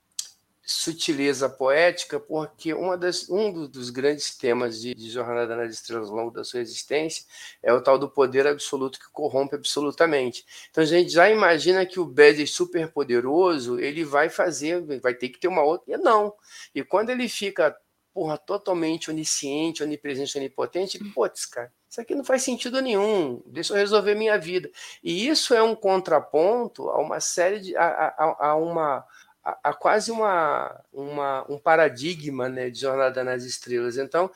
sutileza 0.65 1.49
poética, 1.49 2.21
porque 2.21 2.73
uma 2.73 2.97
das, 2.97 3.29
um 3.29 3.67
dos 3.67 3.91
grandes 3.91 4.37
temas 4.37 4.81
de, 4.81 4.95
de 4.95 5.11
Jornada 5.11 5.57
nas 5.57 5.73
Estrelas 5.73 6.09
ao 6.09 6.15
longo 6.15 6.31
da 6.31 6.45
sua 6.45 6.61
existência 6.61 7.25
é 7.63 7.73
o 7.73 7.83
tal 7.83 7.99
do 7.99 8.09
poder 8.09 8.47
absoluto 8.47 8.99
que 8.99 9.11
corrompe 9.11 9.57
absolutamente. 9.57 10.45
Então 10.71 10.83
a 10.83 10.87
gente 10.87 11.11
já 11.11 11.29
imagina 11.29 11.85
que 11.85 11.99
o 11.99 12.07
Bad 12.07 12.47
super 12.47 12.89
poderoso, 12.89 13.79
ele 13.81 14.05
vai 14.05 14.29
fazer, 14.29 15.01
vai 15.01 15.15
ter 15.15 15.31
que 15.31 15.41
ter 15.41 15.49
uma 15.49 15.63
outra. 15.63 15.93
E 15.93 15.97
não. 15.97 16.33
E 16.75 16.85
quando 16.85 17.11
ele 17.11 17.29
fica 17.29 17.77
porra, 18.15 18.37
totalmente 18.37 19.11
onisciente, 19.11 19.83
onipresente, 19.83 20.37
onipotente, 20.37 20.99
ele, 20.99 21.11
putz, 21.11 21.47
cara, 21.47 21.73
isso 21.89 22.01
aqui 22.01 22.15
não 22.15 22.25
faz 22.25 22.43
sentido 22.43 22.81
nenhum, 22.81 23.43
deixa 23.47 23.73
eu 23.73 23.79
resolver 23.79 24.15
minha 24.15 24.39
vida. 24.39 24.71
E 25.03 25.27
isso 25.27 25.55
é 25.55 25.63
um 25.63 25.75
contraponto 25.75 26.89
a 26.91 27.01
uma 27.01 27.21
série 27.21 27.61
de. 27.61 27.77
a, 27.77 27.85
a, 27.87 28.49
a 28.49 28.57
uma 28.57 29.05
há 29.45 29.75
quase 29.75 30.11
uma, 30.11 30.81
uma, 30.93 31.45
um 31.51 31.59
paradigma 31.59 32.49
né, 32.49 32.71
de 32.71 32.81
Jornada 32.81 33.25
nas 33.25 33.45
Estrelas. 33.45 33.97
Então, 33.97 34.31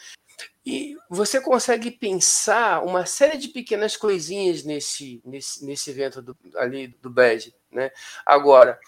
e 0.64 0.96
você 1.08 1.40
consegue 1.40 1.90
pensar 1.90 2.82
uma 2.82 3.06
série 3.06 3.38
de 3.38 3.48
pequenas 3.48 3.96
coisinhas 3.96 4.64
nesse, 4.64 5.22
nesse, 5.24 5.64
nesse 5.64 5.90
evento 5.90 6.20
do, 6.20 6.36
ali 6.56 6.88
do 7.00 7.08
Bad. 7.08 7.54
Né? 7.70 7.90
Agora, 8.24 8.78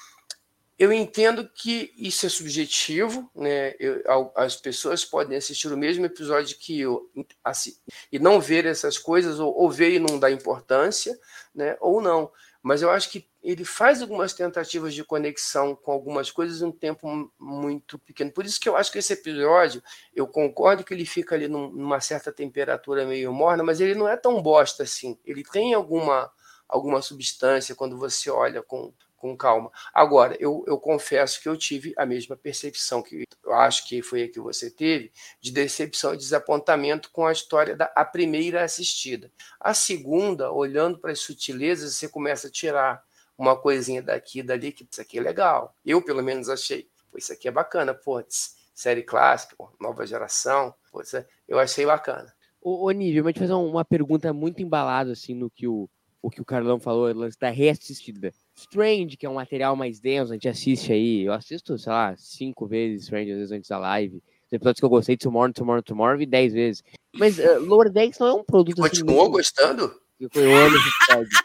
eu 0.79 0.93
entendo 0.93 1.49
que 1.49 1.93
isso 1.97 2.25
é 2.25 2.29
subjetivo, 2.29 3.29
né? 3.35 3.75
Eu, 3.81 4.31
as 4.37 4.55
pessoas 4.55 5.05
podem 5.05 5.37
assistir 5.37 5.67
o 5.73 5.77
mesmo 5.77 6.07
episódio 6.07 6.57
que 6.57 6.81
eu 6.81 7.11
assim, 7.43 7.77
e 8.13 8.19
não 8.19 8.41
ver 8.41 8.65
essas 8.65 8.97
coisas, 8.97 9.41
ou, 9.41 9.53
ou 9.53 9.71
ver 9.71 9.95
e 9.95 9.99
não 9.99 10.21
dar 10.21 10.31
importância, 10.31 11.19
né? 11.53 11.77
ou 11.81 12.01
não. 12.01 12.31
Mas 12.63 12.83
eu 12.83 12.91
acho 12.91 13.11
que 13.11 13.29
ele 13.43 13.65
faz 13.65 14.03
algumas 14.03 14.33
tentativas 14.33 14.95
de 14.95 15.03
conexão 15.03 15.75
com 15.75 15.91
algumas 15.91 16.31
coisas 16.31 16.61
em 16.61 16.67
um 16.67 16.73
tempo 16.73 17.33
muito 17.39 17.99
pequeno. 17.99 18.31
Por 18.31 18.45
isso 18.45 18.61
que 18.61 18.69
eu 18.69 18.77
acho 18.77 18.93
que 18.93 18.99
esse 18.99 19.13
episódio, 19.13 19.83
eu 20.15 20.29
concordo 20.29 20.85
que 20.85 20.93
ele 20.93 21.07
fica 21.07 21.35
ali 21.35 21.49
numa 21.49 22.01
certa 22.01 22.31
temperatura 22.33 23.07
meio 23.07 23.33
morna, 23.33 23.65
mas 23.65 23.81
ele 23.81 23.95
não 23.95 24.09
é 24.09 24.17
tão 24.17 24.41
bosta 24.43 24.83
assim. 24.85 25.19
Ele 25.25 25.43
tem 25.43 25.75
alguma, 25.75 26.31
alguma 26.69 27.01
substância 27.01 27.75
quando 27.75 27.97
você 27.97 28.29
olha 28.31 28.63
com, 28.63 28.93
com 29.19 29.37
calma. 29.37 29.71
Agora, 29.93 30.37
eu, 30.41 30.65
eu 30.67 30.79
confesso 30.79 31.43
que 31.43 31.49
eu 31.49 31.57
tive 31.57 31.93
a 31.97 32.07
mesma 32.07 32.37
percepção 32.37 33.03
que 33.03 33.25
eu 33.45 33.53
acho 33.53 33.87
que 33.87 34.01
foi 34.01 34.23
a 34.23 34.29
que 34.29 34.41
você 34.41 34.71
teve, 34.71 35.13
de 35.41 35.51
decepção 35.51 36.15
e 36.15 36.17
desapontamento 36.17 37.11
com 37.11 37.27
a 37.27 37.33
história 37.33 37.77
da 37.77 37.91
a 37.95 38.05
primeira 38.05 38.63
assistida. 38.63 39.31
A 39.61 39.75
segunda, 39.75 40.53
olhando 40.53 40.99
para 40.99 41.13
as 41.13 41.21
sutilezas, 41.21 41.95
você 41.95 42.09
começa 42.09 42.49
a 42.49 42.51
tirar 42.51 43.03
uma 43.37 43.57
coisinha 43.57 44.03
daqui 44.03 44.41
e 44.41 44.43
dali, 44.43 44.73
que 44.73 44.87
isso 44.91 45.01
aqui 45.01 45.19
é 45.19 45.23
legal. 45.23 45.75
Eu, 45.85 46.03
pelo 46.03 46.23
menos, 46.23 46.49
achei. 46.49 46.89
Pô, 47.11 47.19
isso 47.19 47.33
aqui 47.33 47.49
é 47.49 47.51
bacana, 47.51 47.95
pô, 47.95 48.23
série 48.75 49.03
clássica, 49.03 49.57
pô, 49.57 49.71
nova 49.81 50.07
geração, 50.07 50.75
pô, 50.91 51.01
é, 51.01 51.27
eu 51.47 51.59
achei 51.59 51.87
bacana. 51.87 52.33
Ô, 52.61 52.87
ô 52.87 52.91
Nível, 52.91 53.25
mas 53.25 53.35
te 53.35 53.41
fazer 53.41 53.55
uma 53.55 53.85
pergunta 53.85 54.33
muito 54.33 54.63
embalada, 54.63 55.13
assim, 55.13 55.35
no 55.35 55.49
que 55.49 55.67
o, 55.67 55.89
o 56.21 56.31
que 56.31 56.41
o 56.41 56.45
Carlão 56.45 56.79
falou, 56.79 57.09
da 57.41 57.51
reassistida. 57.51 58.35
Strange, 58.59 59.17
que 59.17 59.25
é 59.25 59.31
um 59.31 59.35
material 59.35 59.77
mais 59.77 60.01
denso, 60.01 60.33
a 60.33 60.35
gente 60.35 60.49
assiste 60.49 60.93
aí, 60.93 61.23
eu 61.23 61.33
assisto, 61.33 61.79
sei 61.79 61.93
lá, 61.93 62.15
cinco 62.17 62.67
vezes 62.67 63.05
Strange, 63.05 63.31
às 63.31 63.39
vezes 63.39 63.53
antes 63.53 63.69
da 63.69 63.79
live. 63.79 64.23
Os 64.47 64.53
episódios 64.53 64.81
que 64.81 64.85
eu 64.85 64.91
gostei, 64.91 65.17
Tomorrow, 65.17 65.53
Tomorrow, 65.53 65.83
Tomorrow, 65.83 66.19
vi 66.19 66.27
dez 66.27 66.53
vezes. 66.53 66.83
Mas 67.15 67.39
uh, 67.39 67.61
Lower 67.61 67.91
Decks 67.91 68.19
não 68.19 68.27
é 68.27 68.33
um 68.33 68.45
produto... 68.45 68.85
Assim, 68.85 68.91
continuou 68.91 69.23
assim, 69.23 69.31
gostando? 69.31 70.01
Eu, 70.19 70.29
eu 70.35 70.57
amo 70.57 70.77
esse 70.77 70.89
episódio. 70.89 71.39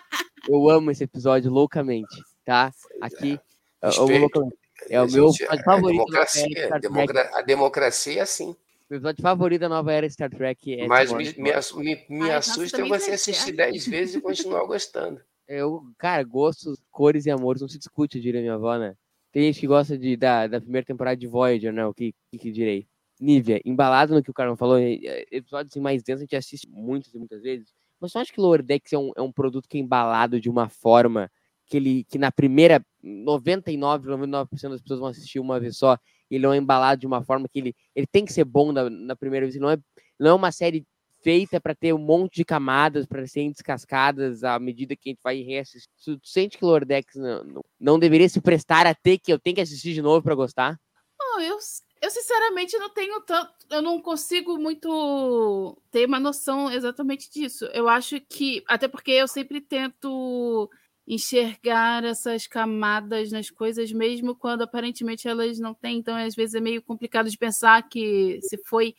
Eu 0.50 0.70
amo 0.70 0.92
esse 0.92 1.04
episódio 1.04 1.52
loucamente, 1.52 2.24
tá? 2.44 2.72
Aqui, 3.00 3.40
é. 3.82 3.88
eu 3.88 4.04
amo 4.04 4.18
loucamente. 4.20 4.58
É 4.90 5.02
o 5.02 5.10
meu 5.10 5.30
episódio 5.30 5.64
favorito. 5.64 6.06
Democracia, 6.06 6.80
democra 6.82 7.32
a 7.34 7.42
democracia 7.42 8.20
é 8.20 8.22
assim. 8.22 8.56
Meu 8.90 8.98
episódio 8.98 9.22
favorito 9.22 9.62
da 9.62 9.70
nova 9.70 9.94
era 9.94 10.10
Star 10.10 10.30
Trek 10.30 10.82
é. 10.82 10.88
Mas 10.88 11.12
me, 11.12 11.24
me, 11.38 11.52
me, 11.76 12.06
me 12.10 12.30
Ai, 12.30 12.36
assusta 12.36 12.84
você 12.86 13.12
assistir 13.12 13.54
10 13.54 13.88
vezes 13.88 14.16
e 14.16 14.22
continuar 14.22 14.66
gostando. 14.66 15.22
Eu, 15.48 15.84
cara, 15.98 16.24
gostos, 16.24 16.80
cores 16.92 17.26
e 17.26 17.32
amores 17.32 17.62
não 17.62 17.68
se 17.68 17.78
discute, 17.78 18.20
diria 18.20 18.42
minha 18.42 18.54
avó, 18.56 18.78
né? 18.78 18.96
Tem 19.32 19.44
gente 19.44 19.60
que 19.60 19.68
gosta 19.68 19.98
de, 19.98 20.16
da, 20.16 20.48
da 20.48 20.62
primeira 20.62 20.86
temporada 20.86 21.18
de 21.18 21.28
Voyager, 21.28 21.74
né? 21.74 21.86
O 21.86 21.94
que, 21.94 22.14
que, 22.32 22.38
que 22.38 22.52
direi? 22.52 22.88
Nívia, 23.20 23.62
embalado 23.66 24.14
no 24.14 24.24
que 24.24 24.32
o 24.32 24.34
Carlos 24.34 24.60
falou, 24.60 24.78
episódios 24.80 25.72
assim, 25.72 25.80
mais 25.80 26.04
densos 26.04 26.22
a 26.22 26.26
gente 26.26 26.36
assiste 26.36 26.68
muitas 26.70 27.14
e 27.14 27.18
muitas 27.18 27.42
vezes. 27.42 27.74
Mas 28.00 28.12
você 28.12 28.20
acha 28.20 28.34
que 28.34 28.42
Lower 28.42 28.62
Decks 28.62 28.92
é 28.94 28.98
um, 28.98 29.12
é 29.16 29.22
um 29.22 29.32
produto 29.32 29.68
que 29.68 29.78
é 29.78 29.82
embalado 29.82 30.40
de 30.40 30.50
uma 30.50 30.70
forma 30.70 31.32
que 31.66 31.78
ele 31.78 32.04
que 32.04 32.18
na 32.18 32.32
primeira 32.32 32.86
99, 33.02 34.10
99% 34.10 34.70
das 34.70 34.82
pessoas 34.82 35.00
vão 35.00 35.10
assistir 35.10 35.40
uma 35.40 35.60
vez 35.60 35.78
só, 35.78 35.98
ele 36.30 36.44
não 36.44 36.54
é 36.54 36.58
embalado 36.58 37.02
de 37.02 37.08
uma 37.08 37.24
forma 37.24 37.48
que 37.48 37.60
ele, 37.60 37.76
ele 37.96 38.08
tem 38.08 38.26
que 38.26 38.34
ser 38.34 38.44
bom 38.44 38.72
na, 38.72 38.90
na 38.90 39.16
primeira 39.16 39.46
vez, 39.46 39.60
não 39.60 39.70
é, 39.70 39.78
não 40.20 40.32
é 40.32 40.34
uma 40.34 40.52
série 40.52 40.86
feita 41.24 41.60
para 41.60 41.74
ter 41.74 41.94
um 41.94 41.98
monte 41.98 42.36
de 42.36 42.46
camadas, 42.46 43.06
para 43.06 43.26
serem 43.26 43.52
descascadas 43.52 44.44
à 44.44 44.60
medida 44.60 44.96
que 44.96 45.10
a 45.10 45.12
gente 45.12 45.24
vai 45.24 45.42
reassistir. 45.42 45.90
Tu 46.04 46.20
sente 46.24 46.58
que 46.58 46.66
Lordex 46.66 47.16
não, 47.16 47.44
não, 47.44 47.62
não 47.80 48.00
deveria 48.00 48.28
se 48.28 48.42
prestar 48.42 48.86
a 48.86 48.94
ter 48.94 49.18
que 49.18 49.32
eu 49.32 49.40
tenho 49.40 49.56
que 49.56 49.62
assistir 49.62 49.94
de 49.94 50.02
novo 50.02 50.22
para 50.22 50.36
gostar? 50.36 50.80
Oh, 51.20 51.40
eu, 51.40 51.58
eu 52.02 52.12
sinceramente 52.12 52.78
não 52.78 52.90
tenho 52.90 53.22
tanto, 53.22 53.52
eu 53.70 53.82
não 53.82 54.02
consigo 54.02 54.58
muito 54.58 55.82
ter 55.90 56.06
uma 56.06 56.20
noção 56.20 56.70
exatamente 56.70 57.32
disso. 57.32 57.66
Eu 57.74 57.88
acho 57.88 58.20
que, 58.22 58.64
até 58.68 58.88
porque 58.88 59.12
eu 59.12 59.28
sempre 59.28 59.62
tento 59.62 60.70
enxergar 61.06 62.04
essas 62.04 62.48
camadas 62.48 63.32
nas 63.32 63.50
coisas, 63.50 63.92
mesmo 63.92 64.36
quando 64.36 64.62
aparentemente 64.62 65.28
elas 65.28 65.60
não 65.60 65.74
têm. 65.74 65.98
Então, 65.98 66.16
às 66.16 66.36
vezes 66.36 66.56
é 66.56 66.62
meio 66.62 66.82
complicado 66.82 67.30
de 67.30 67.38
pensar 67.38 67.88
que 67.90 68.40
se 68.42 68.58
foi 68.66 68.96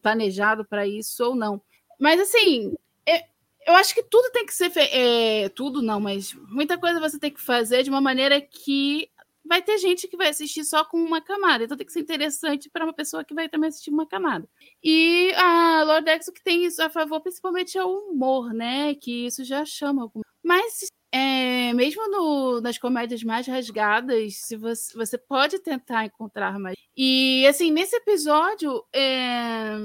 planejado 0.00 0.64
para 0.64 0.86
isso 0.86 1.24
ou 1.24 1.34
não. 1.34 1.60
Mas 2.00 2.20
assim, 2.20 2.74
é, 3.06 3.24
eu 3.66 3.74
acho 3.74 3.94
que 3.94 4.02
tudo 4.02 4.30
tem 4.30 4.46
que 4.46 4.54
ser 4.54 4.72
é, 4.76 5.48
tudo 5.50 5.82
não, 5.82 6.00
mas 6.00 6.34
muita 6.48 6.78
coisa 6.78 7.00
você 7.00 7.18
tem 7.18 7.30
que 7.30 7.40
fazer 7.40 7.82
de 7.82 7.90
uma 7.90 8.00
maneira 8.00 8.40
que 8.40 9.08
vai 9.44 9.60
ter 9.60 9.76
gente 9.78 10.08
que 10.08 10.16
vai 10.16 10.28
assistir 10.28 10.64
só 10.64 10.84
com 10.84 10.96
uma 10.96 11.20
camada, 11.20 11.64
então 11.64 11.76
tem 11.76 11.86
que 11.86 11.92
ser 11.92 12.00
interessante 12.00 12.70
para 12.70 12.84
uma 12.84 12.94
pessoa 12.94 13.22
que 13.22 13.34
vai 13.34 13.48
também 13.48 13.68
assistir 13.68 13.90
uma 13.90 14.06
camada. 14.06 14.48
E 14.82 15.32
a 15.34 15.82
Lordex 15.84 16.28
o 16.28 16.32
que 16.32 16.42
tem 16.42 16.64
isso 16.64 16.82
a 16.82 16.88
favor 16.88 17.20
principalmente 17.20 17.76
é 17.76 17.84
o 17.84 18.10
humor, 18.10 18.54
né? 18.54 18.94
Que 18.94 19.26
isso 19.26 19.44
já 19.44 19.64
chama. 19.64 20.10
Mas 20.42 20.86
é, 21.16 21.72
mesmo 21.74 22.10
no, 22.10 22.60
nas 22.60 22.76
comédias 22.76 23.22
mais 23.22 23.46
rasgadas, 23.46 24.34
se 24.34 24.56
você, 24.56 24.92
você 24.96 25.16
pode 25.16 25.60
tentar 25.60 26.04
encontrar 26.04 26.58
mais. 26.58 26.74
E 26.96 27.46
assim, 27.46 27.70
nesse 27.70 27.94
episódio, 27.94 28.84
é, 28.92 29.76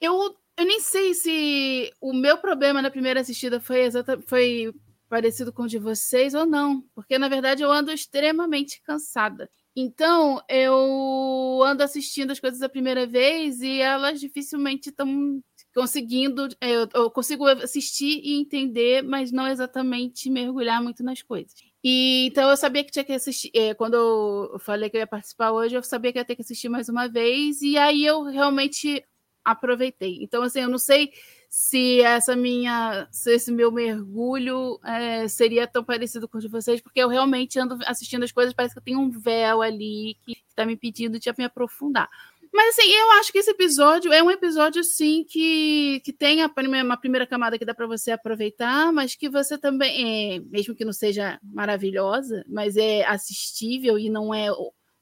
eu, 0.00 0.36
eu 0.56 0.64
nem 0.64 0.80
sei 0.80 1.14
se 1.14 1.92
o 2.00 2.12
meu 2.12 2.36
problema 2.36 2.82
na 2.82 2.90
primeira 2.90 3.20
assistida 3.20 3.60
foi 3.60 3.82
exata, 3.82 4.20
foi 4.26 4.74
parecido 5.08 5.52
com 5.52 5.62
o 5.62 5.68
de 5.68 5.78
vocês 5.78 6.34
ou 6.34 6.44
não, 6.44 6.82
porque 6.96 7.16
na 7.16 7.28
verdade 7.28 7.62
eu 7.62 7.70
ando 7.70 7.92
extremamente 7.92 8.82
cansada. 8.82 9.48
Então, 9.76 10.42
eu 10.48 11.62
ando 11.64 11.84
assistindo 11.84 12.32
as 12.32 12.40
coisas 12.40 12.60
a 12.60 12.68
primeira 12.68 13.06
vez 13.06 13.60
e 13.60 13.80
elas 13.80 14.18
dificilmente 14.18 14.88
estão 14.88 15.40
conseguindo, 15.74 16.48
é, 16.60 16.70
eu, 16.70 16.88
eu, 16.94 17.10
consigo 17.10 17.46
assistir 17.46 18.20
e 18.22 18.40
entender, 18.40 19.02
mas 19.02 19.30
não 19.30 19.46
exatamente 19.46 20.28
mergulhar 20.28 20.82
muito 20.82 21.02
nas 21.02 21.22
coisas. 21.22 21.54
E 21.82 22.26
então 22.26 22.50
eu 22.50 22.56
sabia 22.56 22.84
que 22.84 22.90
tinha 22.90 23.04
que 23.04 23.12
assistir. 23.12 23.50
É, 23.54 23.74
quando 23.74 23.94
eu 23.94 24.58
falei 24.58 24.90
que 24.90 24.96
eu 24.96 25.00
ia 25.00 25.06
participar 25.06 25.52
hoje, 25.52 25.74
eu 25.74 25.82
sabia 25.82 26.12
que 26.12 26.18
ia 26.18 26.24
ter 26.24 26.36
que 26.36 26.42
assistir 26.42 26.68
mais 26.68 26.88
uma 26.88 27.08
vez, 27.08 27.62
e 27.62 27.78
aí 27.78 28.04
eu 28.04 28.24
realmente 28.24 29.04
aproveitei. 29.44 30.18
Então, 30.22 30.42
assim, 30.42 30.60
eu 30.60 30.68
não 30.68 30.78
sei 30.78 31.12
se 31.48 32.00
essa 32.02 32.36
minha, 32.36 33.08
se 33.10 33.34
esse 33.34 33.50
meu 33.50 33.72
mergulho 33.72 34.78
é, 34.84 35.26
seria 35.26 35.66
tão 35.66 35.82
parecido 35.82 36.28
com 36.28 36.38
o 36.38 36.40
de 36.40 36.48
vocês, 36.48 36.80
porque 36.80 37.00
eu 37.00 37.08
realmente 37.08 37.58
ando 37.58 37.78
assistindo 37.86 38.22
as 38.22 38.32
coisas, 38.32 38.54
parece 38.54 38.74
que 38.74 38.80
tenho 38.80 39.00
um 39.00 39.10
véu 39.10 39.62
ali 39.62 40.16
que 40.24 40.36
está 40.48 40.64
me 40.64 40.74
impedindo 40.74 41.18
de 41.18 41.32
me 41.36 41.44
aprofundar. 41.44 42.08
Mas 42.52 42.76
assim, 42.76 42.90
eu 42.90 43.10
acho 43.12 43.30
que 43.30 43.38
esse 43.38 43.50
episódio 43.50 44.12
é 44.12 44.22
um 44.22 44.30
episódio, 44.30 44.82
sim, 44.82 45.24
que, 45.24 46.00
que 46.04 46.12
tem 46.12 46.42
a 46.42 46.48
primeira, 46.48 46.84
uma 46.84 46.96
primeira 46.96 47.26
camada 47.26 47.58
que 47.58 47.64
dá 47.64 47.74
para 47.74 47.86
você 47.86 48.10
aproveitar, 48.10 48.92
mas 48.92 49.14
que 49.14 49.28
você 49.28 49.56
também, 49.56 50.36
é, 50.36 50.40
mesmo 50.40 50.74
que 50.74 50.84
não 50.84 50.92
seja 50.92 51.38
maravilhosa, 51.42 52.44
mas 52.48 52.76
é 52.76 53.04
assistível 53.04 53.98
e 53.98 54.10
não 54.10 54.34
é 54.34 54.48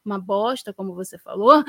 uma 0.05 0.19
bosta, 0.19 0.73
como 0.73 0.95
você 0.95 1.19
falou. 1.19 1.63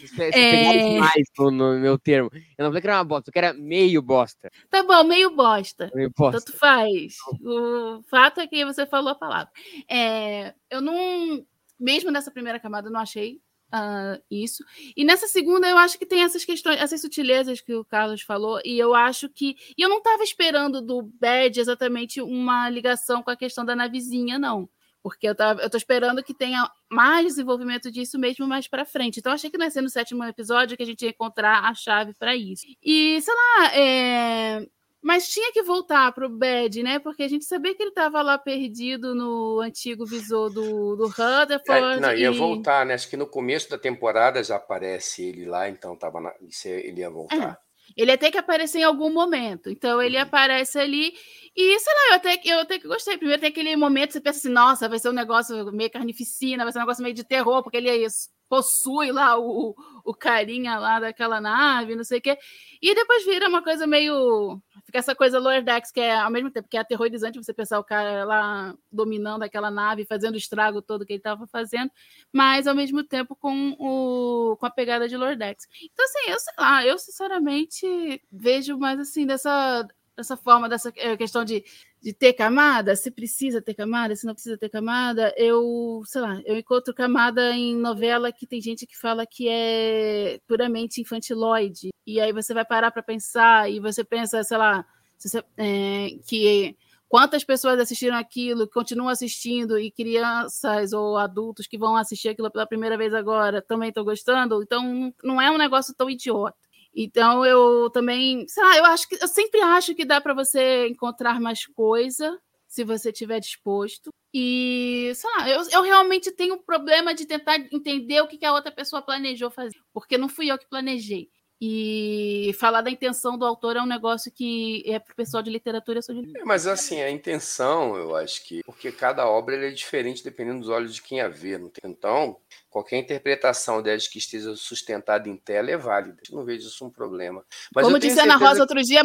Você, 0.00 0.30
é... 0.32 0.98
mais 0.98 1.24
no, 1.36 1.50
no, 1.50 1.78
meu 1.78 1.98
termo. 1.98 2.30
Eu 2.56 2.64
não 2.64 2.66
falei 2.66 2.80
que 2.80 2.86
era 2.86 2.98
uma 2.98 3.04
bosta, 3.04 3.30
eu 3.30 3.32
que 3.32 3.38
era 3.38 3.52
meio 3.52 4.00
bosta. 4.00 4.48
Tá 4.70 4.82
bom, 4.84 5.02
meio 5.02 5.34
bosta. 5.34 5.90
Meio 5.92 6.12
bosta. 6.16 6.40
Tanto 6.40 6.56
faz. 6.56 7.16
O 7.42 8.02
fato 8.08 8.40
é 8.40 8.46
que 8.46 8.64
você 8.64 8.86
falou 8.86 9.10
a 9.10 9.16
palavra. 9.16 9.50
É, 9.90 10.54
eu 10.70 10.80
não, 10.80 11.44
mesmo 11.78 12.12
nessa 12.12 12.30
primeira 12.30 12.60
camada, 12.60 12.88
eu 12.88 12.92
não 12.92 13.00
achei 13.00 13.40
uh, 13.74 14.22
isso. 14.30 14.64
E 14.96 15.04
nessa 15.04 15.26
segunda, 15.26 15.68
eu 15.68 15.78
acho 15.78 15.98
que 15.98 16.06
tem 16.06 16.22
essas 16.22 16.44
questões, 16.44 16.80
essas 16.80 17.00
sutilezas 17.00 17.60
que 17.60 17.74
o 17.74 17.84
Carlos 17.84 18.22
falou, 18.22 18.60
e 18.64 18.78
eu 18.78 18.94
acho 18.94 19.28
que. 19.28 19.56
E 19.76 19.82
eu 19.82 19.88
não 19.88 19.98
estava 19.98 20.22
esperando 20.22 20.80
do 20.80 21.02
Bad 21.02 21.58
exatamente 21.58 22.20
uma 22.20 22.68
ligação 22.68 23.22
com 23.22 23.30
a 23.30 23.36
questão 23.36 23.64
da 23.64 23.76
navezinha, 23.76 24.38
não. 24.38 24.68
Porque 25.02 25.28
eu, 25.28 25.34
tava, 25.34 25.62
eu 25.62 25.70
tô 25.70 25.76
esperando 25.76 26.22
que 26.22 26.34
tenha 26.34 26.68
mais 26.90 27.26
desenvolvimento 27.26 27.90
disso 27.90 28.18
mesmo 28.18 28.46
mais 28.46 28.66
para 28.66 28.84
frente. 28.84 29.20
Então, 29.20 29.32
achei 29.32 29.48
que 29.50 29.56
ia 29.56 29.70
ser 29.70 29.80
no 29.80 29.88
sétimo 29.88 30.24
episódio 30.24 30.76
que 30.76 30.82
a 30.82 30.86
gente 30.86 31.02
ia 31.02 31.10
encontrar 31.10 31.64
a 31.64 31.74
chave 31.74 32.14
para 32.14 32.36
isso. 32.36 32.66
E, 32.82 33.20
sei 33.20 33.34
lá, 33.34 33.76
é, 33.76 34.68
mas 35.08 35.26
tinha 35.26 35.50
que 35.54 35.62
voltar 35.62 36.12
pro 36.12 36.28
Bad, 36.28 36.82
né? 36.82 36.98
Porque 36.98 37.22
a 37.22 37.28
gente 37.28 37.46
sabia 37.46 37.74
que 37.74 37.82
ele 37.82 37.88
estava 37.88 38.20
lá 38.20 38.36
perdido 38.36 39.14
no 39.14 39.58
antigo 39.58 40.04
visor 40.04 40.50
do, 40.50 40.96
do 40.96 41.06
Rutherford. 41.06 41.96
É, 41.96 42.00
não, 42.00 42.12
ia 42.12 42.28
e... 42.28 42.36
voltar, 42.36 42.84
né? 42.84 42.92
Acho 42.92 43.08
que 43.08 43.16
no 43.16 43.26
começo 43.26 43.70
da 43.70 43.78
temporada 43.78 44.44
já 44.44 44.56
aparece 44.56 45.24
ele 45.24 45.46
lá, 45.46 45.66
então 45.66 45.96
tava 45.96 46.20
na... 46.20 46.34
ele 46.66 47.00
ia 47.00 47.08
voltar. 47.08 47.36
É. 47.36 47.56
Ele 47.96 48.10
ia 48.10 48.18
ter 48.18 48.30
que 48.30 48.36
aparecer 48.36 48.80
em 48.80 48.84
algum 48.84 49.10
momento. 49.10 49.70
Então 49.70 50.02
ele 50.02 50.18
uhum. 50.18 50.24
aparece 50.24 50.78
ali. 50.78 51.14
E, 51.56 51.80
sei 51.80 51.94
lá, 51.94 52.00
eu 52.10 52.14
até, 52.16 52.40
eu 52.44 52.60
até 52.60 52.78
que 52.78 52.86
gostei. 52.86 53.16
Primeiro 53.16 53.40
tem 53.40 53.48
aquele 53.48 53.74
momento 53.76 54.08
que 54.08 54.12
você 54.12 54.20
pensa 54.20 54.40
assim, 54.40 54.50
nossa, 54.50 54.90
vai 54.90 54.98
ser 54.98 55.08
um 55.08 55.12
negócio 55.12 55.72
meio 55.72 55.90
carnificina, 55.90 56.64
vai 56.64 56.72
ser 56.72 56.80
um 56.80 56.82
negócio 56.82 57.02
meio 57.02 57.14
de 57.14 57.24
terror, 57.24 57.62
porque 57.62 57.78
ele 57.78 57.88
é 57.88 57.96
isso 57.96 58.28
possui 58.48 59.12
lá 59.12 59.38
o, 59.38 59.74
o 60.04 60.14
carinha 60.14 60.78
lá 60.78 60.98
daquela 60.98 61.40
nave, 61.40 61.94
não 61.94 62.04
sei 62.04 62.18
o 62.18 62.22
quê. 62.22 62.38
E 62.80 62.94
depois 62.94 63.24
vira 63.24 63.48
uma 63.48 63.62
coisa 63.62 63.86
meio. 63.86 64.60
Fica 64.88 65.00
essa 65.00 65.14
coisa 65.14 65.38
Lower 65.38 65.62
Decks, 65.62 65.92
que 65.92 66.00
é 66.00 66.18
ao 66.18 66.30
mesmo 66.30 66.50
tempo 66.50 66.66
que 66.66 66.78
é 66.78 66.80
aterrorizante 66.80 67.36
você 67.36 67.52
pensar 67.52 67.78
o 67.78 67.84
cara 67.84 68.24
lá 68.24 68.74
dominando 68.90 69.42
aquela 69.42 69.70
nave, 69.70 70.06
fazendo 70.06 70.32
o 70.32 70.38
estrago 70.38 70.80
todo 70.80 71.04
que 71.04 71.12
ele 71.12 71.20
estava 71.20 71.46
fazendo, 71.46 71.92
mas 72.32 72.66
ao 72.66 72.74
mesmo 72.74 73.04
tempo 73.04 73.36
com, 73.36 73.76
o, 73.78 74.56
com 74.56 74.64
a 74.64 74.70
pegada 74.70 75.06
de 75.06 75.14
Lower 75.14 75.36
Decks. 75.36 75.66
Então, 75.92 76.02
assim, 76.06 76.30
eu 76.30 76.38
sei 76.38 76.54
lá, 76.58 76.86
eu 76.86 76.98
sinceramente 76.98 78.22
vejo 78.32 78.78
mais 78.78 78.98
assim 78.98 79.26
dessa 79.26 79.86
dessa 80.16 80.36
forma, 80.36 80.68
dessa 80.68 80.90
eh, 80.96 81.16
questão 81.16 81.44
de, 81.44 81.62
de 82.00 82.12
ter 82.12 82.32
camada, 82.32 82.94
se 82.94 83.10
precisa 83.10 83.60
ter 83.60 83.74
camada, 83.74 84.14
se 84.14 84.24
não 84.24 84.32
precisa 84.32 84.56
ter 84.56 84.68
camada, 84.68 85.34
eu, 85.36 86.02
sei 86.06 86.20
lá, 86.20 86.40
eu 86.44 86.56
encontro 86.56 86.94
camada 86.94 87.52
em 87.52 87.76
novela 87.76 88.30
que 88.32 88.46
tem 88.46 88.60
gente 88.60 88.86
que 88.86 88.96
fala 88.96 89.26
que 89.26 89.48
é 89.48 90.40
puramente 90.46 91.00
infantiloide, 91.00 91.90
e 92.06 92.20
aí 92.20 92.32
você 92.32 92.54
vai 92.54 92.64
parar 92.64 92.90
para 92.92 93.02
pensar, 93.02 93.70
e 93.70 93.80
você 93.80 94.04
pensa, 94.04 94.42
sei 94.44 94.56
lá, 94.56 94.86
você, 95.18 95.42
é, 95.56 96.10
que 96.26 96.76
quantas 97.08 97.42
pessoas 97.42 97.80
assistiram 97.80 98.16
aquilo, 98.16 98.68
continuam 98.68 99.08
assistindo, 99.08 99.78
e 99.78 99.90
crianças 99.90 100.92
ou 100.92 101.16
adultos 101.16 101.66
que 101.66 101.78
vão 101.78 101.96
assistir 101.96 102.28
aquilo 102.28 102.50
pela 102.50 102.66
primeira 102.66 102.96
vez 102.96 103.12
agora 103.12 103.60
também 103.60 103.88
estão 103.88 104.04
gostando, 104.04 104.62
então 104.62 105.12
não 105.24 105.40
é 105.42 105.50
um 105.50 105.58
negócio 105.58 105.94
tão 105.94 106.08
idiota. 106.08 106.56
Então 107.00 107.46
eu 107.46 107.88
também, 107.90 108.44
sei 108.48 108.60
lá, 108.64 108.76
eu 108.76 108.84
acho 108.86 109.08
que 109.08 109.16
eu 109.22 109.28
sempre 109.28 109.60
acho 109.60 109.94
que 109.94 110.04
dá 110.04 110.20
para 110.20 110.34
você 110.34 110.88
encontrar 110.88 111.40
mais 111.40 111.64
coisa 111.64 112.36
se 112.66 112.82
você 112.82 113.12
tiver 113.12 113.38
disposto. 113.38 114.10
E, 114.34 115.12
sei 115.14 115.30
lá, 115.36 115.48
eu, 115.48 115.62
eu 115.70 115.82
realmente 115.82 116.32
tenho 116.32 116.56
um 116.56 116.62
problema 116.62 117.14
de 117.14 117.24
tentar 117.24 117.56
entender 117.72 118.20
o 118.20 118.26
que, 118.26 118.36
que 118.36 118.44
a 118.44 118.52
outra 118.52 118.72
pessoa 118.72 119.00
planejou 119.00 119.48
fazer, 119.48 119.78
porque 119.92 120.18
não 120.18 120.28
fui 120.28 120.50
eu 120.50 120.58
que 120.58 120.68
planejei. 120.68 121.30
E 121.60 122.54
falar 122.56 122.82
da 122.82 122.90
intenção 122.90 123.36
do 123.36 123.44
autor 123.44 123.76
é 123.76 123.82
um 123.82 123.86
negócio 123.86 124.30
que 124.30 124.84
é 124.86 124.98
para 125.00 125.12
o 125.12 125.16
pessoal 125.16 125.42
de 125.42 125.50
literatura. 125.50 126.00
Sou 126.00 126.14
de... 126.14 126.38
É, 126.38 126.44
mas 126.44 126.68
assim, 126.68 127.00
a 127.00 127.10
intenção, 127.10 127.96
eu 127.96 128.14
acho 128.14 128.44
que. 128.44 128.62
Porque 128.62 128.92
cada 128.92 129.26
obra 129.26 129.56
é 129.56 129.70
diferente 129.70 130.22
dependendo 130.22 130.60
dos 130.60 130.68
olhos 130.68 130.94
de 130.94 131.02
quem 131.02 131.20
a 131.20 131.26
vê. 131.26 131.58
Então, 131.82 132.36
qualquer 132.70 132.98
interpretação 132.98 133.82
desde 133.82 134.08
que 134.08 134.18
esteja 134.18 134.54
sustentada 134.54 135.28
em 135.28 135.36
tela 135.36 135.70
é 135.70 135.76
válida. 135.76 136.22
Eu 136.30 136.36
não 136.36 136.44
vejo 136.44 136.68
isso 136.68 136.84
um 136.84 136.90
problema. 136.90 137.44
Mas 137.74 137.84
Como 137.84 137.98
disse 137.98 138.20
Ana 138.20 138.36
Rosa 138.36 138.54
que... 138.54 138.60
outro 138.60 138.82
dia, 138.82 139.02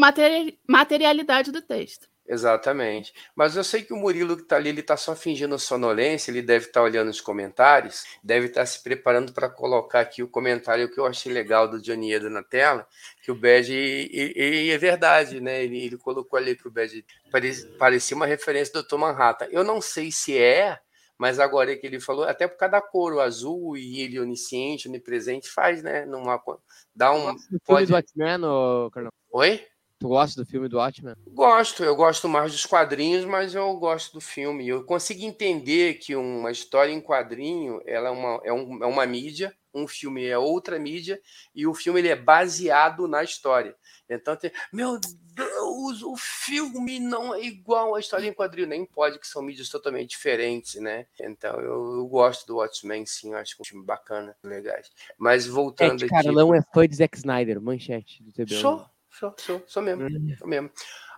materialidade 0.68 1.52
do 1.52 1.62
texto. 1.62 2.12
Exatamente. 2.26 3.14
Mas 3.36 3.58
eu 3.58 3.64
sei 3.66 3.84
que 3.84 3.94
o 3.94 3.98
Murilo 3.98 4.38
que 4.38 4.44
está 4.44 4.56
ali, 4.56 4.70
ele 4.70 4.80
está 4.80 4.96
só 4.96 5.14
fingindo 5.14 5.60
sonolência, 5.60 6.32
ele 6.32 6.42
deve 6.42 6.68
estar 6.68 6.80
tá 6.80 6.84
olhando 6.84 7.10
os 7.10 7.20
comentários, 7.20 8.06
deve 8.24 8.48
estar 8.48 8.62
tá 8.62 8.66
se 8.66 8.82
preparando 8.82 9.34
para 9.34 9.50
colocar 9.50 10.00
aqui 10.00 10.24
o 10.24 10.28
comentário 10.28 10.90
que 10.90 11.00
eu 11.00 11.06
achei 11.06 11.32
legal 11.34 11.68
do 11.68 11.82
Johnny 11.82 12.18
na 12.30 12.42
tela, 12.42 12.88
que 13.22 13.32
o 13.32 13.36
Bad, 13.36 13.74
e, 13.74 14.34
e, 14.36 14.68
e 14.68 14.72
é 14.72 14.78
verdade, 14.78 15.42
né? 15.42 15.64
Ele, 15.64 15.84
ele 15.86 15.98
colocou 15.98 16.40
ali 16.40 16.56
para 16.56 16.70
o 16.70 16.72
Bad, 16.72 17.06
parecia 17.78 18.16
uma 18.16 18.26
referência 18.26 18.74
do 18.74 18.84
Dr. 18.84 18.98
Manhattan. 18.98 19.48
Eu 19.52 19.64
não 19.64 19.82
sei 19.82 20.12
se 20.12 20.38
é, 20.38 20.80
Mas 21.18 21.40
agora 21.40 21.72
é 21.72 21.76
que 21.76 21.86
ele 21.86 22.00
falou, 22.00 22.24
até 22.24 22.48
por 22.48 22.58
causa 22.58 22.72
da 22.72 22.82
cor, 22.82 23.14
o 23.14 23.20
azul 23.20 23.78
e 23.78 24.02
ele 24.02 24.20
onisciente, 24.20 24.88
onipresente, 24.88 25.50
faz, 25.50 25.84
né? 25.84 26.06
Numa, 26.06 26.42
dá 26.96 27.14
um. 27.14 27.36
Pode... 27.66 27.92
do 27.92 28.90
Carlão? 28.92 29.12
Oi? 29.32 29.62
Tu 30.04 30.10
gosta 30.10 30.44
do 30.44 30.46
filme 30.46 30.68
do 30.68 30.76
Watchmen? 30.76 31.16
Gosto, 31.30 31.82
eu 31.82 31.96
gosto 31.96 32.28
mais 32.28 32.52
dos 32.52 32.66
quadrinhos, 32.66 33.24
mas 33.24 33.56
eu 33.56 33.74
gosto 33.78 34.12
do 34.16 34.20
filme. 34.20 34.68
Eu 34.68 34.84
consigo 34.84 35.24
entender 35.24 35.94
que 35.94 36.13
uma 36.13 36.52
história 36.52 36.92
em 36.92 37.00
quadrinho 37.00 37.82
ela 37.86 38.10
é, 38.10 38.12
uma, 38.12 38.42
é, 38.44 38.52
um, 38.52 38.84
é 38.84 38.86
uma 38.86 39.06
mídia, 39.06 39.56
um 39.74 39.88
filme 39.88 40.26
é 40.26 40.38
outra 40.38 40.78
mídia, 40.78 41.22
e 41.56 41.66
o 41.66 41.74
filme 41.74 42.02
ele 42.02 42.10
é 42.10 42.18
baseado 42.18 43.08
na 43.08 43.24
história. 43.24 43.78
Então, 44.10 44.36
tem, 44.36 44.52
meu 44.74 45.00
Deus, 45.00 46.04
o 46.04 46.18
filme 46.18 47.00
não 47.00 47.34
é 47.34 47.42
igual 47.42 47.96
à 47.96 48.00
história 48.02 48.28
em 48.28 48.34
quadrinho. 48.34 48.68
Nem 48.68 48.86
pode, 48.86 49.18
que 49.18 49.28
são 49.28 49.42
mídias 49.42 49.70
totalmente 49.70 50.10
diferentes, 50.10 50.82
né? 50.82 51.08
Então, 51.18 51.62
eu, 51.62 51.96
eu 51.96 52.08
gosto 52.08 52.46
do 52.46 52.58
Watchmen, 52.58 53.06
sim, 53.06 53.32
eu 53.32 53.38
acho 53.38 53.56
que 53.56 53.62
é 53.62 53.63
um 53.63 53.66
filme 53.66 53.86
bacana, 53.86 54.36
legais. 54.44 54.92
Mas 55.18 55.48
voltando 55.48 56.04
Ed 56.04 56.06
aqui... 56.06 56.13
Carlão 56.13 56.54
é 56.54 56.62
fã 56.74 56.86
de 56.86 56.94
Zack 56.94 57.18
Snyder, 57.18 57.62
manchete 57.62 58.22
do 58.22 58.34
TB. 58.34 58.56
Sou, 58.56 58.86
sou, 59.19 59.34
sou, 59.38 59.63
sou 59.67 59.84
mesmo, 59.84 60.04
Hum. 60.04 60.36
sou 60.38 60.47
mesmo. 60.47 60.69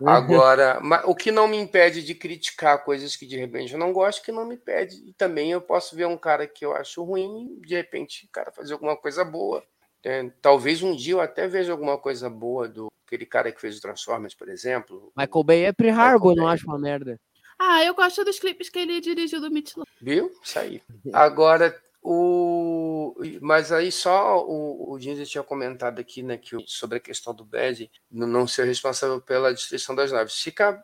Agora, 0.04 0.78
ma- 0.80 1.02
o 1.06 1.14
que 1.14 1.30
não 1.32 1.48
me 1.48 1.56
impede 1.56 2.02
de 2.02 2.14
criticar 2.14 2.84
coisas 2.84 3.16
que 3.16 3.26
de 3.26 3.36
repente 3.36 3.72
eu 3.72 3.78
não 3.78 3.92
gosto, 3.92 4.22
que 4.22 4.30
não 4.30 4.44
me 4.46 4.54
impede. 4.54 5.02
E 5.06 5.12
também 5.14 5.50
eu 5.52 5.60
posso 5.60 5.96
ver 5.96 6.06
um 6.06 6.16
cara 6.18 6.46
que 6.46 6.64
eu 6.64 6.74
acho 6.74 7.02
ruim 7.02 7.58
e 7.62 7.66
de 7.66 7.74
repente 7.74 8.26
o 8.26 8.30
cara 8.30 8.52
fazer 8.52 8.74
alguma 8.74 8.96
coisa 8.96 9.24
boa. 9.24 9.64
É, 10.04 10.30
talvez 10.40 10.82
um 10.82 10.94
dia 10.94 11.14
eu 11.14 11.20
até 11.20 11.48
veja 11.48 11.72
alguma 11.72 11.98
coisa 11.98 12.28
boa 12.30 12.68
do 12.68 12.88
aquele 13.06 13.24
cara 13.24 13.50
que 13.50 13.60
fez 13.60 13.78
o 13.78 13.80
Transformers, 13.80 14.34
por 14.34 14.48
exemplo. 14.48 15.12
Michael 15.16 15.44
Bay 15.44 15.64
é 15.64 15.72
Pre 15.72 15.90
Harbor, 15.90 16.34
não 16.36 16.46
acho 16.46 16.66
uma 16.66 16.78
merda. 16.78 17.18
Ah, 17.58 17.82
eu 17.84 17.94
gosto 17.94 18.22
dos 18.24 18.38
clipes 18.38 18.68
que 18.68 18.78
ele 18.78 19.00
dirigiu 19.00 19.40
do 19.40 19.50
Mitchell. 19.50 19.84
Viu? 20.00 20.30
Isso 20.42 20.58
aí. 20.58 20.82
Agora, 21.12 21.80
o. 22.06 23.14
Mas 23.40 23.72
aí 23.72 23.90
só 23.90 24.44
o, 24.46 24.92
o 24.92 24.98
Ginzer 25.00 25.26
tinha 25.26 25.42
comentado 25.42 25.98
aqui, 26.00 26.22
né, 26.22 26.36
que 26.38 26.56
sobre 26.66 26.98
a 26.98 27.00
questão 27.00 27.34
do 27.34 27.44
Bad 27.44 27.90
não 28.10 28.46
ser 28.46 28.64
responsável 28.66 29.20
pela 29.20 29.52
destruição 29.52 29.94
das 29.94 30.12
naves. 30.12 30.34
Fica 30.40 30.82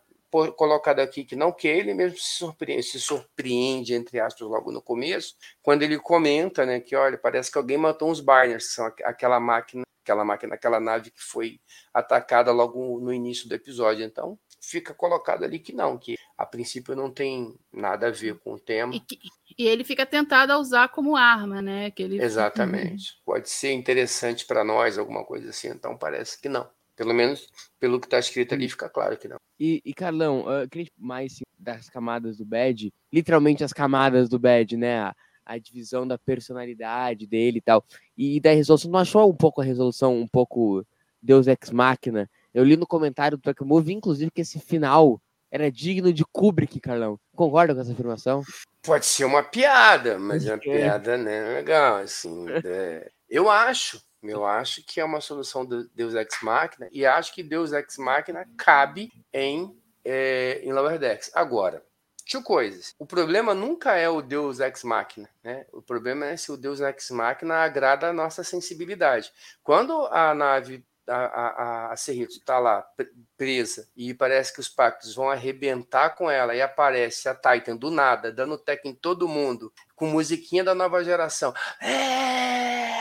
colocado 0.56 1.00
aqui 1.00 1.24
que 1.24 1.36
não, 1.36 1.52
que 1.52 1.68
ele 1.68 1.92
mesmo 1.92 2.16
se 2.18 2.38
surpreende, 2.38 2.82
se 2.84 2.98
surpreende, 3.00 3.94
entre 3.94 4.18
aspas, 4.18 4.48
logo 4.48 4.72
no 4.72 4.80
começo, 4.80 5.36
quando 5.62 5.82
ele 5.82 5.98
comenta, 5.98 6.64
né, 6.64 6.80
que 6.80 6.96
olha, 6.96 7.18
parece 7.18 7.52
que 7.52 7.58
alguém 7.58 7.76
matou 7.76 8.10
uns 8.10 8.20
Barners, 8.20 8.68
que 8.68 8.74
são 8.74 8.86
aqu- 8.86 9.04
aquela 9.04 9.38
máquina, 9.38 9.82
aquela 10.02 10.24
máquina, 10.24 10.54
aquela 10.54 10.80
nave 10.80 11.10
que 11.10 11.22
foi 11.22 11.60
atacada 11.92 12.50
logo 12.50 12.98
no 13.00 13.12
início 13.12 13.46
do 13.48 13.54
episódio. 13.54 14.04
Então, 14.04 14.38
fica 14.62 14.94
colocado 14.94 15.44
ali 15.44 15.58
que 15.58 15.72
não, 15.72 15.98
que 15.98 16.16
a 16.38 16.46
princípio 16.46 16.94
não 16.94 17.10
tem 17.10 17.54
nada 17.72 18.06
a 18.06 18.10
ver 18.10 18.38
com 18.38 18.54
o 18.54 18.58
tema. 18.58 18.94
E, 18.94 19.00
que- 19.00 19.18
e 19.58 19.66
ele 19.66 19.84
fica 19.84 20.06
tentado 20.06 20.52
a 20.52 20.58
usar 20.58 20.88
como 20.88 21.16
arma, 21.16 21.60
né? 21.60 21.90
Que 21.90 22.02
ele... 22.04 22.22
Exatamente. 22.22 23.20
Pode 23.24 23.50
ser 23.50 23.72
interessante 23.72 24.46
para 24.46 24.64
nós, 24.64 24.96
alguma 24.96 25.24
coisa 25.24 25.50
assim. 25.50 25.68
Então 25.68 25.96
parece 25.98 26.40
que 26.40 26.48
não. 26.48 26.66
Pelo 26.96 27.12
menos 27.12 27.48
pelo 27.80 27.98
que 28.00 28.06
está 28.06 28.18
escrito 28.18 28.54
ali, 28.54 28.68
fica 28.68 28.88
claro 28.88 29.16
que 29.18 29.26
não. 29.28 29.36
E, 29.58 29.82
e 29.84 29.92
Carlão, 29.92 30.48
ah, 30.48 30.62
eu 30.62 30.68
queria 30.68 30.88
mais 30.96 31.32
assim, 31.32 31.42
das 31.58 31.88
camadas 31.90 32.36
do 32.38 32.44
Bad, 32.44 32.92
literalmente 33.12 33.64
as 33.64 33.72
camadas 33.72 34.28
do 34.28 34.38
Bad, 34.38 34.76
né? 34.76 35.00
A, 35.00 35.16
a 35.44 35.58
divisão 35.58 36.06
da 36.06 36.16
personalidade 36.16 37.26
dele 37.26 37.58
e 37.58 37.60
tal. 37.60 37.84
E 38.16 38.40
da 38.40 38.52
resolução, 38.52 38.90
não 38.90 39.00
achou 39.00 39.28
um 39.30 39.34
pouco 39.36 39.60
a 39.60 39.64
resolução 39.64 40.16
um 40.16 40.26
pouco 40.26 40.86
Deus 41.20 41.46
Ex 41.46 41.70
Machina? 41.70 42.30
Eu 42.54 42.64
li 42.64 42.76
no 42.76 42.86
comentário 42.86 43.36
do 43.36 43.42
Track 43.42 43.64
Movie, 43.64 43.94
inclusive, 43.94 44.30
que 44.30 44.42
esse 44.42 44.60
final 44.60 45.20
era 45.50 45.70
digno 45.70 46.12
de 46.12 46.24
Kubrick, 46.24 46.80
Carlão. 46.80 47.18
Concorda 47.34 47.74
com 47.74 47.80
essa 47.80 47.92
afirmação? 47.92 48.42
Pode 48.82 49.06
ser 49.06 49.24
uma 49.24 49.42
piada, 49.42 50.18
mas 50.18 50.46
é 50.46 50.52
uma 50.52 50.58
piada 50.58 51.16
né, 51.16 51.54
legal. 51.54 51.96
Assim, 51.96 52.46
é, 52.64 53.10
eu 53.28 53.50
acho, 53.50 54.02
eu 54.22 54.44
acho 54.44 54.84
que 54.84 55.00
é 55.00 55.04
uma 55.04 55.20
solução 55.20 55.64
do 55.64 55.88
Deus 55.90 56.14
Ex 56.14 56.38
Machina 56.42 56.88
e 56.90 57.04
acho 57.04 57.34
que 57.34 57.42
Deus 57.42 57.72
Ex 57.72 57.98
Machina 57.98 58.48
cabe 58.56 59.10
em, 59.32 59.76
é, 60.04 60.60
em 60.64 60.72
Lower 60.72 60.98
Decks. 60.98 61.30
Agora, 61.34 61.82
Two 62.30 62.42
coisas. 62.42 62.94
O 62.98 63.04
problema 63.04 63.52
nunca 63.52 63.96
é 63.96 64.08
o 64.08 64.22
Deus 64.22 64.60
Ex 64.60 64.84
Machina, 64.84 65.28
né? 65.42 65.66
O 65.72 65.82
problema 65.82 66.26
é 66.26 66.36
se 66.36 66.52
o 66.52 66.56
Deus 66.56 66.80
Ex 66.80 67.10
Machina 67.10 67.56
agrada 67.56 68.08
a 68.08 68.12
nossa 68.12 68.44
sensibilidade. 68.44 69.30
Quando 69.62 70.06
a 70.06 70.34
nave, 70.34 70.84
a, 71.08 71.16
a, 71.16 71.92
a- 71.92 71.96
Cerrito 71.96 72.32
está 72.32 72.58
lá 72.58 72.82
pre- 72.96 73.10
presa 73.36 73.88
e 73.96 74.14
parece 74.14 74.52
que 74.52 74.60
os 74.60 74.68
pactos 74.68 75.14
vão 75.14 75.30
arrebentar 75.30 76.10
com 76.10 76.30
ela 76.30 76.54
e 76.54 76.62
aparece 76.62 77.28
a 77.28 77.34
Titan 77.34 77.76
do 77.76 77.90
nada, 77.90 78.32
dando 78.32 78.58
tech 78.58 78.86
em 78.86 78.94
todo 78.94 79.28
mundo, 79.28 79.72
com 79.94 80.06
musiquinha 80.06 80.64
da 80.64 80.74
nova 80.74 81.02
geração. 81.04 81.52
É 81.80 83.00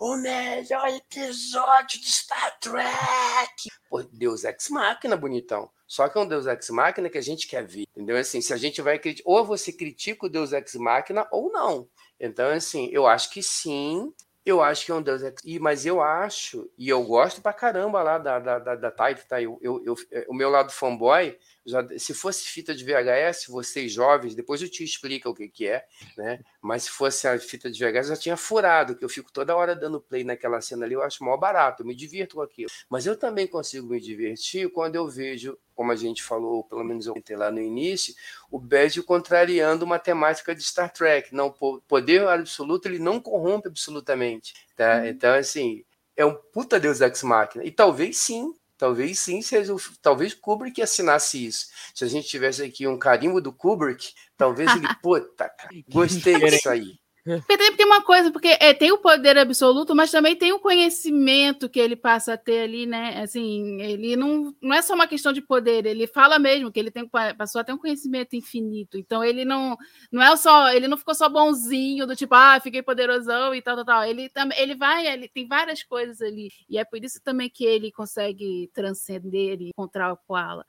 o 0.00 0.16
melhor 0.16 0.88
episódio 0.88 2.00
de 2.00 2.10
Star 2.10 2.58
Trek. 2.58 3.68
Pô, 3.88 4.02
Deus 4.02 4.44
Ex 4.44 4.70
Machina, 4.70 5.14
bonitão. 5.16 5.70
Só 5.86 6.08
que 6.08 6.16
é 6.16 6.20
um 6.22 6.26
Deus 6.26 6.46
Ex 6.46 6.70
Machina 6.70 7.10
que 7.10 7.18
a 7.18 7.22
gente 7.22 7.46
quer 7.46 7.66
ver, 7.66 7.84
entendeu? 7.94 8.16
Assim, 8.16 8.40
se 8.40 8.54
a 8.54 8.56
gente 8.56 8.80
vai 8.80 8.98
criticar, 8.98 9.30
ou 9.30 9.44
você 9.44 9.72
critica 9.72 10.24
o 10.24 10.28
Deus 10.30 10.52
Ex 10.52 10.74
Machina 10.76 11.28
ou 11.30 11.52
não. 11.52 11.86
Então, 12.18 12.48
assim, 12.50 12.88
eu 12.92 13.06
acho 13.06 13.30
que 13.30 13.42
sim, 13.42 14.10
eu 14.44 14.62
acho 14.62 14.84
que 14.86 14.92
é 14.92 14.94
um 14.94 15.02
Deus 15.02 15.22
Ex... 15.22 15.42
E, 15.44 15.58
mas 15.58 15.84
eu 15.86 16.00
acho, 16.00 16.70
e 16.78 16.88
eu 16.88 17.02
gosto 17.04 17.42
pra 17.42 17.52
caramba 17.52 18.02
lá 18.02 18.18
da, 18.18 18.38
da, 18.38 18.58
da, 18.58 18.74
da 18.76 18.90
Titan, 18.90 19.26
tá? 19.28 19.42
Eu, 19.42 19.58
eu, 19.62 19.82
eu- 19.84 19.96
o 20.28 20.34
meu 20.34 20.50
lado 20.50 20.72
fanboy, 20.72 21.38
já- 21.66 21.86
se 21.98 22.14
fosse 22.14 22.44
fita 22.48 22.74
de 22.74 22.84
VHS, 22.84 23.50
vocês 23.50 23.92
jovens, 23.92 24.34
depois 24.34 24.62
eu 24.62 24.68
te 24.70 24.82
explico 24.84 25.28
o 25.30 25.34
que, 25.34 25.48
que 25.48 25.66
é, 25.68 25.84
né? 26.16 26.40
Mas 26.60 26.84
se 26.84 26.90
fosse 26.90 27.26
a 27.28 27.38
fita 27.38 27.70
de 27.70 27.78
VHS, 27.78 28.08
eu 28.10 28.16
já 28.16 28.20
tinha 28.22 28.36
furado, 28.36 28.96
que 28.96 29.04
eu 29.04 29.08
fico 29.08 29.32
toda 29.32 29.54
hora 29.56 29.76
dando 29.76 30.00
play 30.00 30.24
naquela 30.24 30.60
cena 30.60 30.84
ali, 30.86 30.94
eu 30.94 31.02
acho 31.02 31.22
mó 31.24 31.36
barato, 31.36 31.82
eu 31.82 31.86
me 31.86 31.94
divirto 31.94 32.36
com 32.36 32.42
aquilo. 32.42 32.70
Mas 32.88 33.06
eu 33.06 33.16
também 33.16 33.46
consigo 33.46 33.86
me 33.88 34.00
divertir 34.00 34.70
quando 34.72 34.96
eu 34.96 35.06
vejo, 35.08 35.58
como 35.74 35.92
a 35.92 35.96
gente 35.96 36.22
falou, 36.22 36.64
pelo 36.64 36.84
menos 36.84 37.06
eu 37.06 37.12
comentei 37.14 37.36
lá 37.36 37.50
no 37.50 37.60
início, 37.60 38.14
o 38.50 38.58
Bad 38.58 39.02
contrariando 39.02 39.84
uma 39.84 39.98
temática 39.98 40.54
de 40.54 40.62
Star 40.62 40.92
Trek. 40.92 41.34
Não, 41.34 41.50
po- 41.50 41.80
poder 41.88 42.26
absoluto 42.26 42.86
ele 42.86 42.98
não 42.98 43.20
corrompe 43.20 43.68
absolutamente. 43.68 44.54
Tá? 44.76 45.06
Então, 45.08 45.34
assim, 45.34 45.84
é 46.16 46.24
um 46.24 46.34
puta 46.34 46.78
Deus 46.78 47.00
Ex 47.00 47.22
Machina. 47.22 47.64
E 47.64 47.70
talvez 47.70 48.18
sim, 48.18 48.54
talvez 48.80 49.18
sim 49.18 49.42
seja 49.42 49.74
o, 49.74 49.80
talvez 50.00 50.32
Kubrick 50.32 50.80
assinasse 50.80 51.44
isso. 51.44 51.66
Se 51.94 52.02
a 52.02 52.08
gente 52.08 52.26
tivesse 52.26 52.62
aqui 52.62 52.86
um 52.86 52.98
carimbo 52.98 53.38
do 53.38 53.52
Kubrick, 53.52 54.14
talvez 54.38 54.74
ele, 54.74 54.88
puta, 55.02 55.50
cara, 55.50 55.68
gostei 55.86 56.40
disso 56.40 56.70
aí. 56.70 56.98
Porque 57.24 57.56
tem, 57.58 57.76
tem 57.76 57.86
uma 57.86 58.02
coisa, 58.02 58.30
porque 58.30 58.56
é, 58.60 58.72
tem 58.72 58.92
o 58.92 58.98
poder 58.98 59.36
absoluto, 59.36 59.94
mas 59.94 60.10
também 60.10 60.34
tem 60.34 60.52
o 60.52 60.58
conhecimento 60.58 61.68
que 61.68 61.78
ele 61.78 61.94
passa 61.94 62.32
a 62.34 62.36
ter 62.36 62.62
ali, 62.62 62.86
né? 62.86 63.20
Assim, 63.22 63.80
ele 63.82 64.16
não, 64.16 64.54
não 64.60 64.74
é 64.74 64.80
só 64.80 64.94
uma 64.94 65.06
questão 65.06 65.32
de 65.32 65.42
poder, 65.42 65.84
ele 65.84 66.06
fala 66.06 66.38
mesmo 66.38 66.72
que 66.72 66.80
ele 66.80 66.90
tem, 66.90 67.08
passou 67.36 67.60
a 67.60 67.64
ter 67.64 67.72
um 67.72 67.78
conhecimento 67.78 68.34
infinito. 68.34 68.96
Então 68.96 69.22
ele 69.22 69.44
não, 69.44 69.76
não 70.10 70.22
é 70.22 70.34
só, 70.36 70.72
ele 70.72 70.88
não 70.88 70.96
ficou 70.96 71.14
só 71.14 71.28
bonzinho 71.28 72.06
do 72.06 72.16
tipo, 72.16 72.34
ah, 72.34 72.58
fiquei 72.60 72.82
poderosão 72.82 73.54
e 73.54 73.60
tal, 73.60 73.76
tal, 73.76 73.84
tal. 73.84 74.04
Ele 74.04 74.30
ele 74.56 74.74
vai, 74.74 75.06
ele 75.06 75.28
tem 75.28 75.46
várias 75.46 75.82
coisas 75.82 76.20
ali. 76.22 76.50
E 76.68 76.78
é 76.78 76.84
por 76.84 77.02
isso 77.04 77.20
também 77.22 77.50
que 77.50 77.64
ele 77.64 77.92
consegue 77.92 78.70
transcender 78.72 79.60
e 79.60 79.68
encontrar 79.68 80.12
o 80.12 80.16
Koala. 80.16 80.64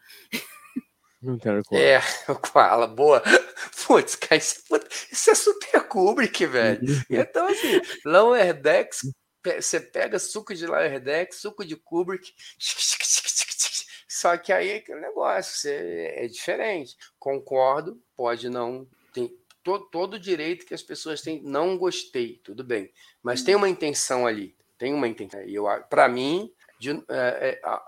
Não 1.22 1.38
quero. 1.38 1.62
É, 1.72 2.00
o 2.32 2.36
Koala, 2.36 2.88
boa. 2.88 3.22
Putz, 3.86 4.16
cara, 4.16 4.38
isso, 4.38 4.64
é- 4.76 4.80
isso 5.12 5.30
é 5.30 5.36
super 5.36 5.88
Kubrick, 5.88 6.46
velho. 6.46 6.82
Então, 7.10 7.48
assim, 7.48 7.80
Lower 8.06 8.54
Decks, 8.60 9.02
você 9.60 9.80
pega 9.80 10.18
suco 10.20 10.54
de 10.56 10.66
Lower 10.66 11.00
Decks, 11.00 11.40
suco 11.40 11.66
de 11.66 11.76
Kubrick, 11.76 12.34
só 14.08 14.38
que 14.38 14.52
aí 14.52 14.70
é 14.70 14.76
aquele 14.78 15.00
negócio, 15.00 15.56
você, 15.58 16.14
é 16.16 16.28
diferente. 16.28 16.96
Concordo, 17.20 18.02
pode 18.16 18.50
não. 18.50 18.88
Tem 19.14 19.32
to, 19.64 19.80
todo 19.92 20.16
o 20.16 20.20
direito 20.20 20.66
que 20.66 20.74
as 20.74 20.82
pessoas 20.82 21.22
têm. 21.22 21.42
Não 21.44 21.78
gostei, 21.78 22.40
tudo 22.44 22.64
bem. 22.64 22.92
Mas 23.22 23.44
tem 23.44 23.56
uma 23.56 23.70
intenção 23.70 24.26
ali. 24.26 24.56
Tem 24.78 24.94
uma 24.94 25.08
intenção. 25.08 25.42
E 25.44 25.54
eu, 25.54 25.66
para 25.90 26.08
mim, 26.10 26.52
de- 26.82 27.04
é, 27.10 27.50
é, 27.50 27.62
a- 27.64 27.86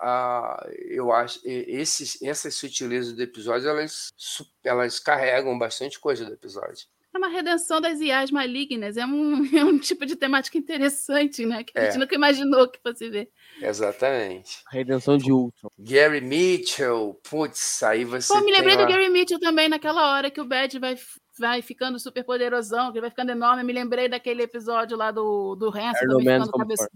a- 0.61 0.67
eu 0.87 1.11
acho 1.11 1.39
esses, 1.43 2.21
essas 2.21 2.53
sutilezas 2.53 3.13
do 3.13 3.23
episódio 3.23 3.67
elas, 3.67 4.09
elas 4.63 4.99
carregam 4.99 5.57
bastante 5.57 5.99
coisa 5.99 6.23
do 6.25 6.33
episódio. 6.33 6.87
É 7.13 7.17
uma 7.17 7.27
redenção 7.27 7.79
das 7.79 7.99
IAs 8.01 8.31
malignas. 8.31 8.97
É 8.97 9.05
um, 9.05 9.33
é 9.55 9.63
um 9.63 9.77
tipo 9.77 10.05
de 10.05 10.15
temática 10.15 10.57
interessante, 10.57 11.45
né? 11.45 11.63
Que 11.63 11.77
a 11.77 11.85
gente 11.85 11.95
É. 11.95 11.99
nunca 11.99 12.15
imaginou 12.15 12.67
que 12.67 12.79
fosse 12.81 13.09
ver. 13.09 13.29
Exatamente. 13.61 14.63
Redenção 14.71 15.17
de 15.17 15.31
Ultron. 15.31 15.69
Gary 15.77 16.21
Mitchell, 16.21 17.19
putz, 17.29 17.83
aí 17.83 18.03
você. 18.03 18.33
Pô, 18.33 18.39
me 18.39 18.45
tem 18.45 18.55
lembrei 18.55 18.75
do 18.77 18.81
lá- 18.83 18.87
Gary 18.89 19.09
Mitchell 19.09 19.39
também, 19.39 19.69
naquela 19.69 20.11
hora 20.13 20.31
que 20.31 20.41
o 20.41 20.45
Bad 20.45 20.79
vai, 20.79 20.95
vai 21.37 21.61
ficando 21.61 21.99
super 21.99 22.23
poderosão, 22.23 22.91
que 22.91 22.97
ele 22.97 23.01
vai 23.01 23.09
ficando 23.11 23.31
enorme. 23.31 23.63
Me 23.63 23.73
lembrei 23.73 24.09
daquele 24.09 24.41
episódio 24.43 24.97
lá 24.97 25.11
do, 25.11 25.55
do 25.55 25.67
Hanson 25.69 26.19
ficando 26.19 26.51
cabeção 26.51 26.87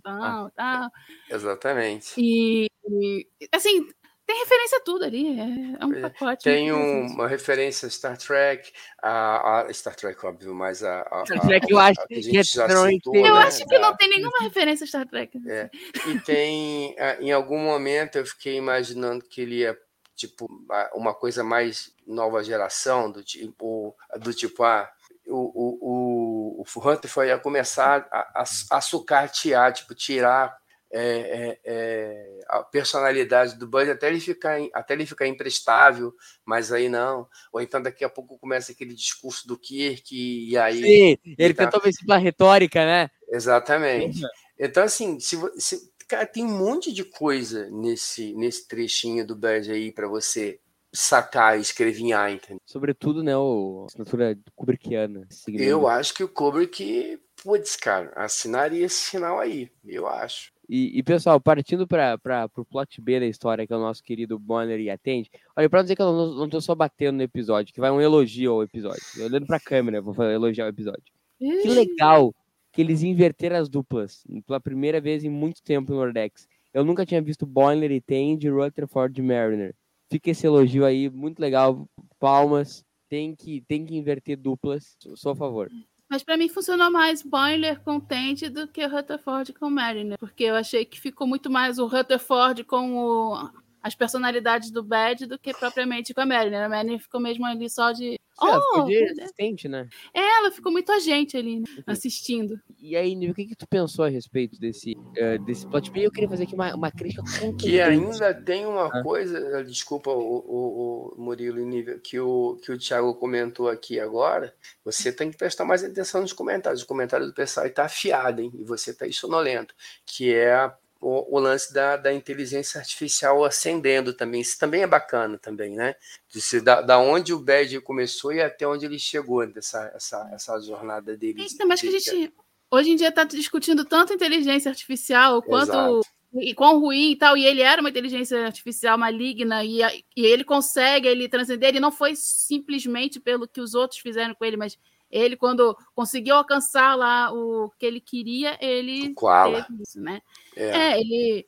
e 0.48 0.52
tal. 0.56 0.90
Exatamente. 1.30 2.14
E, 2.18 2.68
e, 2.90 3.28
assim, 3.54 3.88
Tem 4.28 4.40
referência 4.40 4.78
a 4.80 4.82
tudo 4.82 5.06
ali, 5.06 5.40
é, 5.40 5.82
é 5.82 5.86
um 5.86 6.02
pacote. 6.02 6.44
Tem 6.44 6.70
um, 6.74 7.06
uma 7.14 7.30
referência 7.30 7.88
a 7.88 7.90
Star 7.90 8.18
Trek, 8.18 8.74
a, 9.02 9.62
a, 9.62 9.74
Star 9.74 9.96
Trek, 9.96 10.26
óbvio, 10.26 10.54
mas 10.54 10.84
a. 10.84 11.00
a 11.10 11.26
Star 11.26 11.40
Trek 11.40 11.72
eu 11.72 11.80
acho 11.80 12.02
a, 12.02 12.08
que 12.08 12.38
a 12.38 12.44
citou, 12.44 13.14
tem- 13.14 13.26
Eu 13.26 13.36
né, 13.36 13.42
acho 13.44 13.66
que 13.66 13.80
não 13.80 13.96
tem 13.96 14.10
nenhuma 14.10 14.38
referência 14.42 14.84
a 14.84 14.88
Star 14.88 15.08
Trek. 15.08 15.40
É. 15.48 15.70
E 16.08 16.20
tem, 16.20 16.94
em 17.22 17.32
algum 17.32 17.58
momento 17.58 18.18
eu 18.18 18.26
fiquei 18.26 18.58
imaginando 18.58 19.24
que 19.24 19.40
ele 19.40 19.60
ia, 19.60 19.80
tipo, 20.14 20.50
uma 20.94 21.14
coisa 21.14 21.42
mais 21.42 21.96
nova 22.06 22.44
geração, 22.44 23.10
do 23.10 23.24
tipo, 23.24 23.96
do 24.20 24.34
tipo, 24.34 24.62
ah, 24.62 24.92
o, 25.26 25.36
o, 25.36 26.60
o, 26.60 26.66
o 26.66 26.90
Hunter 26.90 27.10
ia 27.26 27.40
começar 27.40 28.06
a, 28.12 28.42
a, 28.42 28.78
a 28.78 28.82
sucatear, 28.82 29.72
tipo, 29.72 29.96
tirar 29.96 30.54
é, 30.92 31.02
é, 31.02 31.60
é, 31.66 32.40
a 32.48 32.64
personalidade 32.64 33.58
do 33.58 33.68
Bud 33.68 33.90
até 33.90 34.08
ele 34.08 34.20
ficar 34.20 34.58
até 34.74 34.94
ele 34.94 35.06
ficar 35.06 35.28
imprestável, 35.28 36.14
mas 36.46 36.72
aí 36.72 36.90
não. 36.90 37.28
Ou 37.52 37.62
então 37.62 37.82
daqui 37.82 38.04
a 38.04 38.10
pouco 38.10 38.38
começa 38.40 38.72
aquele 38.72 38.94
discurso 38.94 39.48
do 39.48 39.58
Kirk 39.58 40.16
e 40.16 40.58
aí 40.58 40.82
Sim, 40.84 41.18
ele 41.38 41.54
tá- 41.54 41.66
tentou 41.66 41.82
vencer 41.82 42.06
pela 42.06 42.18
retórica, 42.18 42.86
né? 42.86 43.10
Exatamente. 43.30 44.22
Então, 44.58 44.84
assim, 44.84 45.20
se, 45.20 45.38
se- 45.60 45.92
cara, 46.08 46.26
tem 46.26 46.44
um 46.46 46.58
monte 46.58 46.92
de 46.94 47.04
coisa 47.04 47.70
nesse, 47.70 48.34
nesse 48.34 48.68
trechinho 48.68 49.26
do 49.26 49.36
Bad 49.36 49.72
aí 49.72 49.92
para 49.92 50.08
você 50.08 50.60
sacar 50.94 51.58
e 51.58 51.62
escrevinhar, 51.62 52.32
entendeu? 52.32 52.62
Sobretudo, 52.66 53.22
né, 53.22 53.36
o 53.38 53.86
assinatura 53.88 54.38
kubrickiana. 54.56 55.28
Eu 55.54 55.88
acho 55.88 56.14
que 56.14 56.24
o 56.24 56.30
Kubrick, 56.30 57.20
putz, 57.44 57.76
cara, 57.76 58.12
assinaria 58.16 58.86
esse 58.86 59.12
final 59.12 59.40
aí, 59.40 59.70
eu 59.86 60.08
acho. 60.08 60.52
E, 60.70 61.00
e, 61.00 61.04
pessoal, 61.04 61.40
partindo 61.40 61.88
para 61.88 62.20
o 62.58 62.66
plot 62.66 63.00
B 63.00 63.22
da 63.22 63.26
história, 63.26 63.66
que 63.66 63.72
é 63.72 63.76
o 63.78 63.80
nosso 63.80 64.04
querido 64.04 64.38
Bonner 64.38 64.80
e 64.80 64.90
atende. 64.90 65.30
Olha, 65.56 65.70
não 65.72 65.82
dizer 65.82 65.96
que 65.96 66.02
eu 66.02 66.12
não, 66.12 66.36
não 66.36 66.50
tô 66.50 66.60
só 66.60 66.76
batendo 66.76 67.18
no 67.18 67.24
episódio, 67.24 67.74
que 67.74 67.80
vai 67.80 67.90
um 67.90 68.02
elogio 68.02 68.52
ao 68.52 68.64
episódio. 68.64 69.02
Olhando 69.24 69.46
pra 69.46 69.60
câmera, 69.60 70.02
vou 70.02 70.14
falar- 70.14 70.34
elogiar 70.34 70.66
o 70.66 70.70
episódio. 70.70 71.04
Que 71.40 71.70
legal 71.70 72.36
que 72.74 72.82
eles 72.82 73.02
inverteram 73.02 73.56
as 73.56 73.70
duplas 73.70 74.24
pela 74.46 74.60
primeira 74.60 75.00
vez 75.00 75.24
em 75.24 75.30
muito 75.30 75.64
tempo 75.64 75.92
no 75.92 76.00
Nordex. 76.00 76.48
Eu 76.74 76.84
nunca 76.84 77.06
tinha 77.06 77.22
visto 77.22 77.46
Bonner 77.46 77.92
e 77.92 78.02
Tende 78.02 78.48
e 78.48 78.50
Rutherford 78.50 79.20
e 79.20 79.24
Mariner. 79.24 79.74
Fica 80.10 80.32
esse 80.32 80.46
elogio 80.46 80.86
aí, 80.86 81.10
muito 81.10 81.40
legal. 81.40 81.88
Palmas. 82.20 82.86
Tem 83.10 83.34
que, 83.34 83.62
tem 83.62 83.86
que 83.86 83.96
inverter 83.96 84.36
duplas. 84.38 84.98
Sou 85.16 85.32
a 85.32 85.36
favor. 85.36 85.70
Mas 86.10 86.24
pra 86.24 86.38
mim 86.38 86.48
funcionou 86.48 86.90
mais 86.90 87.22
Boiler 87.22 87.80
com 87.82 88.00
Tente 88.00 88.48
do 88.50 88.68
que 88.68 88.86
o 88.86 88.90
Rutherford 88.90 89.54
com 89.54 89.70
Mariner. 89.70 90.18
Porque 90.18 90.46
eu 90.46 90.56
achei 90.56 90.86
que 90.86 91.00
ficou 91.00 91.28
muito 91.28 91.50
mais 91.50 91.80
o 91.80 91.86
Rutherford 91.88 92.64
com 92.64 92.98
o- 92.98 93.50
as 93.82 93.96
personalidades 93.96 94.72
do 94.72 94.84
Bad 94.84 95.26
do 95.26 95.38
que 95.40 95.54
propriamente 95.54 96.14
com 96.14 96.22
a 96.22 96.26
Mariner. 96.26 96.64
A 96.66 96.70
Mariner 96.70 97.00
ficou 97.00 97.20
mesmo 97.22 97.46
ali 97.46 97.70
só 97.70 97.92
de. 97.92 98.20
Ela 98.40 98.62
ficou 98.62 98.84
Oh, 98.84 98.86
de 98.86 99.04
assistente, 99.04 99.68
né? 99.68 99.90
ela 100.14 100.52
ficou 100.52 100.72
muito 100.72 100.92
agente 100.92 101.36
ali, 101.36 101.60
né, 101.62 101.66
assistindo. 101.88 102.60
E 102.80 102.96
aí, 102.96 103.16
Nive, 103.16 103.32
o 103.32 103.36
que, 103.36 103.46
que 103.48 103.56
tu 103.56 103.66
pensou 103.68 104.06
a 104.06 104.10
respeito 104.10 104.60
desse, 104.60 104.96
eh, 105.16 105.40
desse 105.40 105.66
plot? 105.66 105.92
Eu 105.96 106.12
queria 106.12 106.30
fazer 106.30 106.44
aqui 106.44 106.54
uma, 106.54 106.76
uma 106.76 106.92
crítica 106.92 107.24
Que 107.60 107.82
ainda 107.82 108.36
tem 108.36 108.64
uma 108.68 108.88
Ah. 108.94 109.02
coisa, 109.02 109.64
desculpa 109.64 110.12
o, 110.12 110.20
o, 110.22 111.14
o 111.18 111.22
Murilo 111.22 111.60
e 111.60 111.66
Nível, 111.66 112.00
que 112.00 112.20
o, 112.20 112.58
que 112.64 112.72
o 112.72 112.78
Thiago 112.78 113.16
comentou 113.16 113.70
aqui 113.70 114.00
agora, 114.00 114.54
você 114.86 115.12
tem 115.12 115.32
que 115.32 115.38
prestar 115.38 115.66
mais 115.66 115.84
atenção 115.84 116.22
nos 116.22 116.32
comentários. 116.34 116.84
O 116.84 116.88
comentário 116.88 117.26
do 117.26 117.34
pessoal 117.34 117.66
está 117.66 117.86
afiado, 117.86 118.40
hein? 118.40 118.52
E 118.54 118.64
você 118.64 118.92
está 118.92 119.06
aí 119.06 119.14
sonolento, 119.14 119.74
que 120.06 120.32
é 120.32 120.54
a- 120.54 120.78
o, 121.00 121.38
o 121.38 121.40
lance 121.40 121.74
da, 121.74 121.98
da 121.98 122.14
inteligência 122.14 122.80
artificial 122.80 123.44
ascendendo 123.44 124.14
também. 124.14 124.42
Isso 124.42 124.58
também 124.58 124.82
é 124.82 124.88
bacana 124.88 125.38
também, 125.38 125.76
né? 125.76 125.96
De 126.30 126.42
se, 126.42 126.62
da, 126.62 126.82
da 126.82 127.00
onde 127.00 127.34
o 127.34 127.40
Bad 127.40 127.80
começou 127.82 128.34
e 128.34 128.42
até 128.42 128.68
onde 128.68 128.86
ele 128.86 129.00
chegou 129.00 129.46
dessa 129.48 129.92
essa, 129.96 130.30
essa 130.34 130.60
jornada 130.60 131.16
dele. 131.16 131.42
Ainda 131.42 131.66
mais 131.66 131.82
que 131.82 131.88
a 131.88 131.92
gente 131.92 132.34
hoje 132.70 132.92
em 132.92 132.96
dia 132.96 133.10
está 133.10 133.24
discutindo 133.24 133.86
tanto 133.86 134.14
inteligência 134.14 134.70
artificial, 134.70 135.42
quanto 135.42 135.72
Exato. 135.72 136.02
e 136.34 136.54
quão 136.54 136.80
ruim 136.80 137.12
e 137.12 137.16
tal, 137.16 137.38
e 137.38 137.46
ele 137.46 137.62
era 137.62 137.82
uma 137.82 137.90
inteligência 137.90 138.46
artificial 138.46 138.98
maligna, 138.98 139.64
e, 139.64 139.82
e 140.16 140.26
ele 140.26 140.44
consegue 140.44 141.08
ele 141.08 141.30
transcender, 141.30 141.70
ele 141.70 141.80
não 141.80 141.92
foi 141.92 142.14
simplesmente 142.16 143.20
pelo 143.20 143.48
que 143.48 143.62
os 143.62 143.74
outros 143.74 144.02
fizeram 144.02 144.36
com 144.36 144.44
ele, 144.44 144.58
mas 144.58 144.78
ele, 145.10 145.38
quando 145.38 145.78
conseguiu 145.96 146.36
alcançar 146.36 146.96
lá 146.96 147.32
o 147.34 147.72
que 147.80 147.86
ele 147.86 148.02
queria, 148.02 148.58
ele 148.60 149.10
O 149.10 149.14
Koala. 149.14 149.64
teve 149.64 149.84
isso, 149.84 150.02
né? 150.02 150.22
É. 150.58 150.94
É, 150.94 151.00
ele. 151.00 151.46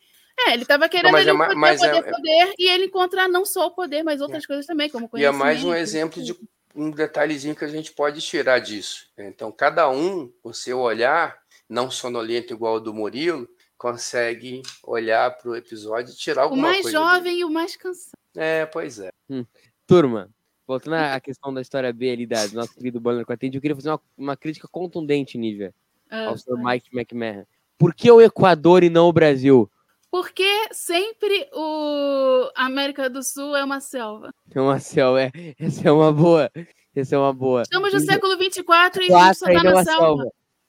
É, 0.47 0.53
ele 0.53 0.61
estava 0.61 0.87
querendo 0.87 1.17
é 1.17 1.21
ele 1.21 1.33
ma- 1.33 1.47
poder, 1.47 1.59
mas 1.59 1.81
é- 1.81 1.89
poder, 2.01 2.11
poder, 2.11 2.53
e 2.57 2.69
ele 2.69 2.85
encontrar 2.85 3.27
não 3.27 3.45
só 3.45 3.67
o 3.67 3.71
poder, 3.71 4.03
mas 4.03 4.21
outras 4.21 4.45
coisas 4.45 4.65
também, 4.65 4.89
como 4.89 5.09
E 5.15 5.25
é 5.25 5.31
mais 5.31 5.59
um 5.63 5.69
conhecimento, 5.69 6.17
exemplo 6.19 6.23
de 6.23 6.49
um 6.73 6.89
detalhezinho 6.91 7.53
que 7.55 7.65
a 7.65 7.67
gente 7.67 7.91
pode 7.91 8.21
tirar 8.21 8.59
disso. 8.59 9.07
Então, 9.17 9.51
cada 9.51 9.89
um, 9.89 10.31
o 10.41 10.53
seu 10.53 10.79
olhar, 10.79 11.37
não 11.67 11.91
sonolento 11.91 12.53
igual 12.53 12.75
o 12.75 12.79
do 12.79 12.93
Murilo, 12.93 13.49
consegue 13.77 14.61
olhar 14.83 15.29
para 15.37 15.49
o 15.51 15.55
episódio 15.57 16.13
e 16.13 16.15
tirar 16.15 16.41
O 16.41 16.43
alguma 16.45 16.69
mais 16.69 16.81
coisa. 16.83 16.97
jovem 16.97 17.39
e 17.39 17.43
o 17.45 17.49
mais 17.49 17.75
cansado. 17.75 18.11
dele. 18.33 18.45
É, 18.45 18.65
pois 18.65 18.99
é. 18.99 19.09
Turma, 19.85 20.29
voltando 20.65 20.93
à 20.95 21.19
questão 21.19 21.53
da 21.53 21.61
história 21.61 21.91
B 21.91 22.11
ali, 22.11 22.25
da, 22.25 22.45
do 22.47 22.55
nosso 22.55 22.73
querido 22.75 23.01
a 23.27 23.37
Tende, 23.37 23.57
eu 23.57 23.61
queria 23.61 23.75
fazer 23.75 23.89
uma, 23.89 24.01
uma 24.17 24.37
crítica 24.37 24.67
contundente, 24.69 25.37
Nívia, 25.37 25.73
Ah, 26.09 26.27
ao 26.27 26.37
Sr. 26.37 26.57
Mike 26.57 26.89
McMahon. 26.95 27.45
Por 27.79 27.95
que 27.95 28.11
o 28.11 28.19
Equador 28.21 28.83
e 28.83 28.89
não 28.89 29.07
o 29.07 29.13
Brasil? 29.13 29.71
Porque 30.11 30.45
sempre 30.73 31.47
o 31.53 32.51
América 32.53 33.09
do 33.09 33.23
Sul 33.23 33.55
é 33.55 33.63
uma 33.63 33.79
selva. 33.79 34.33
É 34.53 34.59
uma 34.59 34.79
selva, 34.79 35.21
é, 35.23 35.31
essa 35.57 35.87
é 35.87 35.91
uma 35.91 36.11
boa. 36.11 36.51
Essa 36.93 37.15
é 37.15 37.17
uma 37.17 37.33
boa. 37.33 37.61
Estamos 37.61 37.93
no 37.93 37.99
século 38.01 38.37
24 38.37 39.01
e 39.03 39.13
a 39.13 39.27
gente 39.27 39.37
só 39.37 39.45
tá 39.45 39.51
é 39.51 39.55
na 39.63 39.83
selva. 39.83 39.85
selva. 39.85 40.23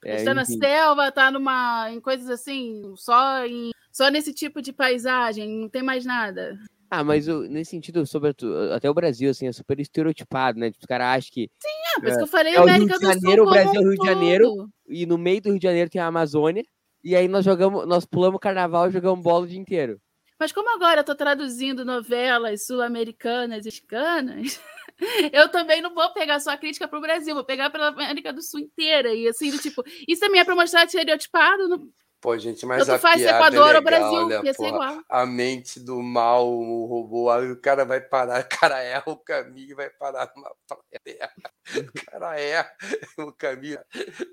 A 0.05 0.09
É, 0.09 0.17
gente 0.19 0.25
tá 0.27 0.35
na 0.35 0.45
selva, 0.45 1.11
tá 1.13 1.31
numa, 1.33 1.91
em 1.91 2.01
coisas 2.01 2.31
assim, 2.31 2.95
só, 2.97 3.45
em, 3.45 3.71
só 3.91 4.09
nesse 4.09 4.33
tipo 4.33 4.63
de 4.63 4.73
paisagem, 4.73 5.49
não 5.49 5.69
tem 5.69 5.83
mais 5.83 6.05
nada. 6.07 6.57
Ah, 6.91 7.03
mas 7.03 7.27
nesse 7.27 7.71
sentido, 7.73 8.05
sobretudo, 8.07 8.73
até 8.73 8.89
o 8.91 8.95
Brasil, 8.95 9.31
assim, 9.31 9.47
é 9.49 9.53
super 9.53 9.79
estereotipado, 9.81 10.59
né? 10.61 10.71
Tipo, 10.71 10.83
os 10.83 10.87
caras 10.87 11.07
acham 11.19 11.31
que 11.33 11.51
É, 11.97 12.01
por 12.01 12.09
isso 12.09 12.17
que 12.19 12.23
eu 12.25 12.27
falei 12.29 12.55
É 12.55 12.59
América 12.59 12.99
do 12.99 13.03
Janeiro, 13.07 13.43
Sul 13.45 13.47
o 13.47 13.51
Brasil 13.55 13.75
é 13.75 13.85
o 13.85 13.89
Rio 13.91 13.99
de 13.99 14.07
Janeiro. 14.07 14.69
e 14.89 15.07
no 15.07 15.17
meio 15.19 15.41
do 15.41 15.51
Rio 15.51 15.59
de 15.59 15.67
Janeiro 15.67 15.91
tem 15.91 16.01
a 16.01 16.07
Amazônia, 16.07 16.65
e 17.03 17.17
aí 17.17 17.29
nós 17.29 17.45
jogamos, 17.45 17.87
nós 17.87 18.05
pulamos 18.05 18.41
carnaval 18.41 18.89
e 18.89 18.93
jogamos 18.93 19.23
bola 19.23 19.45
o 19.45 19.49
dia 19.49 19.59
inteiro. 19.59 20.01
Mas 20.39 20.53
como 20.53 20.75
agora 20.75 21.01
eu 21.01 21.05
tô 21.05 21.15
traduzindo 21.15 21.85
novelas 21.85 22.65
sul-americanas 22.65 23.65
e 23.65 23.69
mexicanas, 23.69 24.61
eu 25.33 25.51
também 25.51 25.83
não 25.83 25.95
vou 25.95 26.13
pegar 26.15 26.41
só 26.41 26.53
a 26.53 26.57
crítica 26.57 26.89
pro 26.89 27.01
Brasil, 27.01 27.35
vou 27.35 27.45
pegar 27.45 27.69
pela 27.69 27.89
América 27.89 28.33
do 28.33 28.43
Sul 28.43 28.61
inteira. 28.61 29.15
E 29.15 29.29
assim, 29.29 29.51
do 29.51 29.59
tipo, 29.59 29.83
isso 30.09 30.21
também 30.21 30.41
é 30.41 30.45
pra 30.45 30.55
mostrar 30.55 30.85
estereotipado, 30.85 31.69
não, 31.69 31.89
Pô, 32.21 32.37
gente, 32.37 32.67
mas 32.67 32.85
tanto 32.85 32.97
a 32.97 32.99
faz 32.99 33.23
piada 33.23 33.39
Equador 33.39 33.75
é 33.75 33.79
ou 33.79 33.83
Brasil, 33.83 34.27
legal, 34.27 34.29
né, 34.29 34.41
ia 34.45 34.53
ser 34.53 34.59
porra? 34.59 34.69
igual. 34.69 35.05
A 35.09 35.25
mente 35.25 35.81
do 35.81 36.03
mal, 36.03 36.47
o 36.53 36.85
robô, 36.85 37.31
aí 37.31 37.51
o 37.51 37.59
cara 37.59 37.85
vai 37.87 37.99
parar, 38.01 38.41
o 38.45 38.49
cara 38.61 38.83
erra 38.83 39.05
o 39.07 39.17
caminho 39.17 39.71
e 39.71 39.75
vai 39.75 39.89
parar 39.89 40.31
numa 40.37 40.55
praia. 40.69 41.31
O 41.79 42.05
cara 42.11 42.39
erra 42.39 42.71
o 43.19 43.33
caminho. 43.33 43.79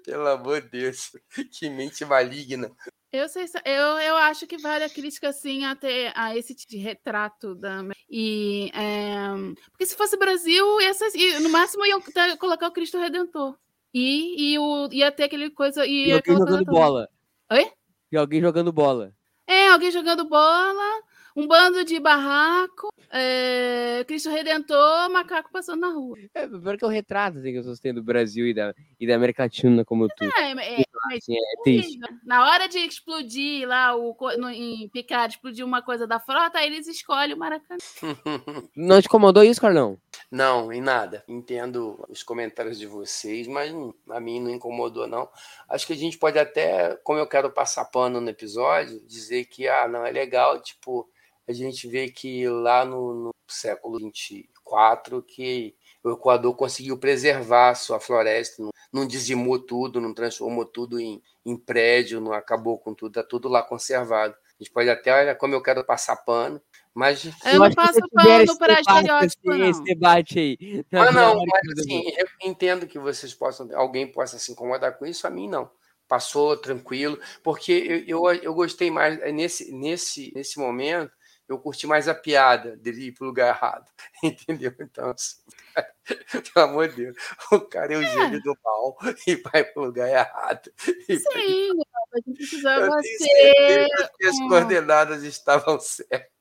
Pelo 0.03 0.27
amor 0.27 0.61
de 0.61 0.69
Deus, 0.69 1.11
que 1.51 1.69
mente 1.69 2.03
maligna. 2.03 2.69
Eu, 3.09 3.29
sei, 3.29 3.47
se- 3.47 3.61
eu, 3.63 3.97
eu 3.99 4.15
acho 4.17 4.45
que 4.45 4.57
vale 4.57 4.83
a 4.83 4.89
crítica, 4.89 5.31
sim, 5.31 5.63
até 5.63 6.11
a 6.13 6.35
esse 6.35 6.53
tipo 6.53 6.69
de 6.71 6.77
retrato 6.77 7.55
da. 7.55 7.83
E, 8.09 8.69
é, 8.73 9.27
porque 9.71 9.85
se 9.85 9.95
fosse 9.95 10.17
Brasil, 10.17 10.81
essas, 10.81 11.15
e 11.15 11.39
no 11.39 11.47
máximo 11.49 11.85
iam 11.85 12.01
colocar 12.37 12.67
o 12.67 12.71
Cristo 12.73 12.99
Redentor. 12.99 13.57
E, 13.93 14.53
e 14.53 14.59
o, 14.59 14.89
ia 14.91 15.09
ter 15.09 15.23
aquele 15.23 15.49
coisa. 15.49 15.85
E, 15.85 16.09
E 16.09 16.11
aquela 16.13 16.39
coisa 16.39 16.51
jogando 16.57 16.65
bola. 16.65 17.09
Oi? 17.49 17.71
E 18.11 18.17
alguém 18.17 18.41
jogando 18.41 18.71
bola. 18.71 19.13
É, 19.45 19.69
alguém 19.69 19.91
jogando 19.91 20.27
bola, 20.27 21.01
um 21.35 21.47
bando 21.47 21.83
de 21.83 21.99
barraco, 21.99 22.89
é, 23.09 24.03
Cristo 24.05 24.29
Redentor, 24.29 25.09
macaco 25.09 25.49
passando 25.51 25.81
na 25.81 25.89
rua. 25.89 26.17
É, 26.33 26.47
pior 26.47 26.77
que 26.77 26.83
é 26.83 26.87
o 26.87 26.91
retrato 26.91 27.37
assim, 27.37 27.51
que 27.51 27.57
eu 27.57 27.63
sustento 27.63 27.95
do 27.97 28.03
Brasil 28.03 28.47
e 28.47 28.53
da, 28.53 28.73
e 28.99 29.07
da 29.07 29.15
América 29.15 29.43
Latina 29.43 29.85
como 29.85 30.07
tu. 30.07 30.23
É, 30.23 30.51
é, 30.51 30.55
mas 30.55 31.17
Assim, 31.17 31.35
é 31.35 31.63
triste. 31.63 31.99
Na 32.25 32.47
hora 32.49 32.67
de 32.67 32.79
explodir 32.79 33.67
lá 33.67 33.95
o, 33.95 34.15
no, 34.37 34.49
em 34.49 34.89
Picard, 34.89 35.33
explodir 35.33 35.65
uma 35.65 35.81
coisa 35.81 36.05
da 36.05 36.19
frota, 36.19 36.59
aí 36.59 36.67
eles 36.67 36.87
escolhem 36.87 37.33
o 37.33 37.37
Maracanã. 37.37 37.77
Não 38.75 39.01
te 39.01 39.05
incomodou 39.05 39.43
isso, 39.43 39.61
Carlão? 39.61 39.97
Não, 40.29 40.73
em 40.73 40.81
nada. 40.81 41.23
Entendo 41.27 42.03
os 42.09 42.21
comentários 42.21 42.77
de 42.77 42.85
vocês, 42.85 43.47
mas 43.47 43.71
hum, 43.71 43.93
a 44.09 44.19
mim 44.19 44.41
não 44.41 44.51
incomodou, 44.51 45.07
não. 45.07 45.29
Acho 45.69 45.87
que 45.87 45.93
a 45.93 45.95
gente 45.97 46.17
pode 46.17 46.37
até, 46.37 46.97
como 46.97 47.19
eu 47.19 47.27
quero 47.27 47.51
passar 47.51 47.85
pano 47.85 48.19
no 48.19 48.29
episódio, 48.29 48.99
dizer 49.07 49.45
que, 49.45 49.67
ah, 49.67 49.87
não, 49.87 50.05
é 50.05 50.11
legal, 50.11 50.61
tipo, 50.61 51.09
a 51.47 51.53
gente 51.53 51.87
vê 51.87 52.09
que 52.09 52.47
lá 52.49 52.83
no, 52.83 53.13
no 53.13 53.31
século 53.47 53.99
24 53.99 55.23
que 55.23 55.73
o 56.03 56.11
Equador 56.11 56.53
conseguiu 56.55 56.97
preservar 56.97 57.75
sua 57.75 57.99
floresta, 57.99 58.61
não, 58.61 58.71
não 58.91 59.07
dizimou 59.07 59.59
tudo, 59.59 60.01
não 60.01 60.13
transformou 60.13 60.65
tudo 60.65 60.99
em, 60.99 61.21
em 61.45 61.55
prédio, 61.55 62.19
não 62.19 62.33
acabou 62.33 62.77
com 62.77 62.93
tudo, 62.93 63.19
está 63.19 63.23
tudo 63.23 63.47
lá 63.47 63.63
conservado. 63.63 64.35
A 64.59 64.63
gente 64.63 64.73
pode 64.73 64.89
até, 64.89 65.13
olha, 65.13 65.35
como 65.35 65.53
eu 65.53 65.61
quero 65.61 65.85
passar 65.85 66.17
pano, 66.17 66.61
Mas 66.97 67.25
Eu 67.45 67.59
não 67.59 67.71
passo 67.73 67.99
pano 68.11 68.39
debate, 68.39 68.81
estereótipo, 68.81 69.51
esse, 69.53 69.59
não. 69.59 69.69
esse 69.69 69.83
debate 69.83 70.39
aí. 70.39 70.57
Ah, 70.91 71.11
não, 71.11 71.35
mas 71.45 71.79
assim, 71.79 72.03
eu 72.17 72.27
entendo 72.43 72.87
que 72.87 72.97
vocês 72.97 73.35
possam, 73.35 73.69
alguém 73.75 74.11
possa 74.11 74.39
se 74.39 74.51
incomodar 74.51 74.97
com 74.97 75.05
isso, 75.05 75.27
a 75.27 75.29
mim 75.29 75.47
não. 75.47 75.69
Passou 76.07 76.57
tranquilo, 76.57 77.19
porque 77.43 78.03
eu, 78.07 78.27
eu, 78.27 78.33
eu 78.41 78.53
gostei 78.55 78.89
mais 78.89 79.21
é, 79.21 79.31
nesse, 79.31 79.71
nesse, 79.71 80.31
nesse 80.33 80.57
momento, 80.57 81.11
eu 81.47 81.59
curti 81.59 81.85
mais 81.85 82.07
a 82.07 82.15
piada 82.15 82.75
dele 82.77 83.09
ir 83.09 83.11
pro 83.11 83.27
lugar 83.27 83.55
errado, 83.55 83.85
entendeu? 84.23 84.73
Então, 84.79 85.11
assim, 85.11 85.37
pelo 86.51 86.65
amor 86.65 86.87
de 86.89 86.95
Deus, 86.95 87.15
o 87.51 87.61
cara 87.61 87.93
é 87.93 87.97
o 87.97 88.03
gênio 88.03 88.41
do 88.41 88.57
mal 88.63 88.97
e 89.27 89.35
vai 89.35 89.63
pro 89.63 89.83
lugar 89.83 90.09
errado. 90.09 90.71
Sim, 90.79 91.79
gente 92.25 92.37
precisava 92.37 92.89
ser. 93.01 93.87
que 94.17 94.27
as 94.27 94.35
um- 94.35 94.47
coordenadas 94.49 95.23
estavam 95.23 95.79
certas. 95.81 96.31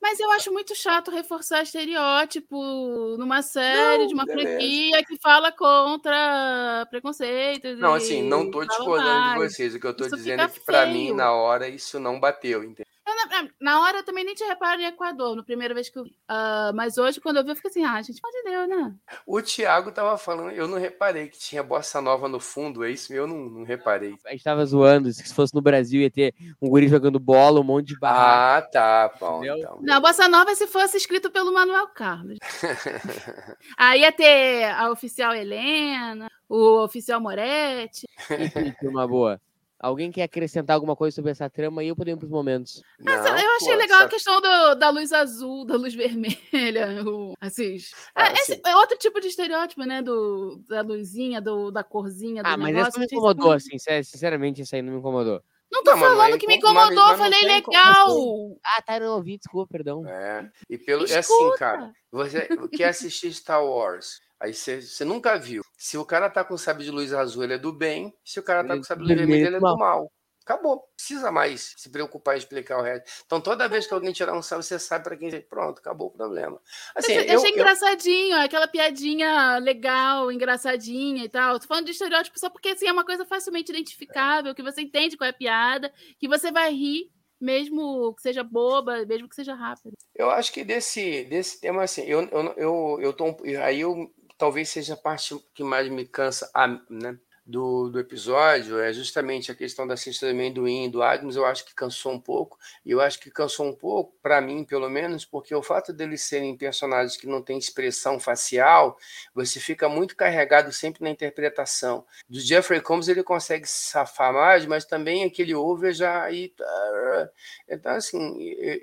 Mas 0.00 0.20
eu 0.20 0.30
acho 0.30 0.52
muito 0.52 0.76
chato 0.76 1.10
reforçar 1.10 1.62
estereótipo 1.62 3.16
numa 3.18 3.42
série 3.42 3.98
Não, 4.02 4.06
de 4.06 4.14
uma 4.14 4.24
beleza. 4.24 4.48
franquia 4.50 5.04
que 5.04 5.18
fala 5.20 5.50
contra 5.50 6.86
preconceitos. 6.88 7.76
Não, 7.78 7.94
assim, 7.94 8.22
não 8.22 8.48
fala 8.50 8.64
discordando 8.64 9.22
de 9.30 9.38
mais. 9.38 9.52
vocês. 9.52 9.74
O 9.74 9.80
que 9.80 9.86
eu 9.86 9.90
Isso 10.06 10.16
dizendo 10.16 10.42
é 10.42 10.48
que, 10.48 10.60
para 10.60 10.86
mim, 10.86 11.12
na 11.12 11.32
hora, 11.32 11.68
isso 11.68 11.98
não 11.98 12.20
bateu, 12.20 12.62
entendeu? 12.62 12.85
Na, 13.16 13.48
na 13.60 13.80
hora 13.80 13.98
eu 13.98 14.04
também 14.04 14.24
nem 14.24 14.34
tinha 14.34 14.48
reparado 14.48 14.82
em 14.82 14.86
Equador, 14.86 15.34
na 15.36 15.42
primeira 15.42 15.74
vez 15.74 15.88
que 15.88 15.98
eu 15.98 16.04
vi. 16.04 16.16
Ah, 16.28 16.72
mas 16.74 16.98
hoje, 16.98 17.20
quando 17.20 17.38
eu 17.38 17.44
vi, 17.44 17.50
eu 17.50 17.56
fiquei 17.56 17.70
assim, 17.70 17.84
ah, 17.84 18.00
gente, 18.02 18.20
pelo 18.20 18.32
amor 18.32 18.42
de 18.42 18.50
Deus, 18.50 18.68
né? 18.68 18.94
O 19.26 19.42
Thiago 19.42 19.92
tava 19.92 20.16
falando, 20.18 20.50
eu 20.52 20.68
não 20.68 20.78
reparei 20.78 21.28
que 21.28 21.38
tinha 21.38 21.62
bossa 21.62 22.00
nova 22.00 22.28
no 22.28 22.40
fundo, 22.40 22.84
é 22.84 22.90
isso? 22.90 23.12
Eu 23.12 23.26
não, 23.26 23.36
não 23.36 23.64
reparei. 23.64 24.16
A 24.26 24.30
gente 24.32 24.44
tava 24.44 24.64
zoando, 24.64 25.12
se 25.12 25.34
fosse 25.34 25.54
no 25.54 25.62
Brasil 25.62 26.00
ia 26.00 26.10
ter 26.10 26.34
um 26.60 26.68
guri 26.68 26.88
jogando 26.88 27.18
bola, 27.18 27.60
um 27.60 27.64
monte 27.64 27.88
de 27.88 27.98
barraca. 27.98 28.58
Ah, 28.58 28.62
tá, 28.62 29.14
bom. 29.18 29.38
Entendeu? 29.38 29.58
Então. 29.58 29.78
Não, 29.82 30.00
Bossa 30.00 30.28
Nova 30.28 30.54
se 30.54 30.66
fosse 30.66 30.96
escrito 30.96 31.30
pelo 31.30 31.52
Manuel 31.52 31.88
Carlos. 31.88 32.38
Aí 33.76 34.00
ia 34.00 34.12
ter 34.12 34.64
a 34.64 34.90
oficial 34.90 35.34
Helena, 35.34 36.28
o 36.48 36.84
oficial 36.84 37.20
Moretti. 37.20 38.06
Enfim, 38.30 38.74
turma 38.80 39.06
boa. 39.06 39.40
Alguém 39.78 40.10
quer 40.10 40.22
acrescentar 40.22 40.74
alguma 40.74 40.96
coisa 40.96 41.14
sobre 41.14 41.30
essa 41.30 41.50
trama 41.50 41.84
e 41.84 41.88
eu 41.88 41.96
podemos 41.96 42.18
pros 42.20 42.30
momentos. 42.30 42.82
Mas 42.98 43.22
Não, 43.22 43.38
eu 43.38 43.56
achei 43.56 43.72
pô, 43.72 43.78
legal 43.78 43.98
essa- 43.98 44.06
a 44.06 44.08
questão 44.08 44.40
do- 44.40 44.74
da 44.76 44.88
luz 44.88 45.12
azul, 45.12 45.64
da 45.66 45.76
luz 45.76 45.94
vermelha, 46.50 47.04
o, 47.06 47.34
assim. 47.40 47.76
Ah, 48.14 48.24
Ah, 48.28 48.32
esse 48.32 48.60
é 48.64 48.76
outro 48.76 48.96
tipo 48.96 49.20
de 49.20 49.28
estereótipo, 49.28 49.82
né? 49.84 50.00
Do, 50.00 50.62
da 50.68 50.80
luzinha, 50.80 51.40
do, 51.42 51.70
da 51.70 51.84
corzinha, 51.84 52.42
do 52.42 52.48
Ah, 52.48 52.56
mas 52.56 52.74
essa 52.74 52.90
não 52.92 53.00
me 53.00 53.04
incomodou, 53.06 53.54
isso- 53.54 53.68
assim, 53.74 54.02
sinceramente, 54.02 54.62
isso 54.62 54.74
aí 54.74 54.80
não 54.82 54.94
me 54.94 54.98
incomodou. 54.98 55.42
Não 55.70 55.82
tô 55.82 55.90
Não, 55.90 55.96
mas 55.98 56.08
não 56.08 56.14
é 56.14 56.16
falando 56.24 56.38
que 56.40 56.46
me 56.46 56.54
mas- 56.54 56.62
incomodou, 56.62 56.86
mas 56.88 56.96
eu 56.96 57.08
não 57.10 57.18
falei 57.18 57.42
legal. 57.42 58.58
Ah, 58.64 58.82
tá, 58.82 59.00
não 59.00 59.16
ouvi, 59.16 59.36
desculpa, 59.36 59.68
perdão. 59.70 60.06
É. 60.06 60.48
E 60.70 60.78
pelo, 60.78 61.02
é 61.02 61.18
assim, 61.18 61.18
Escuta. 61.34 61.58
cara. 61.58 61.92
Você 62.12 62.48
quer 62.74 62.88
assistir 62.88 63.32
Star 63.34 63.62
Wars? 63.64 64.20
Aí 64.40 64.52
você, 64.52 65.04
nunca 65.04 65.38
viu. 65.38 65.62
Se 65.78 65.96
o 65.96 66.04
cara 66.04 66.28
tá 66.28 66.44
com 66.44 66.56
sabre 66.56 66.84
de 66.84 66.90
luz 66.90 67.12
azul, 67.12 67.44
ele 67.44 67.54
é 67.54 67.58
do 67.58 67.72
bem. 67.72 68.14
Se 68.24 68.38
o 68.38 68.42
cara 68.42 68.66
tá 68.66 68.76
com 68.76 68.82
sabre 68.82 69.04
é 69.04 69.06
de 69.06 69.14
luz 69.14 69.20
vermelho, 69.20 69.46
ele 69.46 69.56
é 69.56 69.60
do 69.60 69.78
mal. 69.78 70.10
Acabou. 70.46 70.76
Não 70.76 70.82
Precisa 70.96 71.32
mais 71.32 71.74
se 71.76 71.90
preocupar 71.90 72.34
em 72.34 72.38
explicar 72.38 72.78
o 72.78 72.82
resto. 72.82 73.10
Então, 73.26 73.40
toda 73.40 73.68
vez 73.68 73.86
que 73.86 73.92
alguém 73.92 74.12
tirar 74.12 74.32
um 74.32 74.42
sabre, 74.42 74.64
você 74.64 74.78
sabe 74.78 75.04
para 75.04 75.16
quem. 75.16 75.28
Pronto, 75.42 75.78
acabou 75.80 76.08
o 76.08 76.10
problema. 76.10 76.60
Assim, 76.94 77.12
eu, 77.12 77.22
eu, 77.22 77.38
achei 77.38 77.50
eu- 77.50 77.54
engraçadinho, 77.54 78.36
aquela 78.36 78.68
piadinha 78.68 79.58
legal, 79.58 80.30
engraçadinha 80.30 81.24
e 81.24 81.28
tal. 81.28 81.58
Tô 81.58 81.66
falando 81.66 81.86
de 81.86 81.90
estereótipo 81.92 82.38
só 82.38 82.48
porque 82.48 82.70
assim, 82.70 82.86
é 82.86 82.92
uma 82.92 83.04
coisa 83.04 83.24
facilmente 83.24 83.72
identificável, 83.72 84.54
que 84.54 84.62
você 84.62 84.82
entende 84.82 85.16
qual 85.16 85.26
é 85.26 85.30
a 85.30 85.36
piada, 85.36 85.92
que 86.18 86.28
você 86.28 86.52
vai 86.52 86.72
rir, 86.72 87.10
mesmo 87.40 88.14
que 88.14 88.22
seja 88.22 88.44
boba, 88.44 89.04
mesmo 89.04 89.28
que 89.28 89.34
seja 89.34 89.54
rápido. 89.54 89.94
Eu 90.14 90.30
acho 90.30 90.52
que 90.52 90.64
desse, 90.64 91.24
desse 91.24 91.60
tema, 91.60 91.82
assim, 91.82 92.02
eu, 92.02 92.22
eu, 92.22 92.54
eu, 92.56 92.98
eu 93.00 93.12
tô, 93.12 93.36
aí 93.62 93.80
eu 93.80 94.10
talvez 94.38 94.68
seja 94.68 94.94
a 94.94 94.96
parte 94.96 95.38
que 95.54 95.64
mais 95.64 95.88
me 95.88 96.06
cansa 96.06 96.50
né, 96.88 97.18
do, 97.46 97.88
do 97.88 98.00
episódio, 98.00 98.80
é 98.80 98.92
justamente 98.92 99.52
a 99.52 99.54
questão 99.54 99.86
da 99.86 99.96
cesta 99.96 100.26
do 100.26 100.32
amendoim, 100.32 100.90
do 100.90 101.00
Agnes, 101.00 101.36
eu 101.36 101.46
acho 101.46 101.64
que 101.64 101.74
cansou 101.74 102.12
um 102.12 102.20
pouco, 102.20 102.58
e 102.84 102.90
eu 102.90 103.00
acho 103.00 103.20
que 103.20 103.30
cansou 103.30 103.66
um 103.66 103.72
pouco, 103.72 104.16
para 104.20 104.40
mim, 104.40 104.64
pelo 104.64 104.90
menos, 104.90 105.24
porque 105.24 105.54
o 105.54 105.62
fato 105.62 105.92
deles 105.92 106.22
serem 106.22 106.56
personagens 106.56 107.16
que 107.16 107.26
não 107.26 107.40
têm 107.40 107.56
expressão 107.56 108.18
facial, 108.18 108.98
você 109.32 109.60
fica 109.60 109.88
muito 109.88 110.16
carregado 110.16 110.72
sempre 110.72 111.04
na 111.04 111.10
interpretação. 111.10 112.04
Do 112.28 112.40
Jeffrey 112.40 112.80
Combs 112.80 113.06
ele 113.06 113.22
consegue 113.22 113.66
se 113.66 113.90
safar 113.90 114.32
mais, 114.32 114.66
mas 114.66 114.84
também 114.84 115.22
aquele 115.22 115.54
over 115.54 115.94
já 115.94 116.24
aí. 116.24 116.48
tá, 116.48 117.30
Então, 117.68 117.92
assim, 117.92 118.36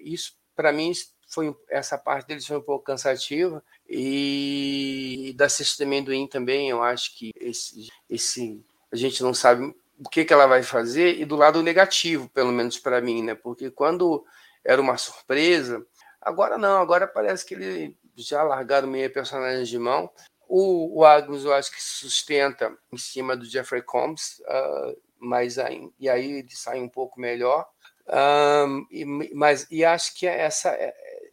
isso 0.03 0.37
para 0.55 0.71
mim 0.71 0.93
foi 1.27 1.55
essa 1.67 1.97
parte 1.97 2.27
deles 2.27 2.45
foi 2.45 2.57
um 2.57 2.61
pouco 2.61 2.85
cansativa 2.85 3.63
e 3.87 5.33
da 5.35 5.49
Cesta 5.49 5.83
Amendoim 5.83 6.27
também 6.27 6.69
eu 6.69 6.81
acho 6.81 7.15
que 7.17 7.31
esse, 7.39 7.89
esse 8.09 8.63
a 8.91 8.95
gente 8.95 9.21
não 9.21 9.33
sabe 9.33 9.75
o 9.99 10.09
que, 10.09 10.25
que 10.25 10.33
ela 10.33 10.47
vai 10.47 10.63
fazer 10.63 11.19
e 11.19 11.25
do 11.25 11.35
lado 11.35 11.61
negativo 11.61 12.29
pelo 12.29 12.51
menos 12.51 12.79
para 12.79 13.01
mim 13.01 13.23
né? 13.23 13.35
Porque 13.35 13.69
quando 13.69 14.25
era 14.63 14.81
uma 14.81 14.97
surpresa 14.97 15.85
agora 16.21 16.57
não 16.57 16.81
agora 16.81 17.07
parece 17.07 17.45
que 17.45 17.53
ele 17.53 17.97
já 18.15 18.43
largaram 18.43 18.87
meio 18.87 19.11
personagens 19.11 19.67
de 19.67 19.79
mão. 19.79 20.09
O, 20.47 20.99
o 20.99 21.05
Agnes 21.05 21.43
eu 21.43 21.53
acho 21.53 21.71
que 21.71 21.81
se 21.81 21.97
sustenta 21.99 22.75
em 22.91 22.97
cima 22.97 23.35
do 23.35 23.45
Jeffrey 23.45 23.81
Combs 23.81 24.39
uh, 24.41 24.95
mas 25.23 25.57
aí, 25.57 25.89
e 25.99 26.09
aí 26.09 26.39
ele 26.39 26.55
sai 26.55 26.81
um 26.81 26.89
pouco 26.89 27.19
melhor. 27.19 27.65
Um, 28.05 28.85
e, 28.91 29.05
mas 29.33 29.65
e 29.71 29.85
acho 29.85 30.13
que 30.15 30.27
essa 30.27 30.69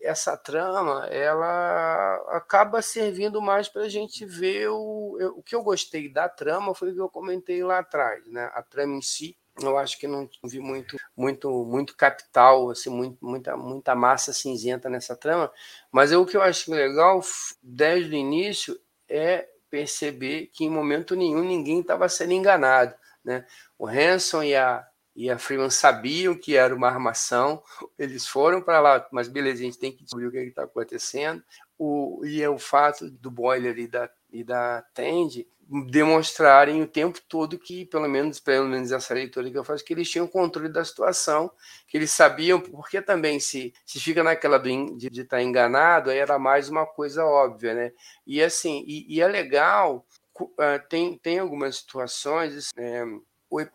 essa 0.02 0.36
trama 0.36 1.06
ela 1.06 2.14
acaba 2.28 2.82
servindo 2.82 3.40
mais 3.40 3.68
para 3.68 3.82
a 3.82 3.88
gente 3.88 4.24
ver 4.24 4.68
o, 4.68 5.16
o 5.36 5.42
que 5.42 5.54
eu 5.54 5.62
gostei 5.62 6.08
da 6.12 6.28
trama 6.28 6.74
foi 6.74 6.90
o 6.90 6.94
que 6.94 7.00
eu 7.00 7.08
comentei 7.08 7.62
lá 7.62 7.78
atrás 7.78 8.26
né? 8.26 8.50
A 8.54 8.62
trama 8.62 8.96
em 8.96 9.02
si 9.02 9.36
eu 9.60 9.76
acho 9.76 9.98
que 9.98 10.06
não 10.06 10.28
vi 10.44 10.58
muito 10.58 10.96
muito 11.16 11.50
muito 11.64 11.96
capital 11.96 12.70
assim 12.70 12.90
muito, 12.90 13.18
muita 13.20 13.56
muita 13.56 13.94
massa 13.94 14.32
cinzenta 14.32 14.88
nessa 14.88 15.14
trama 15.16 15.52
mas 15.92 16.12
eu, 16.12 16.22
o 16.22 16.26
que 16.26 16.36
eu 16.36 16.42
acho 16.42 16.72
legal 16.72 17.20
desde 17.62 18.10
o 18.10 18.18
início 18.18 18.80
é 19.08 19.48
perceber 19.68 20.50
que 20.52 20.64
em 20.64 20.70
momento 20.70 21.14
nenhum 21.14 21.44
ninguém 21.44 21.80
estava 21.80 22.08
sendo 22.08 22.32
enganado 22.32 22.94
né? 23.24 23.44
O 23.78 23.86
Hanson 23.86 24.42
e 24.42 24.54
a 24.54 24.86
e 25.20 25.28
a 25.28 25.38
Freeman 25.38 25.68
sabiam 25.68 26.34
que 26.34 26.56
era 26.56 26.74
uma 26.74 26.88
armação, 26.88 27.62
eles 27.98 28.26
foram 28.26 28.62
para 28.62 28.80
lá, 28.80 29.06
mas 29.12 29.28
beleza, 29.28 29.60
a 29.60 29.64
gente 29.66 29.78
tem 29.78 29.92
que 29.92 30.02
descobrir 30.02 30.28
o 30.28 30.30
que 30.32 30.38
está 30.38 30.62
acontecendo. 30.62 31.44
O, 31.78 32.22
e 32.24 32.42
é 32.42 32.48
o 32.48 32.58
fato 32.58 33.10
do 33.10 33.30
Boiler 33.30 33.78
e 33.78 33.86
da, 33.86 34.10
e 34.32 34.42
da 34.42 34.80
Tandy 34.94 35.46
demonstrarem 35.90 36.80
o 36.80 36.86
tempo 36.86 37.20
todo 37.28 37.58
que, 37.58 37.84
pelo 37.84 38.08
menos, 38.08 38.40
pelo 38.40 38.66
menos 38.66 38.92
essa 38.92 39.12
leitura 39.12 39.50
que 39.50 39.58
eu 39.58 39.62
faço, 39.62 39.84
que 39.84 39.92
eles 39.92 40.10
tinham 40.10 40.26
controle 40.26 40.70
da 40.70 40.82
situação, 40.86 41.50
que 41.86 41.98
eles 41.98 42.10
sabiam, 42.10 42.58
porque 42.58 43.02
também 43.02 43.38
se, 43.38 43.74
se 43.84 44.00
fica 44.00 44.22
naquela 44.22 44.56
de 44.56 45.08
estar 45.08 45.36
tá 45.36 45.42
enganado, 45.42 46.08
aí 46.08 46.16
era 46.16 46.38
mais 46.38 46.70
uma 46.70 46.86
coisa 46.86 47.26
óbvia, 47.26 47.74
né? 47.74 47.92
E 48.26 48.42
assim, 48.42 48.82
e, 48.86 49.16
e 49.16 49.20
é 49.20 49.28
legal, 49.28 50.06
uh, 50.40 50.88
tem, 50.88 51.18
tem 51.18 51.38
algumas 51.38 51.76
situações. 51.76 52.70
É, 52.74 53.04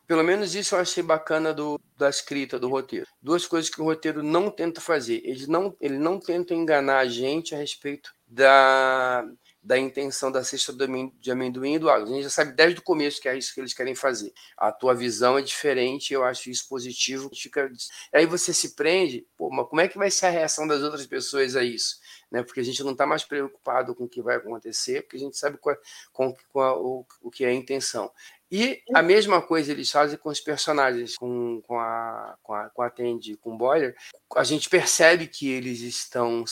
pelo 0.07 0.23
menos 0.23 0.55
isso 0.55 0.75
eu 0.75 0.79
achei 0.79 1.03
bacana 1.03 1.53
do, 1.53 1.79
da 1.97 2.09
escrita 2.09 2.57
do 2.57 2.69
roteiro. 2.69 3.07
Duas 3.21 3.45
coisas 3.45 3.69
que 3.69 3.81
o 3.81 3.85
roteiro 3.85 4.23
não 4.23 4.49
tenta 4.49 4.79
fazer. 4.79 5.21
Ele 5.23 5.45
não, 5.47 5.75
ele 5.81 5.97
não 5.97 6.19
tenta 6.19 6.53
enganar 6.53 6.99
a 6.99 7.07
gente 7.07 7.53
a 7.53 7.57
respeito 7.57 8.15
da, 8.27 9.25
da 9.65 9.79
intenção 9.79 10.31
da 10.31 10.43
cesta 10.43 10.71
de 11.19 11.31
amendoim 11.31 11.73
e 11.73 11.79
do 11.79 11.89
água. 11.89 12.07
A 12.07 12.11
gente 12.11 12.23
já 12.23 12.29
sabe 12.29 12.51
desde 12.51 12.79
o 12.79 12.83
começo 12.83 13.19
que 13.19 13.27
é 13.27 13.35
isso 13.35 13.51
que 13.51 13.59
eles 13.59 13.73
querem 13.73 13.95
fazer. 13.95 14.31
A 14.55 14.71
tua 14.71 14.93
visão 14.93 15.39
é 15.39 15.41
diferente, 15.41 16.13
eu 16.13 16.23
acho 16.23 16.51
isso 16.51 16.69
positivo. 16.69 17.31
Fica... 17.33 17.71
Aí 18.13 18.27
você 18.27 18.53
se 18.53 18.75
prende, 18.75 19.25
pô, 19.35 19.49
mas 19.49 19.67
como 19.67 19.81
é 19.81 19.87
que 19.87 19.97
vai 19.97 20.11
ser 20.11 20.27
a 20.27 20.29
reação 20.29 20.67
das 20.67 20.83
outras 20.83 21.07
pessoas 21.07 21.55
a 21.55 21.63
isso? 21.63 21.99
Né? 22.31 22.43
Porque 22.43 22.59
a 22.59 22.63
gente 22.63 22.83
não 22.83 22.91
está 22.91 23.07
mais 23.07 23.23
preocupado 23.23 23.95
com 23.95 24.03
o 24.03 24.09
que 24.09 24.21
vai 24.21 24.35
acontecer, 24.35 25.01
porque 25.01 25.17
a 25.17 25.19
gente 25.19 25.35
sabe 25.35 25.57
qual, 25.57 25.75
com, 26.13 26.35
com 26.53 26.61
a, 26.61 26.77
o, 26.77 27.03
o 27.23 27.31
que 27.31 27.43
é 27.43 27.47
a 27.47 27.53
intenção. 27.53 28.11
E 28.51 28.81
a 28.93 29.01
mesma 29.01 29.41
coisa 29.41 29.71
eles 29.71 29.89
fazem 29.89 30.17
com 30.17 30.29
os 30.29 30.39
personagens, 30.39 31.17
com, 31.17 31.61
com, 31.67 31.79
a, 31.79 32.37
com, 32.43 32.53
a, 32.53 32.69
com 32.69 32.81
a 32.81 32.89
Tandy, 32.89 33.37
com 33.37 33.55
o 33.55 33.57
Boiler. 33.57 33.95
A 34.35 34.43
gente 34.43 34.69
percebe 34.69 35.27
que 35.27 35.49
eles 35.49 35.81
estão 35.81 36.43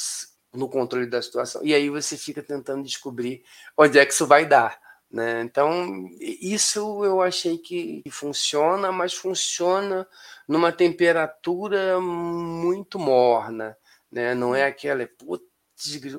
no 0.51 0.69
controle 0.69 1.05
da 1.05 1.21
situação. 1.21 1.63
E 1.63 1.73
aí 1.73 1.89
você 1.89 2.17
fica 2.17 2.41
tentando 2.41 2.83
descobrir 2.83 3.43
onde 3.77 3.99
é 3.99 4.05
que 4.05 4.13
isso 4.13 4.27
vai 4.27 4.45
dar. 4.45 4.79
Né? 5.09 5.41
Então, 5.41 6.09
isso 6.19 7.05
eu 7.05 7.21
achei 7.21 7.59
que 7.59 8.01
funciona, 8.09 8.91
mas 8.91 9.13
funciona 9.13 10.07
numa 10.47 10.71
temperatura 10.71 11.99
muito 11.99 12.97
morna. 12.97 13.77
Né? 14.11 14.33
Não 14.33 14.55
é 14.55 14.65
aquela. 14.65 15.07
Putz, 15.07 15.45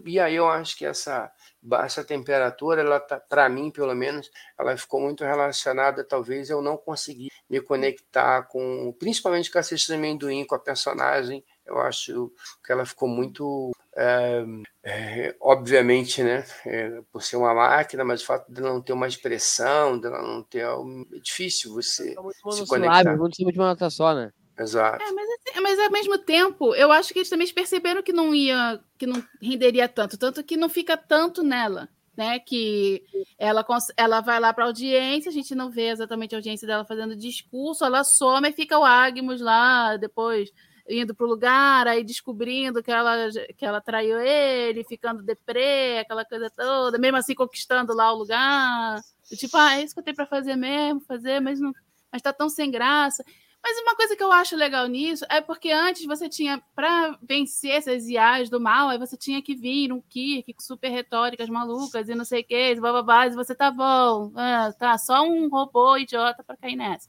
e 0.04 0.20
aí 0.20 0.34
eu 0.34 0.48
acho 0.48 0.76
que 0.76 0.84
essa 0.84 1.30
baixa 1.60 2.04
temperatura, 2.04 2.82
ela 2.82 3.00
tá, 3.00 3.18
para 3.18 3.48
mim 3.48 3.70
pelo 3.70 3.94
menos, 3.94 4.30
ela 4.58 4.76
ficou 4.76 5.00
muito 5.00 5.24
relacionada, 5.24 6.04
talvez 6.04 6.50
eu 6.50 6.60
não 6.60 6.76
consegui 6.76 7.28
me 7.48 7.60
conectar 7.60 8.42
com, 8.44 8.94
principalmente 8.98 9.50
com 9.50 9.58
a 9.58 9.62
cesta 9.62 9.92
de 9.92 9.98
amendoim, 9.98 10.44
com 10.44 10.54
a 10.54 10.58
personagem 10.58 11.44
Eu 11.66 11.78
acho 11.78 12.30
que 12.64 12.72
ela 12.72 12.84
ficou 12.84 13.08
muito. 13.08 13.72
É, 13.96 14.44
é, 14.82 15.36
obviamente, 15.40 16.22
né? 16.22 16.44
É, 16.66 17.00
por 17.10 17.22
ser 17.22 17.36
uma 17.36 17.54
máquina, 17.54 18.04
mas 18.04 18.22
o 18.22 18.26
fato 18.26 18.52
de 18.52 18.60
não 18.60 18.82
ter 18.82 18.92
uma 18.92 19.06
expressão, 19.06 19.98
de 19.98 20.06
ela 20.06 20.20
não 20.20 20.42
ter. 20.42 20.64
É 20.64 21.18
difícil 21.20 21.72
você 21.72 22.14
se 22.50 22.66
conectar. 22.66 23.16
Muito, 23.16 23.42
muito 23.42 23.58
uma 23.58 23.68
nota 23.68 23.88
só, 23.88 24.14
né? 24.14 24.30
Exato. 24.58 25.02
É, 25.02 25.12
mas, 25.12 25.28
assim, 25.28 25.60
mas 25.60 25.78
ao 25.78 25.90
mesmo 25.90 26.18
tempo, 26.18 26.74
eu 26.74 26.92
acho 26.92 27.12
que 27.12 27.18
eles 27.18 27.30
também 27.30 27.52
perceberam 27.52 28.02
que 28.02 28.12
não 28.12 28.34
ia, 28.34 28.80
que 28.96 29.06
não 29.06 29.22
renderia 29.40 29.88
tanto, 29.88 30.16
tanto 30.16 30.44
que 30.44 30.56
não 30.56 30.68
fica 30.68 30.96
tanto 30.96 31.42
nela 31.42 31.88
né? 32.16 32.38
Que 32.38 33.02
ela, 33.38 33.64
ela 33.96 34.20
vai 34.20 34.40
lá 34.40 34.52
para 34.52 34.64
audiência, 34.64 35.30
a 35.30 35.32
gente 35.32 35.54
não 35.54 35.70
vê 35.70 35.88
exatamente 35.88 36.34
a 36.34 36.38
audiência 36.38 36.66
dela 36.66 36.84
fazendo 36.84 37.16
discurso, 37.16 37.84
ela 37.84 38.04
some 38.04 38.48
e 38.48 38.52
fica 38.52 38.78
o 38.78 38.84
Agmus 38.84 39.40
lá 39.40 39.96
depois 39.96 40.50
indo 40.88 41.14
para 41.14 41.24
o 41.24 41.28
lugar, 41.28 41.88
aí 41.88 42.04
descobrindo 42.04 42.82
que 42.82 42.92
ela, 42.92 43.30
que 43.56 43.64
ela 43.64 43.80
traiu 43.80 44.20
ele, 44.20 44.84
ficando 44.84 45.22
deprê, 45.22 45.98
aquela 45.98 46.26
coisa 46.26 46.50
toda, 46.50 46.98
mesmo 46.98 47.16
assim 47.16 47.34
conquistando 47.34 47.94
lá 47.94 48.12
o 48.12 48.18
lugar. 48.18 49.00
Tipo, 49.30 49.56
ah, 49.56 49.78
é 49.78 49.82
isso 49.82 49.94
que 49.94 50.00
eu 50.00 50.04
tenho 50.04 50.16
para 50.16 50.26
fazer 50.26 50.56
mesmo, 50.56 51.00
fazer, 51.00 51.40
mas 51.40 51.58
não, 51.58 51.72
mas 52.12 52.20
tá 52.20 52.34
tão 52.34 52.50
sem 52.50 52.70
graça. 52.70 53.24
Mas 53.66 53.78
uma 53.78 53.96
coisa 53.96 54.14
que 54.14 54.22
eu 54.22 54.30
acho 54.30 54.54
legal 54.56 54.86
nisso 54.86 55.24
é 55.30 55.40
porque 55.40 55.70
antes 55.70 56.04
você 56.04 56.28
tinha, 56.28 56.62
para 56.74 57.18
vencer 57.22 57.70
essas 57.70 58.06
IAs 58.06 58.50
do 58.50 58.60
mal, 58.60 58.90
aí 58.90 58.98
você 58.98 59.16
tinha 59.16 59.40
que 59.40 59.54
vir 59.54 59.90
um 59.90 60.02
Kirk 60.02 60.54
super 60.60 60.90
retóricas 60.90 61.48
malucas 61.48 62.10
e 62.10 62.14
não 62.14 62.26
sei 62.26 62.42
o 62.42 62.44
que, 62.44 62.74
bababá, 62.78 63.26
e 63.26 63.30
você 63.30 63.54
tá 63.54 63.70
bom, 63.70 64.30
ah, 64.36 64.70
tá, 64.78 64.98
só 64.98 65.22
um 65.22 65.48
robô 65.48 65.96
idiota 65.96 66.44
para 66.44 66.58
cair 66.58 66.76
nessa. 66.76 67.08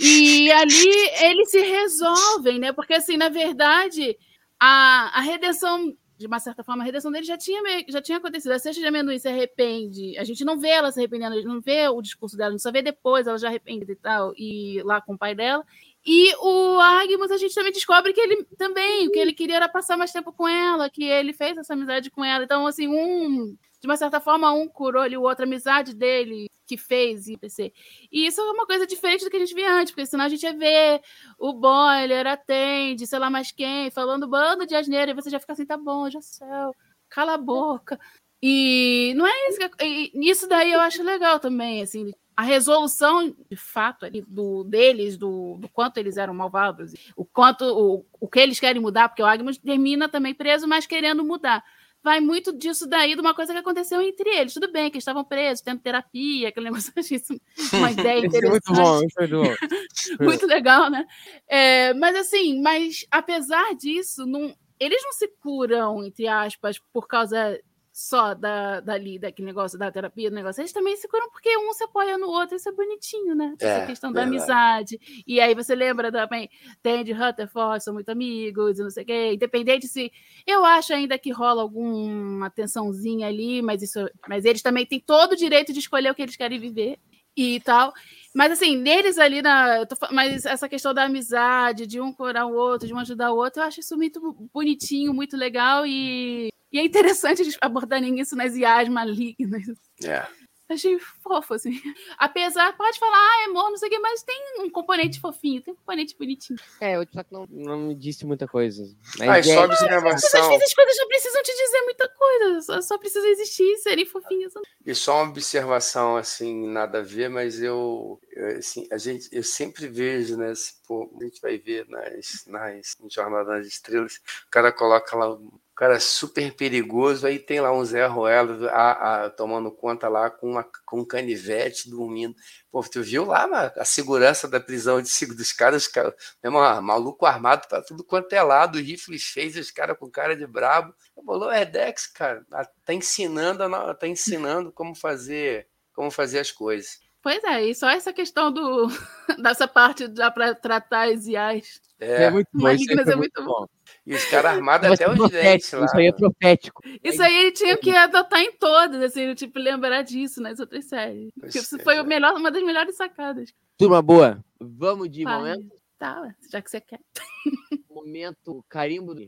E 0.00 0.50
ali 0.50 1.08
eles 1.22 1.52
se 1.52 1.60
resolvem, 1.60 2.58
né? 2.58 2.72
Porque, 2.72 2.94
assim, 2.94 3.16
na 3.16 3.28
verdade, 3.28 4.18
a, 4.58 5.16
a 5.16 5.20
redenção 5.20 5.96
de 6.16 6.26
uma 6.26 6.38
certa 6.40 6.64
forma, 6.64 6.82
a 6.82 6.86
redenção 6.86 7.10
dele 7.10 7.24
já 7.24 7.36
tinha, 7.36 7.60
já 7.88 8.00
tinha 8.00 8.18
acontecido. 8.18 8.52
A 8.52 8.58
Seixas 8.58 8.80
de 8.80 8.86
Amendoim 8.86 9.18
se 9.18 9.28
arrepende. 9.28 10.16
A 10.18 10.24
gente 10.24 10.44
não 10.44 10.58
vê 10.58 10.70
ela 10.70 10.90
se 10.90 10.98
arrependendo, 10.98 11.34
a 11.34 11.36
gente 11.36 11.46
não 11.46 11.60
vê 11.60 11.88
o 11.88 12.00
discurso 12.00 12.36
dela, 12.36 12.48
a 12.48 12.52
gente 12.52 12.62
só 12.62 12.72
vê 12.72 12.82
depois 12.82 13.26
ela 13.26 13.38
já 13.38 13.48
arrependida 13.48 13.92
e 13.92 13.96
tal, 13.96 14.32
e 14.36 14.82
lá 14.84 15.00
com 15.00 15.14
o 15.14 15.18
pai 15.18 15.34
dela. 15.34 15.64
E 16.04 16.34
o 16.36 16.80
Agmus, 16.80 17.30
a 17.30 17.36
gente 17.36 17.54
também 17.54 17.72
descobre 17.72 18.12
que 18.12 18.20
ele 18.20 18.44
também, 18.56 19.08
o 19.08 19.10
que 19.10 19.18
ele 19.18 19.32
queria 19.32 19.56
era 19.56 19.68
passar 19.68 19.96
mais 19.96 20.12
tempo 20.12 20.32
com 20.32 20.48
ela, 20.48 20.88
que 20.88 21.04
ele 21.04 21.32
fez 21.32 21.58
essa 21.58 21.74
amizade 21.74 22.10
com 22.10 22.24
ela. 22.24 22.44
Então, 22.44 22.66
assim, 22.66 22.86
um, 22.88 23.56
de 23.80 23.86
uma 23.86 23.96
certa 23.96 24.20
forma, 24.20 24.52
um 24.52 24.68
curou 24.68 25.02
ali 25.02 25.16
o 25.16 25.22
outro, 25.22 25.44
a 25.44 25.46
amizade 25.46 25.94
dele 25.94 26.46
que 26.66 26.76
fez 26.76 27.28
e 27.28 27.36
PC. 27.36 27.72
E 28.10 28.26
isso 28.26 28.40
é 28.40 28.44
uma 28.50 28.66
coisa 28.66 28.86
diferente 28.86 29.24
do 29.24 29.30
que 29.30 29.36
a 29.36 29.40
gente 29.40 29.54
via 29.54 29.72
antes, 29.72 29.92
porque 29.92 30.06
senão 30.06 30.24
a 30.24 30.28
gente 30.28 30.42
ia 30.42 30.52
ver 30.52 31.00
o 31.38 31.52
Boiler, 31.52 32.26
atende, 32.26 33.06
sei 33.06 33.18
lá 33.18 33.30
mais 33.30 33.52
quem, 33.52 33.90
falando 33.90 34.28
bando 34.28 34.66
de 34.66 34.74
asneira, 34.74 35.10
e 35.10 35.14
você 35.14 35.30
já 35.30 35.38
fica 35.40 35.52
assim, 35.52 35.66
tá 35.66 35.76
bom, 35.76 36.10
já 36.10 36.20
céu, 36.20 36.74
cala 37.08 37.34
a 37.34 37.38
boca. 37.38 37.98
E 38.42 39.14
não 39.16 39.26
é 39.26 39.48
isso 39.48 39.58
que, 39.58 40.12
isso 40.14 40.48
daí 40.48 40.72
eu 40.72 40.80
acho 40.80 41.02
legal 41.02 41.40
também, 41.40 41.82
assim, 41.82 42.12
a 42.36 42.42
resolução 42.42 43.34
de 43.50 43.56
fato 43.56 44.04
ali 44.04 44.20
do 44.28 44.62
deles, 44.64 45.16
do, 45.16 45.56
do 45.58 45.68
quanto 45.68 45.96
eles 45.96 46.18
eram 46.18 46.34
malvados, 46.34 46.92
o 47.16 47.24
quanto 47.24 47.64
o, 47.64 48.04
o 48.20 48.28
que 48.28 48.38
eles 48.38 48.60
querem 48.60 48.82
mudar, 48.82 49.08
porque 49.08 49.22
o 49.22 49.26
Agnes 49.26 49.56
termina 49.56 50.08
também 50.08 50.34
preso, 50.34 50.68
mas 50.68 50.86
querendo 50.86 51.24
mudar 51.24 51.64
vai 52.06 52.20
muito 52.20 52.56
disso 52.56 52.86
daí, 52.86 53.16
de 53.16 53.20
uma 53.20 53.34
coisa 53.34 53.52
que 53.52 53.58
aconteceu 53.58 54.00
entre 54.00 54.30
eles. 54.30 54.54
Tudo 54.54 54.70
bem 54.70 54.88
que 54.88 54.94
eles 54.94 55.02
estavam 55.02 55.24
presos, 55.24 55.60
tendo 55.60 55.80
terapia, 55.80 56.50
aquele 56.50 56.66
negócio, 56.70 56.92
isso 56.96 57.34
uma 57.72 57.90
ideia 57.90 58.24
interessante. 58.24 58.46
É 58.46 58.48
muito 58.48 58.72
bom, 58.72 59.00
muito 59.00 59.28
bom. 59.28 60.22
muito 60.24 60.46
legal, 60.46 60.88
né? 60.88 61.04
É, 61.48 61.92
mas 61.94 62.14
assim, 62.14 62.62
mas 62.62 63.04
apesar 63.10 63.74
disso, 63.74 64.24
não, 64.24 64.54
eles 64.78 65.02
não 65.02 65.12
se 65.14 65.26
curam, 65.40 66.04
entre 66.04 66.28
aspas, 66.28 66.78
por 66.92 67.08
causa 67.08 67.60
só 67.96 68.34
da, 68.34 68.80
dali, 68.80 69.18
daquele 69.18 69.46
negócio 69.46 69.78
da 69.78 69.90
terapia, 69.90 70.28
do 70.28 70.36
negócio, 70.36 70.60
eles 70.60 70.70
também 70.70 70.94
se 70.98 71.08
curam 71.08 71.30
porque 71.30 71.56
um 71.56 71.72
se 71.72 71.82
apoia 71.82 72.18
no 72.18 72.26
outro, 72.26 72.54
isso 72.54 72.68
é 72.68 72.72
bonitinho, 72.72 73.34
né? 73.34 73.54
É, 73.58 73.66
Essa 73.66 73.86
questão 73.86 74.12
da 74.12 74.24
amizade. 74.24 75.00
E 75.26 75.40
aí 75.40 75.54
você 75.54 75.74
lembra 75.74 76.12
também, 76.12 76.50
tem 76.82 77.02
de 77.02 77.12
Rutherford, 77.12 77.82
são 77.82 77.94
muito 77.94 78.10
amigos, 78.10 78.78
e 78.78 78.82
não 78.82 78.90
sei 78.90 79.02
o 79.02 79.06
quê. 79.06 79.32
Independente 79.32 79.88
se. 79.88 80.12
Eu 80.46 80.62
acho 80.62 80.92
ainda 80.92 81.18
que 81.18 81.32
rola 81.32 81.62
alguma 81.62 82.50
tensãozinha 82.50 83.28
ali, 83.28 83.62
mas 83.62 83.80
isso. 83.80 84.06
Mas 84.28 84.44
eles 84.44 84.60
também 84.60 84.84
têm 84.84 85.00
todo 85.00 85.32
o 85.32 85.36
direito 85.36 85.72
de 85.72 85.78
escolher 85.78 86.10
o 86.10 86.14
que 86.14 86.20
eles 86.20 86.36
querem 86.36 86.60
viver 86.60 86.98
e 87.34 87.60
tal. 87.60 87.94
Mas 88.36 88.52
assim, 88.52 88.76
neles 88.76 89.16
ali 89.18 89.40
na. 89.40 89.86
Mas 90.12 90.44
essa 90.44 90.68
questão 90.68 90.92
da 90.92 91.04
amizade, 91.04 91.86
de 91.86 91.98
um 92.02 92.12
curar 92.12 92.44
o 92.46 92.54
outro, 92.54 92.86
de 92.86 92.92
um 92.92 92.98
ajudar 92.98 93.32
o 93.32 93.36
outro, 93.36 93.62
eu 93.62 93.66
acho 93.66 93.80
isso 93.80 93.96
muito 93.96 94.20
bonitinho, 94.52 95.14
muito 95.14 95.36
legal 95.38 95.86
e 95.86 96.50
e 96.70 96.78
é 96.78 96.84
interessante 96.84 97.40
eles 97.40 97.56
abordarem 97.62 98.20
isso 98.20 98.36
nas 98.36 98.54
IAs 98.54 98.90
malignas. 98.90 99.62
É. 100.04 100.26
Achei 100.68 100.98
fofo, 100.98 101.54
assim. 101.54 101.70
Apesar, 102.18 102.76
pode 102.76 102.98
falar, 102.98 103.16
ah, 103.16 103.42
é 103.42 103.44
amor, 103.50 103.70
não 103.70 103.76
sei 103.76 103.88
o 103.88 103.90
quê, 103.90 103.98
mas 104.00 104.22
tem 104.22 104.36
um 104.60 104.68
componente 104.68 105.20
fofinho, 105.20 105.62
tem 105.62 105.72
um 105.72 105.76
componente 105.76 106.16
bonitinho. 106.18 106.58
É, 106.80 106.96
eu 106.96 107.06
só 107.12 107.22
que 107.22 107.32
não, 107.32 107.46
não 107.48 107.78
me 107.78 107.94
disse 107.94 108.26
muita 108.26 108.48
coisa. 108.48 108.82
Mas 109.18 109.28
ah, 109.28 109.38
é, 109.38 109.42
só 109.42 109.64
observação. 109.64 110.40
Às 110.40 110.48
vezes 110.48 110.64
as 110.64 110.74
coisas 110.74 110.96
não 110.96 111.08
precisam 111.08 111.42
te 111.42 111.52
dizer 111.52 111.82
muita 111.82 112.08
coisa, 112.08 112.60
só, 112.62 112.82
só 112.82 112.98
precisam 112.98 113.28
existir, 113.30 113.76
serem 113.76 114.06
fofinhas. 114.06 114.52
E 114.84 114.94
só 114.94 115.22
uma 115.22 115.30
observação, 115.30 116.16
assim, 116.16 116.66
nada 116.66 116.98
a 116.98 117.02
ver, 117.02 117.28
mas 117.28 117.62
eu, 117.62 118.20
eu 118.32 118.58
assim, 118.58 118.88
a 118.90 118.98
gente, 118.98 119.28
eu 119.30 119.44
sempre 119.44 119.86
vejo, 119.86 120.36
né, 120.36 120.52
se, 120.54 120.74
pô, 120.86 121.08
a 121.20 121.24
gente 121.24 121.40
vai 121.40 121.58
ver 121.58 121.86
nas, 121.88 122.44
nas 122.46 122.96
Jornada 123.08 123.50
das 123.50 123.66
Estrelas, 123.66 124.16
o 124.46 124.50
cara 124.50 124.72
coloca 124.72 125.16
lá 125.16 125.38
cara 125.76 126.00
super 126.00 126.54
perigoso. 126.54 127.26
Aí 127.26 127.38
tem 127.38 127.60
lá 127.60 127.70
um 127.70 127.84
Zé 127.84 128.06
Ruelo 128.06 128.66
a, 128.70 129.26
a, 129.26 129.30
tomando 129.30 129.70
conta 129.70 130.08
lá 130.08 130.30
com, 130.30 130.52
uma, 130.52 130.64
com 130.86 131.00
um 131.00 131.04
canivete 131.04 131.90
dormindo. 131.90 132.34
Pô, 132.70 132.82
tu 132.82 133.02
viu 133.02 133.26
lá 133.26 133.44
a, 133.44 133.82
a 133.82 133.84
segurança 133.84 134.48
da 134.48 134.58
prisão 134.58 135.00
de, 135.02 135.26
dos 135.26 135.52
caras, 135.52 135.86
cara, 135.86 136.16
mesmo, 136.42 136.58
maluco 136.80 137.26
armado 137.26 137.68
para 137.68 137.82
tudo 137.82 138.02
quanto 138.02 138.32
é 138.32 138.42
lado, 138.42 138.78
rifles 138.78 139.24
fez 139.24 139.54
os 139.56 139.70
caras 139.70 139.98
com 139.98 140.10
cara 140.10 140.34
de 140.34 140.46
brabo. 140.46 140.94
O 141.14 141.48
Redex, 141.48 142.06
cara, 142.06 142.44
tá 142.84 142.94
ensinando, 142.94 143.62
tá 143.94 144.08
ensinando 144.08 144.72
como 144.72 144.94
fazer, 144.94 145.68
como 145.92 146.10
fazer 146.10 146.38
as 146.38 146.50
coisas. 146.50 146.98
Pois 147.22 147.42
é, 147.44 147.64
e 147.64 147.74
só 147.74 147.90
essa 147.90 148.12
questão 148.12 148.50
do, 148.50 148.86
dessa 149.42 149.68
parte 149.68 150.08
já 150.16 150.30
para 150.30 150.54
tratar 150.54 151.12
as 151.12 151.26
IAs. 151.26 151.82
É, 151.98 152.24
é 152.24 152.30
muito 152.30 152.48
malignas, 152.52 153.08
é 153.08 153.16
muito 153.16 153.44
bom. 153.44 153.66
E 154.06 154.14
os 154.14 154.24
caras 154.26 154.52
armados 154.52 154.88
até 154.88 155.10
os 155.10 155.30
dentes 155.30 155.72
lá. 155.72 155.84
Isso 155.84 155.96
aí 155.96 156.06
é 156.06 156.12
profético. 156.12 156.80
Isso 157.02 157.20
aí 157.20 157.36
ele 157.36 157.50
tinha 157.50 157.76
que 157.76 157.90
adotar 157.90 158.40
em 158.40 158.52
todas, 158.52 159.02
assim, 159.02 159.34
tipo, 159.34 159.58
lembrar 159.58 160.02
disso 160.02 160.40
nas 160.40 160.60
outras 160.60 160.84
séries. 160.84 161.32
Porque 161.38 161.58
isso 161.58 161.76
foi 161.80 161.98
o 161.98 162.04
melhor, 162.04 162.34
uma 162.34 162.50
das 162.50 162.62
melhores 162.62 162.96
sacadas. 162.96 163.52
Turma 163.76 164.00
boa, 164.00 164.44
vamos 164.60 165.10
de 165.10 165.24
Vai. 165.24 165.38
momento? 165.38 165.74
Tá, 165.98 166.34
já 166.52 166.62
que 166.62 166.70
você 166.70 166.80
quer. 166.80 167.00
Momento 167.90 168.62
carimbo 168.68 169.14
do. 169.14 169.22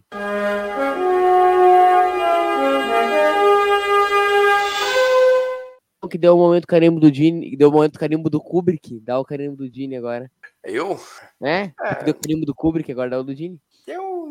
Que 6.11 6.18
deu 6.18 6.35
o 6.35 6.39
momento 6.39 6.66
carimbo 6.66 7.01
do 7.01 7.11
Dini, 7.11 7.57
deu 7.57 7.70
o 7.70 7.72
momento 7.72 7.99
carimbo 7.99 8.31
do 8.31 8.41
Kubrick, 8.41 9.01
dá 9.01 9.18
o 9.18 9.24
carimbo 9.24 9.57
do 9.57 9.68
Dini 9.68 9.97
agora. 9.97 10.31
Eu? 10.62 10.99
É? 11.43 11.72
é. 11.83 12.05
Deu 12.05 12.14
o 12.14 12.18
carimbo 12.18 12.47
do 12.47 12.55
Kubrick, 12.55 12.93
agora 12.93 13.11
dá 13.11 13.20
o 13.20 13.24
do 13.24 13.35
Dini. 13.35 13.59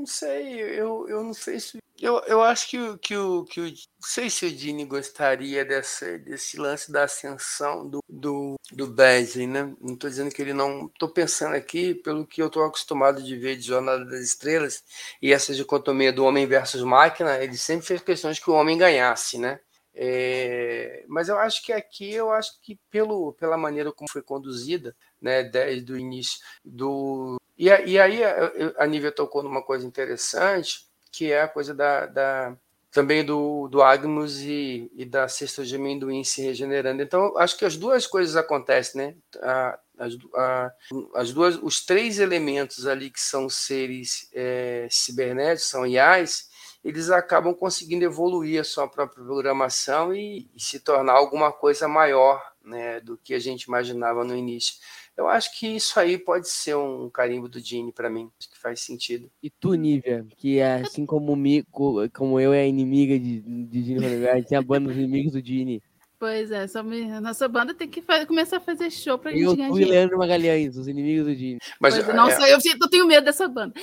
Sei, 0.08 0.62
eu, 0.62 1.06
eu 1.10 1.22
não 1.22 1.34
sei 1.34 1.60
se. 1.60 1.80
Eu, 2.00 2.20
eu 2.28 2.42
acho 2.42 2.70
que, 2.70 2.80
o, 2.80 2.98
que, 2.98 3.18
o, 3.18 3.44
que 3.44 3.60
o. 3.60 3.66
Não 3.66 3.76
sei 4.02 4.30
se 4.30 4.46
o 4.46 4.52
Dini 4.52 4.86
gostaria 4.86 5.66
dessa, 5.66 6.18
desse 6.20 6.58
lance 6.58 6.90
da 6.90 7.04
ascensão 7.04 7.86
do, 7.86 8.02
do, 8.08 8.56
do 8.72 8.88
Badley, 8.88 9.46
né? 9.48 9.76
Não 9.82 9.96
estou 9.96 10.10
dizendo 10.10 10.32
que 10.34 10.42
ele 10.42 10.54
não. 10.54 10.86
Estou 10.86 11.10
pensando 11.10 11.56
aqui, 11.56 11.94
pelo 11.94 12.26
que 12.26 12.42
eu 12.42 12.48
estou 12.48 12.64
acostumado 12.64 13.22
de 13.22 13.36
ver 13.36 13.58
de 13.58 13.64
Jornada 13.64 14.06
das 14.06 14.22
Estrelas, 14.22 14.82
e 15.22 15.34
essa 15.34 15.54
dicotomia 15.54 16.14
do 16.14 16.24
homem 16.24 16.48
versus 16.48 16.82
máquina, 16.84 17.44
ele 17.44 17.58
sempre 17.58 17.86
fez 17.86 18.02
questões 18.02 18.40
que 18.40 18.50
o 18.50 18.54
homem 18.54 18.78
ganhasse, 18.78 19.38
né? 19.38 19.60
É, 19.94 21.04
mas 21.08 21.28
eu 21.28 21.38
acho 21.40 21.64
que 21.66 21.74
aqui, 21.74 22.14
eu 22.14 22.32
acho 22.32 22.62
que 22.62 22.80
pelo, 22.90 23.34
pela 23.34 23.58
maneira 23.58 23.92
como 23.92 24.10
foi 24.10 24.22
conduzida, 24.22 24.96
né, 25.20 25.44
desde 25.44 25.92
o 25.92 25.98
início 25.98 26.40
do. 26.64 27.37
E, 27.58 27.66
e 27.66 28.00
aí 28.00 28.24
a, 28.24 28.52
a 28.78 28.86
Nívia 28.86 29.12
tocou 29.12 29.42
numa 29.42 29.62
coisa 29.62 29.86
interessante, 29.86 30.86
que 31.12 31.32
é 31.32 31.42
a 31.42 31.48
coisa 31.48 31.74
da, 31.74 32.06
da 32.06 32.58
também 32.92 33.24
do, 33.24 33.68
do 33.68 33.82
Agmus 33.82 34.40
e, 34.40 34.92
e 34.96 35.06
da 35.06 35.28
cesta 35.28 35.64
de 35.64 35.76
amendoim 35.76 36.24
se 36.24 36.42
regenerando. 36.42 37.02
Então, 37.02 37.38
acho 37.38 37.58
que 37.58 37.66
as 37.66 37.78
duas 37.78 38.08
coisas 38.08 38.36
acontecem, 38.36 39.02
né? 39.02 39.16
A, 39.42 39.80
as, 40.00 40.14
a, 40.36 40.72
as 41.16 41.34
duas, 41.34 41.58
os 41.62 41.86
três 41.86 42.20
elementos 42.20 42.88
ali 42.88 43.10
que 43.10 43.20
são 43.20 43.50
seres 43.50 44.30
é, 44.34 44.88
cibernéticos, 44.90 45.70
são 45.70 45.86
IAs, 45.86 46.50
eles 46.84 47.10
acabam 47.10 47.54
conseguindo 47.54 48.06
evoluir 48.06 48.62
a 48.62 48.64
sua 48.64 48.88
própria 48.88 49.24
programação 49.24 50.16
e, 50.16 50.50
e 50.56 50.62
se 50.62 50.80
tornar 50.80 51.14
alguma 51.14 51.52
coisa 51.52 51.88
maior 51.88 52.42
né, 52.64 53.00
do 53.00 53.18
que 53.18 53.34
a 53.34 53.40
gente 53.40 53.64
imaginava 53.64 54.24
no 54.24 54.36
início. 54.36 54.76
Eu 55.18 55.28
acho 55.28 55.58
que 55.58 55.68
isso 55.68 56.00
aí 56.00 56.16
pode 56.18 56.48
ser 56.48 56.76
um 56.76 57.10
carimbo 57.10 57.50
do 57.50 57.60
Gene 57.60 57.92
para 57.92 58.08
mim, 58.10 58.30
acho 58.40 58.50
que 58.52 58.58
faz 58.60 58.82
sentido. 58.82 59.32
E 59.42 59.50
tu, 59.50 59.74
Nívia, 59.74 60.26
que 60.38 60.60
é, 60.60 60.76
assim 60.76 61.06
como, 61.08 61.36
mi, 61.36 61.64
como 62.14 62.40
eu 62.40 62.54
é 62.54 62.68
inimiga 62.68 63.18
de, 63.20 63.42
de 63.42 63.84
Gene 63.84 64.00
Rodrigues, 64.00 64.48
tem 64.48 64.58
a 64.58 64.62
banda 64.62 64.90
dos 64.90 64.98
inimigos 64.98 65.34
do 65.34 65.44
Gene. 65.44 65.82
Pois 66.20 66.50
é, 66.52 66.68
só 66.68 66.82
me- 66.84 67.12
a 67.12 67.22
nossa 67.22 67.48
banda 67.48 67.74
tem 67.76 67.88
que 67.88 68.02
fa- 68.02 68.26
começar 68.26 68.58
a 68.58 68.60
fazer 68.60 68.90
show 68.92 69.18
pra 69.20 69.32
gente 69.32 69.44
Eu, 69.44 69.56
ganhar 69.56 69.70
tu 69.70 69.80
e. 69.80 69.86
Leandro 69.86 70.18
Magalhães, 70.18 70.76
os 70.78 70.88
inimigos 70.88 71.26
do 71.28 71.36
Gene. 71.36 71.60
Mas 71.80 71.96
Pois 71.96 72.10
é, 72.10 72.14
não, 72.14 72.28
é, 72.28 72.36
sei, 72.36 72.54
eu, 72.54 72.62
sinto- 72.62 72.84
eu 72.86 72.90
tenho 72.90 73.06
medo 73.08 73.26
dessa 73.26 73.48
banda. 73.48 73.74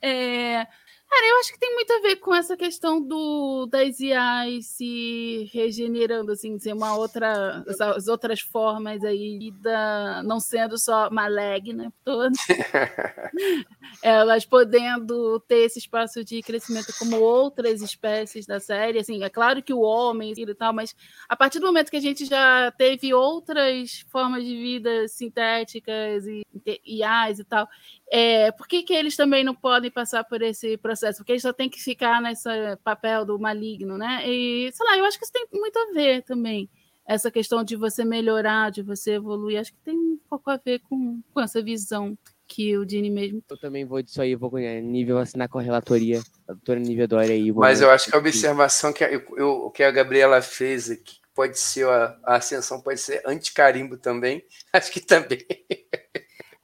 É, 0.00 0.66
cara, 1.12 1.26
eu 1.28 1.40
acho 1.40 1.52
que 1.52 1.58
tem 1.58 1.74
muito 1.74 1.92
a 1.92 2.00
ver 2.00 2.16
com 2.16 2.34
essa 2.34 2.56
questão 2.56 3.00
do 3.00 3.66
das 3.66 4.00
IAs 4.00 4.66
se 4.66 5.50
regenerando, 5.52 6.32
assim, 6.32 6.58
ser 6.58 6.72
uma 6.72 6.96
outra, 6.96 7.62
as 7.96 8.08
outras 8.08 8.40
formas 8.40 9.04
aí 9.04 9.50
da 9.60 10.22
não 10.22 10.40
sendo 10.40 10.78
só 10.78 11.10
maligna 11.10 11.92
toda, 12.02 12.32
elas 14.02 14.46
podendo 14.46 15.38
ter 15.40 15.66
esse 15.66 15.78
espaço 15.78 16.24
de 16.24 16.40
crescimento 16.40 16.94
como 16.98 17.20
outras 17.20 17.82
espécies 17.82 18.46
da 18.46 18.58
série, 18.58 18.98
assim, 18.98 19.22
é 19.22 19.28
claro 19.28 19.62
que 19.62 19.74
o 19.74 19.80
homem 19.80 20.32
e 20.34 20.54
tal, 20.54 20.72
mas 20.72 20.96
a 21.28 21.36
partir 21.36 21.58
do 21.58 21.66
momento 21.66 21.90
que 21.90 21.96
a 21.96 22.00
gente 22.00 22.24
já 22.24 22.72
teve 22.72 23.12
outras 23.12 24.02
formas 24.08 24.44
de 24.44 24.56
vida 24.56 25.06
sintéticas 25.08 26.26
e 26.26 26.42
IAs 26.86 27.38
e 27.38 27.44
tal, 27.44 27.68
é, 28.14 28.52
por 28.52 28.68
que, 28.68 28.82
que 28.82 28.92
eles 28.92 29.16
também 29.16 29.42
não 29.42 29.54
podem 29.54 29.90
passar 29.90 30.22
por 30.24 30.42
esse 30.42 30.76
processo? 30.76 31.18
Porque 31.18 31.32
eles 31.32 31.42
só 31.42 31.52
têm 31.52 31.70
que 31.70 31.80
ficar 31.82 32.20
nesse 32.20 32.48
papel 32.84 33.24
do 33.24 33.38
maligno, 33.38 33.96
né? 33.96 34.22
E, 34.28 34.70
sei 34.70 34.86
lá, 34.86 34.98
eu 34.98 35.04
acho 35.06 35.18
que 35.18 35.24
isso 35.24 35.32
tem 35.32 35.46
muito 35.52 35.78
a 35.78 35.92
ver 35.94 36.22
também. 36.22 36.68
Essa 37.06 37.30
questão 37.30 37.64
de 37.64 37.74
você 37.74 38.04
melhorar, 38.04 38.70
de 38.70 38.82
você 38.82 39.12
evoluir, 39.12 39.58
acho 39.58 39.72
que 39.72 39.78
tem 39.84 39.96
um 39.96 40.18
pouco 40.28 40.50
a 40.50 40.56
ver 40.56 40.80
com, 40.80 41.20
com 41.32 41.40
essa 41.40 41.62
visão 41.62 42.16
que 42.46 42.76
o 42.76 42.84
Dini 42.84 43.08
mesmo 43.10 43.42
Eu 43.48 43.58
também 43.58 43.84
vou 43.86 44.02
disso 44.02 44.20
aí, 44.20 44.34
vou 44.36 44.50
com 44.50 44.58
nível 44.58 45.16
assinar 45.18 45.48
com 45.48 45.58
a 45.58 45.62
relatoria, 45.62 46.20
a 46.46 46.52
doutora 46.52 46.78
Nívia 46.78 47.08
Dória 47.08 47.32
aí. 47.34 47.50
Mas 47.50 47.80
eu 47.80 47.90
acho 47.90 48.10
que 48.10 48.14
a 48.14 48.18
observação 48.18 48.92
que 48.92 49.02
a, 49.02 49.10
eu- 49.10 49.24
eu- 49.38 49.70
que 49.70 49.82
a 49.82 49.90
Gabriela 49.90 50.42
fez 50.42 50.90
aqui 50.90 51.16
pode 51.34 51.58
ser 51.58 51.88
a, 51.88 52.16
a 52.24 52.36
ascensão 52.36 52.80
pode 52.82 53.00
ser 53.00 53.22
anticarimbo 53.26 53.96
também. 53.96 54.44
Acho 54.70 54.92
que 54.92 55.00
também. 55.00 55.38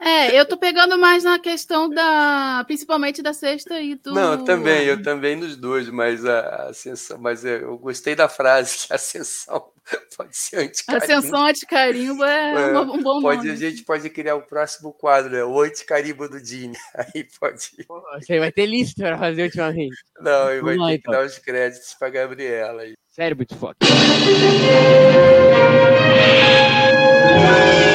É, 0.01 0.38
eu 0.38 0.46
tô 0.46 0.57
pegando 0.57 0.96
mais 0.96 1.24
na 1.24 1.40
questão 1.40 1.90
da. 1.90 2.62
Principalmente 2.66 3.20
da 3.20 3.32
sexta 3.32 3.80
e 3.80 3.96
do. 3.96 4.12
Não, 4.12 4.34
eu 4.34 4.44
também, 4.44 4.84
eu 4.84 5.03
também 5.03 5.34
nos 5.34 5.57
dois, 5.57 5.90
mas 5.90 6.24
a, 6.24 6.68
ascensão, 6.68 7.18
mas 7.18 7.44
eu, 7.44 7.62
eu 7.62 7.76
gostei 7.78 8.14
da 8.14 8.28
frase 8.28 8.86
que 8.86 8.92
a 8.92 8.96
ascensão 8.96 9.72
pode 10.16 10.36
ser 10.36 10.59
anticarimbo. 10.59 11.05
Ascensão 11.05 11.44
anticarimbo 11.46 12.22
é, 12.24 12.70
É, 12.70 12.78
um 12.78 13.03
bom 13.03 13.20
Pode, 13.20 13.38
nome. 13.38 13.51
a 13.51 13.57
gente 13.57 13.82
pode 13.82 14.09
criar 14.11 14.36
o 14.36 14.42
próximo 14.42 14.92
quadro, 14.92 15.32
né? 15.32 15.42
O 15.42 15.61
anticarimbo 15.61 16.28
do 16.28 16.40
Dini. 16.40 16.76
Aí 16.94 17.26
pode. 17.40 17.70
Você 18.20 18.34
aí 18.34 18.38
vai 18.38 18.53
ter 18.53 18.66
lista 18.66 19.03
pra 19.03 19.18
fazer 19.18 19.42
ultimamente. 19.44 19.96
Não, 20.20 20.46
aí 20.46 20.61
vai 20.61 20.76
lá, 20.76 20.86
ter 20.86 20.92
que 20.92 20.99
então. 21.01 21.12
dar 21.12 21.24
os 21.26 21.38
créditos 21.38 21.92
pra 21.94 22.09
Gabriela. 22.09 22.82
aí. 22.82 22.94
Cérebro 23.09 23.44
de 23.44 23.57
foco. 23.57 23.74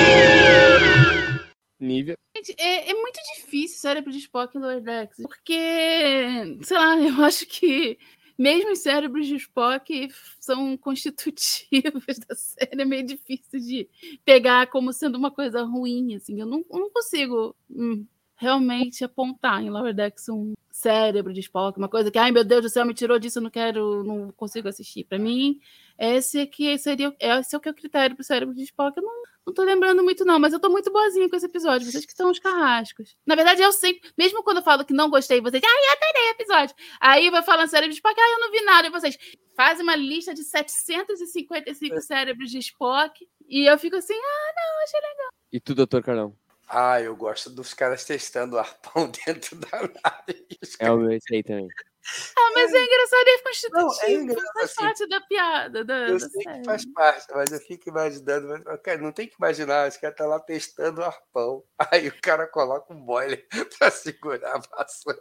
Nívia. 1.83 2.17
É, 2.57 2.89
é 2.89 2.93
muito 2.93 3.19
difícil 3.35 3.79
cérebro 3.79 4.11
de 4.11 4.17
Spock 4.17 4.55
e 4.55 4.59
Lower 4.59 4.81
Decks, 4.81 5.17
porque, 5.21 6.57
sei 6.61 6.77
lá, 6.77 6.97
eu 6.99 7.23
acho 7.23 7.45
que 7.45 7.97
mesmo 8.37 8.71
os 8.71 8.79
cérebros 8.79 9.27
de 9.27 9.35
Spock 9.35 10.09
são 10.39 10.75
constitutivos 10.77 12.17
da 12.27 12.35
série, 12.35 12.81
é 12.81 12.85
meio 12.85 13.05
difícil 13.05 13.59
de 13.59 13.89
pegar 14.25 14.67
como 14.67 14.91
sendo 14.91 15.17
uma 15.17 15.31
coisa 15.31 15.63
ruim, 15.63 16.15
assim, 16.15 16.39
eu 16.39 16.45
não, 16.45 16.65
eu 16.71 16.79
não 16.79 16.89
consigo 16.89 17.55
hum, 17.69 18.05
realmente 18.35 19.03
apontar 19.03 19.61
em 19.61 19.69
Lower 19.69 19.93
Decks 19.93 20.27
um 20.29 20.53
cérebro 20.71 21.31
de 21.31 21.41
Spock, 21.41 21.77
uma 21.77 21.87
coisa 21.87 22.09
que, 22.09 22.17
ai 22.17 22.31
meu 22.31 22.43
Deus 22.43 22.63
do 22.63 22.69
céu, 22.69 22.85
me 22.85 22.93
tirou 22.95 23.19
disso, 23.19 23.37
eu 23.37 23.43
não 23.43 23.51
quero, 23.51 24.03
não 24.03 24.31
consigo 24.31 24.67
assistir. 24.67 25.03
Para 25.03 25.19
mim, 25.19 25.59
esse 25.99 26.39
aqui 26.39 26.75
seria, 26.79 27.15
esse 27.19 27.55
é 27.55 27.57
o 27.57 27.61
que 27.61 27.69
é 27.69 27.71
o 27.71 27.75
critério 27.75 28.15
pro 28.15 28.25
cérebro 28.25 28.55
de 28.55 28.63
Spock, 28.63 28.97
eu 28.97 29.03
não 29.03 29.23
não 29.45 29.53
tô 29.53 29.63
lembrando 29.63 30.03
muito, 30.03 30.23
não, 30.23 30.39
mas 30.39 30.53
eu 30.53 30.59
tô 30.59 30.69
muito 30.69 30.91
boazinha 30.91 31.29
com 31.29 31.35
esse 31.35 31.45
episódio. 31.45 31.89
Vocês 31.89 32.05
que 32.05 32.11
estão 32.11 32.31
os 32.31 32.39
carrascos. 32.39 33.15
Na 33.25 33.35
verdade, 33.35 33.61
eu 33.61 33.71
sempre, 33.71 34.09
mesmo 34.17 34.43
quando 34.43 34.57
eu 34.57 34.63
falo 34.63 34.85
que 34.85 34.93
não 34.93 35.09
gostei, 35.09 35.41
vocês, 35.41 35.61
ai, 35.63 35.85
eu 35.85 35.91
adorei 35.91 36.27
o 36.27 36.31
episódio. 36.31 36.75
Aí 36.99 37.29
vai 37.29 37.43
falando 37.43 37.69
cérebro 37.69 37.91
de 37.91 37.95
Spock, 37.95 38.19
ai, 38.19 38.33
eu 38.33 38.39
não 38.39 38.51
vi 38.51 38.61
nada. 38.61 38.87
E 38.87 38.91
vocês 38.91 39.17
fazem 39.55 39.83
uma 39.83 39.95
lista 39.95 40.33
de 40.33 40.43
755 40.43 42.01
cérebros 42.01 42.49
de 42.49 42.59
Spock. 42.59 43.27
E 43.47 43.69
eu 43.69 43.77
fico 43.77 43.97
assim, 43.97 44.13
ah, 44.13 44.53
não, 44.55 44.83
achei 44.83 44.99
legal. 44.99 45.29
E 45.51 45.59
tu, 45.59 45.75
doutor 45.75 46.01
Carlão? 46.01 46.35
Ah, 46.67 47.01
eu 47.01 47.15
gosto 47.15 47.49
dos 47.49 47.73
caras 47.73 48.05
testando 48.05 48.55
o 48.55 48.59
arpão 48.59 49.11
dentro 49.25 49.57
da 49.57 49.81
nave. 49.81 50.47
É 50.79 50.91
o 50.91 50.97
meu 50.97 51.11
esse 51.11 51.35
aí 51.35 51.43
também. 51.43 51.67
Ah, 52.37 52.51
mas 52.53 52.73
é 52.73 52.83
engraçado, 52.83 53.27
é 53.27 53.37
constitutivo. 53.43 53.87
Não, 53.87 54.01
é 54.01 54.11
engraçado, 54.11 54.53
faz 54.53 54.65
assim. 54.71 54.81
parte 54.81 55.07
da 55.07 55.21
piada. 55.21 55.85
Da, 55.85 56.07
Eu 56.09 56.19
da 56.19 56.29
sei 56.29 56.43
série. 56.43 56.59
que 56.59 56.65
faz 56.65 56.85
parte, 56.93 57.27
mas 57.33 57.51
eu 57.51 57.59
fico 57.59 57.89
imaginando, 57.89 58.47
mas, 58.65 58.81
cara, 58.81 58.97
não 59.01 59.11
tem 59.11 59.27
que 59.27 59.35
imaginar, 59.39 59.87
os 59.87 59.97
caras 59.97 60.13
estão 60.13 60.27
lá 60.27 60.39
testando 60.39 61.01
o 61.01 61.03
arpão. 61.05 61.63
Aí 61.91 62.07
o 62.09 62.21
cara 62.21 62.47
coloca 62.47 62.93
um 62.93 63.01
boiler 63.05 63.47
para 63.79 63.89
segurar 63.91 64.55
a 64.55 64.77
vassoura, 64.77 65.19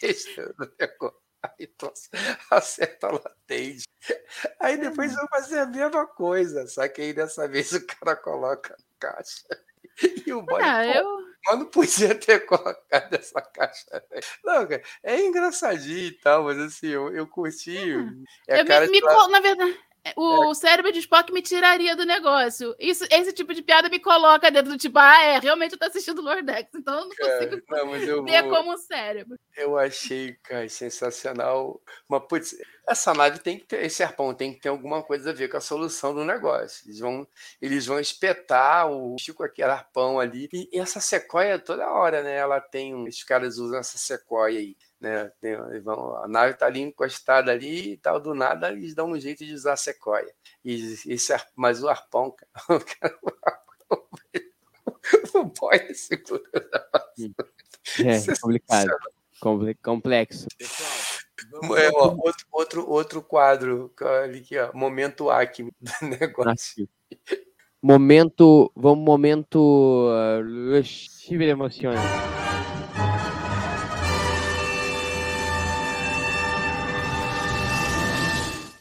testando 0.00 0.54
o 0.60 0.72
negócio. 0.80 1.20
Aí 1.58 1.66
tosse, 1.68 2.08
acerta 2.50 3.08
a 3.08 3.12
latente. 3.12 3.84
Aí 4.60 4.76
depois 4.78 5.14
vão 5.14 5.26
fazer 5.28 5.58
a 5.60 5.66
mesma 5.66 6.06
coisa, 6.06 6.66
só 6.66 6.88
que 6.88 7.00
aí 7.02 7.12
dessa 7.12 7.46
vez 7.46 7.72
o 7.72 7.86
cara 7.86 8.16
coloca 8.16 8.74
a 8.74 8.76
caixa. 8.98 9.42
E 10.26 10.32
o 10.32 10.42
boiler. 10.42 10.66
Ah, 10.66 10.86
eu, 10.86 11.18
mas 11.46 11.58
não 11.58 11.66
podia 11.66 12.14
ter 12.14 12.40
colocado 12.46 13.14
essa 13.14 13.40
caixa. 13.40 14.02
Não, 14.44 14.66
cara, 14.66 14.82
é 15.02 15.20
engraçadinho 15.20 16.08
e 16.08 16.12
tal, 16.12 16.44
mas 16.44 16.58
assim, 16.58 16.88
eu, 16.88 17.14
eu 17.14 17.26
curti. 17.26 17.76
É 18.48 18.56
eu 18.60 18.60
a 18.60 18.80
me- 18.80 18.88
me, 18.88 19.00
lá- 19.00 19.28
na 19.28 19.40
verdade, 19.40 19.78
o 20.16 20.54
cérebro 20.54 20.92
de 20.92 21.00
Spock 21.00 21.32
me 21.32 21.42
tiraria 21.42 21.96
do 21.96 22.04
negócio. 22.04 22.74
Isso, 22.78 23.04
esse 23.10 23.32
tipo 23.32 23.52
de 23.54 23.62
piada 23.62 23.88
me 23.88 23.98
coloca 23.98 24.50
dentro 24.50 24.70
do 24.72 24.78
tipo, 24.78 24.98
ah, 24.98 25.20
é, 25.22 25.38
realmente 25.38 25.72
eu 25.72 25.78
tô 25.78 25.86
assistindo 25.86 26.22
Lordex, 26.22 26.70
então 26.74 26.98
eu 27.00 27.06
não 27.06 27.16
cara, 27.16 27.38
consigo 27.48 27.62
não, 27.68 27.96
eu, 27.96 28.24
ver 28.24 28.42
vou- 28.42 28.50
como 28.56 28.72
um 28.72 28.78
cérebro. 28.78 29.36
eu 29.56 29.76
achei, 29.78 30.34
cara, 30.44 30.68
sensacional. 30.68 31.80
Mas, 32.08 32.22
putz, 32.28 32.54
essa 32.88 33.12
nave 33.12 33.38
tem 33.40 33.58
que 33.58 33.64
ter, 33.66 33.84
esse 33.84 34.02
arpão 34.02 34.32
tem 34.34 34.52
que 34.54 34.60
ter 34.60 34.68
alguma 34.68 35.02
coisa 35.02 35.30
a 35.30 35.32
ver 35.32 35.48
com 35.48 35.56
a 35.56 35.60
solução 35.60 36.14
do 36.14 36.24
negócio. 36.24 36.86
Eles 36.86 37.00
vão, 37.00 37.26
eles 37.60 37.86
vão 37.86 37.98
espetar 37.98 38.88
o 38.90 39.16
Chico 39.18 39.42
aquele 39.42 39.70
arpão 39.70 40.20
ali. 40.20 40.48
E, 40.52 40.68
e 40.72 40.78
essa 40.78 41.00
sequoia 41.00 41.58
toda 41.58 41.90
hora, 41.90 42.22
né? 42.22 42.36
Ela 42.36 42.60
tem, 42.60 42.94
um- 42.94 43.04
os 43.04 43.22
caras 43.24 43.58
usam 43.58 43.78
essa 43.78 43.98
sequoia 43.98 44.58
aí. 44.60 44.76
Né, 44.98 45.30
tem- 45.40 45.52
eles 45.52 45.84
vão- 45.84 46.16
a 46.16 46.26
nave 46.28 46.54
tá 46.54 46.66
ali 46.66 46.80
encostada 46.80 47.52
ali 47.52 47.92
e 47.92 47.96
tal, 47.98 48.18
do 48.18 48.34
nada 48.34 48.70
eles 48.72 48.94
dão 48.94 49.10
um 49.10 49.20
jeito 49.20 49.44
de 49.44 49.52
usar 49.52 49.74
a 49.74 49.76
sequoia. 49.76 50.32
E 50.64 50.94
esse, 51.06 51.34
mas 51.54 51.82
o 51.82 51.88
arpão, 51.88 52.30
cara, 52.30 52.80
o, 52.80 52.84
cara, 52.84 53.18
o 53.22 53.32
arpão, 53.44 54.08
o 55.34 55.44
boy 55.44 55.94
segurando 55.94 56.70
a 56.94 57.04
É, 58.00 58.40
complicado. 58.40 58.96
Comple- 59.38 59.74
complexo. 59.74 60.46
É, 61.76 61.90
ó, 61.94 62.14
outro, 62.16 62.46
outro, 62.52 62.90
outro 62.90 63.22
quadro, 63.22 63.92
aqui, 64.24 64.58
ó, 64.58 64.70
momento 64.74 65.30
Acme 65.30 65.72
do 65.80 66.06
negócio. 66.06 66.88
Momento. 67.82 68.72
Vamos, 68.74 69.04
momento. 69.04 70.08
Uh, 70.10 70.82
Chive 70.82 71.44
emociona. 71.44 72.00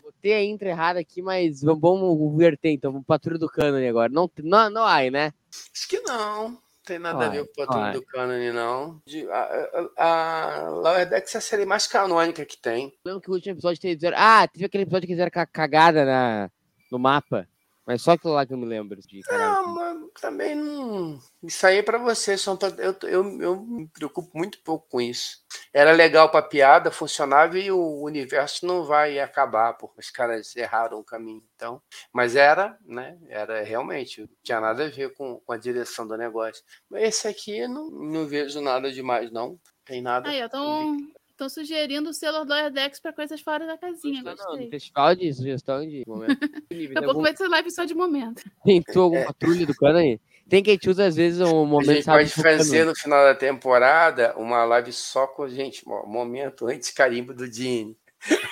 Botei 0.03 0.34
a 0.34 0.43
intro 0.43 0.68
errada 0.68 0.99
aqui, 0.99 1.22
mas 1.22 1.61
vamos, 1.61 1.82
vamos 1.82 2.38
verter 2.38 2.72
então. 2.72 2.91
Vamos 2.91 3.05
patrulha 3.05 3.38
do 3.38 3.47
cânone 3.47 3.88
agora. 3.88 4.09
Não, 4.11 4.30
não, 4.43 4.70
não 4.70 4.84
há, 4.84 5.09
né? 5.11 5.32
Acho 5.72 5.88
que 5.88 5.99
não. 5.99 6.64
Não 6.86 6.96
tem 6.96 7.00
nada 7.00 7.26
a 7.26 7.28
Vai, 7.30 7.38
ver 7.38 7.46
com 7.46 7.52
o 7.52 7.66
Patrulha 7.66 7.84
vai. 7.86 7.94
do 7.94 8.06
Cânone, 8.06 8.52
não. 8.52 9.02
De- 9.08 9.28
a, 9.32 9.90
a, 9.98 10.66
a 10.66 10.70
Lower 10.70 11.10
Decks 11.10 11.34
é 11.34 11.38
a 11.40 11.42
série 11.42 11.66
mais 11.66 11.88
canônica 11.88 12.46
que 12.46 12.58
tem. 12.58 12.94
Lembro 13.04 13.22
que 13.22 13.30
o 13.32 13.34
último 13.34 13.54
episódio 13.56 13.82
teve. 13.82 14.08
Ah, 14.16 14.48
teve 14.48 14.66
aquele 14.66 14.84
episódio 14.84 15.08
que 15.08 15.14
fizeram 15.14 15.32
ca- 15.32 15.48
cagada 15.48 16.06
na, 16.06 16.52
no 16.92 17.00
mapa. 17.00 17.48
Mas 17.86 18.02
só 18.02 18.12
aquilo 18.14 18.34
lá 18.34 18.46
que 18.46 18.54
eu 18.54 18.58
me 18.58 18.66
lembro. 18.66 19.00
De. 19.00 19.22
Não, 19.30 19.76
mas 19.76 19.98
também 20.20 20.56
não. 20.56 21.20
Isso 21.44 21.66
aí 21.68 21.78
é 21.78 21.84
pra 21.84 21.98
você. 22.00 22.36
São 22.38 22.58
pra- 22.58 22.70
eu, 22.80 22.96
eu, 23.04 23.42
eu 23.42 23.56
me 23.62 23.88
preocupo 23.88 24.36
muito 24.36 24.60
pouco 24.64 24.88
com 24.90 25.00
isso. 25.00 25.44
Era 25.72 25.92
legal 25.92 26.30
pra 26.32 26.42
piada, 26.42 26.90
funcionava 26.90 27.60
e 27.60 27.72
o 27.72 28.02
universo 28.02 28.66
não 28.66 28.84
vai 28.86 29.20
acabar, 29.20 29.74
porque 29.74 30.00
os 30.00 30.10
caras 30.10 30.56
erraram 30.56 31.00
o 31.00 31.04
caminho. 31.04 31.44
Então, 31.56 31.82
mas 32.12 32.36
era, 32.36 32.78
né? 32.84 33.18
Era 33.30 33.62
realmente, 33.64 34.22
não 34.22 34.30
tinha 34.44 34.60
nada 34.60 34.86
a 34.86 34.90
ver 34.90 35.14
com, 35.14 35.40
com 35.40 35.54
a 35.54 35.58
direção 35.58 36.08
do 36.08 36.18
negócio. 36.18 36.64
Mas 36.90 37.04
esse 37.04 37.28
aqui 37.28 37.60
eu 37.60 37.70
não, 37.70 37.90
não 37.92 38.26
vejo 38.26 38.60
nada 38.62 38.92
demais, 38.92 39.32
não. 39.32 39.60
Tem 39.86 40.02
nada. 40.02 40.30
Aí, 40.30 40.42
então, 40.42 40.98
Estão 41.36 41.50
sugerindo 41.50 42.10
o 42.10 42.14
selo 42.14 42.46
do 42.46 42.70
Dex 42.72 42.98
para 42.98 43.12
coisas 43.12 43.42
fora 43.42 43.68
da 43.68 43.78
casinha. 43.78 44.24
Não, 44.24 44.32
não, 44.32 44.38
Gostei. 44.46 44.66
no 44.66 44.72
festival 44.72 45.16
de 45.16 45.34
sugestão 45.34 45.86
de 45.86 46.02
momento. 46.08 46.40
Daqui 46.72 46.86
a 46.92 46.94
pouco 46.94 47.10
algum- 47.10 47.22
vai 47.24 47.36
ser 47.36 47.48
live 47.50 47.72
só 47.72 47.84
de 47.84 47.94
momento. 47.94 48.42
Tem 48.64 48.82
tu 48.82 49.02
alguma 49.02 49.26
patrulha 49.26 49.66
do 49.66 49.76
cano 49.76 49.98
aí? 49.98 50.18
Tem 50.48 50.64
quem 50.64 50.78
te 50.78 50.90
usa 50.90 51.08
às 51.08 51.16
vezes 51.18 51.42
um 51.42 51.64
A 51.64 51.66
momento, 51.66 51.92
gente 51.92 52.04
sabe? 52.06 52.20
pode 52.20 52.42
fazer 52.42 52.86
no 52.86 52.96
final 52.96 53.22
da 53.26 53.36
temporada 53.36 54.34
uma 54.38 54.64
live 54.64 54.94
só 54.94 55.28
com 55.28 55.46
gente, 55.50 55.84
ó, 55.86 56.06
momento 56.06 56.68
antes 56.68 56.90
carimbo 56.92 57.34
do 57.34 57.50
Dini. 57.50 57.98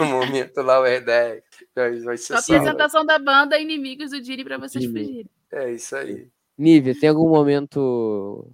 O 0.02 0.04
momento 0.04 0.58
lá 0.62 0.82
o 0.82 0.84
Redec. 0.84 1.42
Vai 1.74 2.00
vai 2.02 2.18
ser 2.18 2.38
só. 2.42 2.54
apresentação 2.56 3.06
da 3.06 3.18
banda 3.18 3.58
Inimigos 3.58 4.10
do 4.12 4.20
Dini 4.20 4.44
para 4.44 4.58
vocês 4.58 4.84
Dini. 4.84 5.00
fugirem. 5.06 5.30
É 5.54 5.72
isso 5.72 5.96
aí. 5.96 6.28
Nívia, 6.58 6.97
tem 6.99 7.10
algum 7.10 7.30
momento. 7.30 8.54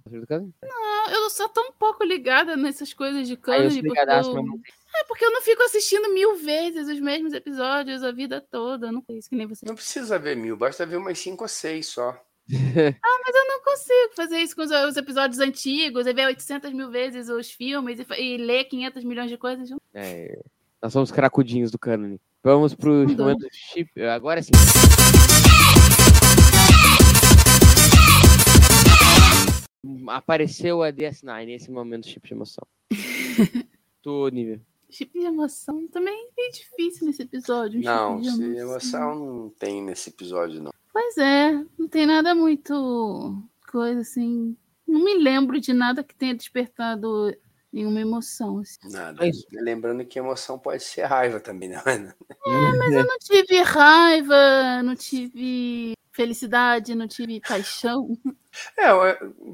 Não, 0.62 1.10
eu 1.10 1.30
sou 1.30 1.48
tão 1.48 1.72
pouco 1.72 2.02
ligada 2.02 2.56
nessas 2.56 2.92
coisas 2.92 3.28
de 3.28 3.36
cânone, 3.36 3.76
eu... 3.76 3.94
tem. 3.94 4.60
É 4.96 5.04
porque 5.04 5.24
eu 5.24 5.30
não 5.30 5.40
fico 5.42 5.62
assistindo 5.62 6.12
mil 6.12 6.36
vezes 6.36 6.88
os 6.88 6.98
mesmos 6.98 7.32
episódios 7.32 8.02
a 8.02 8.10
vida 8.10 8.44
toda. 8.50 8.88
Eu 8.88 8.92
não 8.92 9.02
sei 9.02 9.18
isso 9.18 9.28
que 9.28 9.36
nem 9.36 9.46
você. 9.46 9.64
Não 9.66 9.74
precisa 9.74 10.18
ver 10.18 10.36
mil, 10.36 10.56
basta 10.56 10.84
ver 10.84 10.96
umas 10.96 11.18
cinco 11.18 11.44
ou 11.44 11.48
seis 11.48 11.86
só. 11.88 12.18
Mas 12.50 13.34
eu 13.34 13.46
não 13.46 13.62
consigo 13.62 14.14
fazer 14.16 14.38
isso 14.38 14.56
com 14.56 14.62
os, 14.62 14.70
os 14.70 14.96
episódios 14.96 15.38
antigos, 15.38 16.06
e 16.06 16.12
ver 16.12 16.26
800 16.26 16.72
mil 16.72 16.90
vezes 16.90 17.28
os 17.28 17.50
filmes 17.50 18.00
e, 18.00 18.20
e 18.20 18.36
ler 18.38 18.64
500 18.64 19.04
milhões 19.04 19.30
de 19.30 19.36
coisas. 19.36 19.70
É, 19.94 20.36
nós 20.82 20.92
somos 20.92 21.12
cracudinhos 21.12 21.70
do 21.70 21.78
cânone. 21.78 22.20
Vamos 22.42 22.74
dá. 23.14 23.24
momento 23.24 23.46
chip. 23.52 24.02
Agora 24.02 24.42
sim. 24.42 24.50
Apareceu 30.08 30.82
a 30.82 30.92
DS9 30.92 31.46
nesse 31.46 31.70
momento 31.70 32.08
chip 32.08 32.26
de 32.26 32.34
emoção. 32.34 32.66
tu, 34.02 34.28
Nívia. 34.28 34.60
Chip 34.90 35.18
de 35.18 35.24
emoção 35.24 35.86
também 35.88 36.28
é 36.38 36.50
difícil 36.50 37.06
nesse 37.06 37.22
episódio. 37.22 37.78
um 37.78 37.82
chip 37.82 37.86
Não, 37.86 38.20
de 38.20 38.30
se 38.30 38.56
emoção 38.56 39.14
não 39.14 39.50
tem 39.50 39.82
nesse 39.82 40.10
episódio, 40.10 40.62
não. 40.62 40.72
Pois 40.92 41.16
é, 41.16 41.52
não 41.78 41.88
tem 41.88 42.06
nada 42.06 42.34
muito 42.34 43.40
coisa 43.70 44.00
assim. 44.00 44.56
Não 44.86 45.04
me 45.04 45.14
lembro 45.14 45.60
de 45.60 45.72
nada 45.72 46.02
que 46.02 46.14
tenha 46.14 46.34
despertado 46.34 47.32
nenhuma 47.72 48.00
emoção. 48.00 48.58
assim. 48.58 48.78
Nada. 48.90 49.24
É. 49.26 49.30
Lembrando 49.52 50.04
que 50.04 50.18
emoção 50.18 50.58
pode 50.58 50.82
ser 50.82 51.04
raiva 51.04 51.38
também, 51.38 51.68
né? 51.68 51.80
Mas 51.86 52.92
eu 52.92 53.06
não 53.06 53.18
tive 53.18 53.62
raiva, 53.62 54.82
não 54.82 54.96
tive 54.96 55.92
felicidade, 56.24 56.94
não 56.94 57.08
tive 57.08 57.40
paixão. 57.40 58.08
É, 58.76 58.88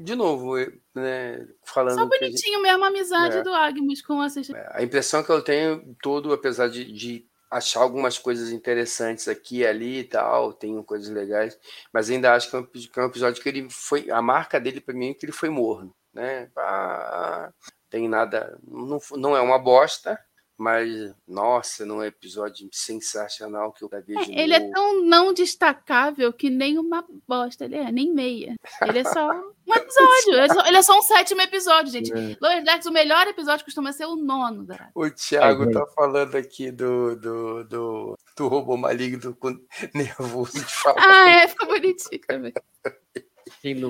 de 0.03 0.15
novo, 0.15 0.55
né, 0.95 1.47
falando 1.63 1.95
Só 1.95 2.01
a 2.01 2.03
gente- 2.05 2.19
bonitinho 2.19 2.61
mesmo 2.61 2.83
a 2.83 2.87
amizade 2.87 3.37
É. 3.37 3.43
do 3.43 3.53
Agnes 3.53 4.01
com 4.01 4.21
a 4.21 4.27
Sexta. 4.29 4.69
A 4.73 4.83
impressão 4.83 5.23
que 5.23 5.29
eu 5.31 5.41
tenho 5.41 5.95
todo, 6.01 6.33
apesar 6.33 6.67
de, 6.67 6.91
de 6.91 7.25
achar 7.49 7.79
algumas 7.81 8.17
coisas 8.17 8.51
interessantes 8.51 9.27
aqui 9.27 9.59
e 9.59 9.67
ali 9.67 9.99
e 9.99 10.03
tal, 10.03 10.51
tem 10.51 10.81
coisas 10.83 11.09
legais, 11.09 11.57
mas 11.93 12.09
ainda 12.09 12.33
acho 12.33 12.49
que 12.49 12.55
é 12.55 12.59
um, 12.59 12.65
que 12.65 12.89
é 12.99 13.01
um 13.03 13.07
episódio 13.07 13.41
que 13.41 13.47
ele 13.47 13.67
foi, 13.69 14.09
a 14.11 14.21
marca 14.21 14.59
dele 14.59 14.81
para 14.81 14.93
mim 14.93 15.11
é 15.11 15.13
que 15.13 15.25
ele 15.25 15.31
foi 15.31 15.49
morno, 15.49 15.95
né? 16.13 16.49
Ah, 16.57 17.53
tem 17.89 18.09
nada, 18.09 18.59
não, 18.67 18.99
não 19.11 19.37
é 19.37 19.39
uma 19.41 19.57
bosta, 19.57 20.19
mas 20.57 21.13
nossa, 21.27 21.85
não 21.85 21.97
é 21.97 21.99
um 21.99 22.03
episódio 22.05 22.67
sensacional 22.71 23.71
que 23.71 23.83
eu 23.83 23.89
já 23.91 23.99
vejo. 23.99 24.31
Ele 24.31 24.53
é 24.53 24.71
tão 24.71 25.03
não 25.03 25.31
destacável 25.31 26.33
que 26.33 26.49
nem 26.49 26.79
uma 26.79 27.05
bosta 27.27 27.65
ele 27.65 27.75
é, 27.75 27.91
nem 27.91 28.11
meia. 28.11 28.55
Ele 28.81 28.99
é 28.99 29.03
só 29.03 29.29
um 29.29 29.73
episódio. 29.75 30.33
Ele 30.33 30.41
é 30.41 30.47
só, 30.47 30.65
ele 30.65 30.77
é 30.77 30.81
só 30.81 30.97
um 30.97 31.01
sétimo 31.03 31.41
episódio, 31.41 31.91
gente. 31.91 32.11
É. 32.11 32.35
Lower 32.41 32.63
Decks, 32.63 32.87
o 32.87 32.91
melhor 32.91 33.27
episódio 33.27 33.63
costuma 33.63 33.93
ser 33.93 34.05
o 34.05 34.15
nono. 34.15 34.63
Dourado. 34.63 34.91
O 34.95 35.09
Thiago 35.11 35.63
É, 35.63 35.71
tá 35.71 35.85
falando 35.95 36.35
aqui 36.35 36.71
do, 36.71 37.15
do, 37.15 37.63
do, 37.65 38.17
do 38.35 38.47
robô 38.47 38.75
maligno 38.75 39.35
com 39.35 39.55
nervoso 39.93 40.53
de 40.53 40.73
falar. 40.73 40.97
Ah, 40.99 41.29
é, 41.29 41.47
ficou 41.47 41.67
bonitinho 41.67 42.21
também. 42.27 42.53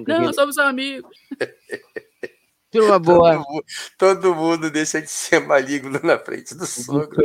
Não, 0.07 0.33
somos 0.33 0.57
amigos. 0.57 1.15
Turma 2.71 2.99
boa. 2.99 3.33
Todo, 3.37 3.45
mu- 3.53 3.63
todo 3.97 4.35
mundo 4.35 4.69
deixa 4.71 5.01
de 5.01 5.07
ser 5.09 5.39
maligno 5.39 5.99
na 6.03 6.17
frente 6.19 6.53
do 6.55 6.65
sogro. 6.65 7.23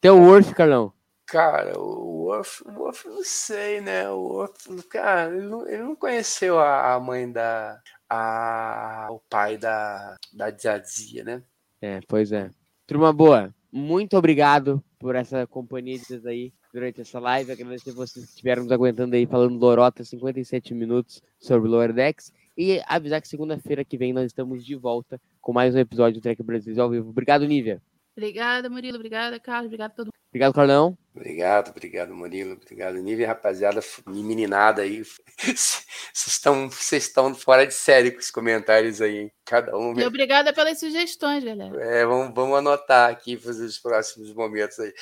Tem 0.00 0.10
o 0.10 0.18
Worth, 0.18 0.52
Carlão. 0.54 0.92
Cara, 1.26 1.78
o 1.78 2.24
Worf, 2.26 2.62
o 2.66 2.72
Worf 2.72 3.08
não 3.08 3.22
sei, 3.24 3.80
né? 3.80 4.08
O 4.10 4.18
Worf, 4.18 4.82
cara, 4.88 5.34
ele 5.34 5.46
não, 5.46 5.66
ele 5.68 5.82
não 5.82 5.96
conheceu 5.96 6.58
a, 6.58 6.94
a 6.94 7.00
mãe 7.00 7.30
da. 7.30 7.80
A, 8.08 9.08
o 9.10 9.20
pai 9.30 9.56
da, 9.56 10.18
da 10.32 10.50
Jadzia, 10.50 11.24
né? 11.24 11.42
É, 11.80 12.00
pois 12.06 12.30
é. 12.30 12.50
Turma 12.86 13.10
boa, 13.10 13.54
muito 13.72 14.18
obrigado 14.18 14.84
por 14.98 15.14
essa 15.14 15.46
companhia 15.46 15.98
de 15.98 16.04
vocês 16.04 16.26
aí 16.26 16.52
durante 16.74 17.00
essa 17.00 17.18
live. 17.18 17.50
Agradecer 17.52 17.92
vocês 17.92 18.26
que 18.26 18.30
estiveram 18.32 18.64
nos 18.64 18.72
aguentando 18.72 19.16
aí 19.16 19.26
falando 19.26 19.58
lorota 19.58 20.04
57 20.04 20.74
minutos 20.74 21.22
sobre 21.40 21.70
Lower 21.70 21.94
Decks. 21.94 22.30
E 22.56 22.82
avisar 22.86 23.20
que 23.20 23.28
segunda-feira 23.28 23.84
que 23.84 23.96
vem 23.96 24.12
nós 24.12 24.26
estamos 24.26 24.64
de 24.64 24.74
volta 24.74 25.20
com 25.40 25.52
mais 25.52 25.74
um 25.74 25.78
episódio 25.78 26.20
do 26.20 26.22
Trek 26.22 26.42
Brasil 26.42 26.82
ao 26.82 26.90
vivo. 26.90 27.08
Obrigado, 27.08 27.46
Nívia. 27.46 27.80
Obrigada, 28.14 28.68
Murilo. 28.68 28.96
Obrigada, 28.96 29.40
Carlos. 29.40 29.66
Obrigada 29.66 29.92
a 29.92 29.96
todo 29.96 30.06
mundo. 30.06 30.12
Obrigado, 30.28 30.54
Carlão. 30.54 30.96
Obrigado, 31.14 31.70
obrigado, 31.70 32.14
Murilo. 32.14 32.52
Obrigado, 32.54 32.96
Nível, 32.96 33.26
rapaziada, 33.26 33.80
meninada 34.06 34.82
aí. 34.82 35.02
Vocês 35.42 35.86
estão, 36.26 36.68
vocês 36.68 37.04
estão 37.04 37.34
fora 37.34 37.66
de 37.66 37.72
série 37.72 38.10
com 38.10 38.18
os 38.18 38.30
comentários 38.30 39.00
aí, 39.00 39.16
hein? 39.16 39.32
Cada 39.46 39.76
um. 39.76 39.98
E 39.98 40.04
obrigada 40.04 40.52
pelas 40.52 40.78
sugestões, 40.78 41.42
galera. 41.42 41.74
É, 41.82 42.04
vamos, 42.04 42.34
vamos 42.34 42.58
anotar 42.58 43.10
aqui 43.10 43.36
fazer 43.36 43.64
os 43.64 43.78
próximos 43.78 44.32
momentos 44.34 44.78
aí. 44.78 44.92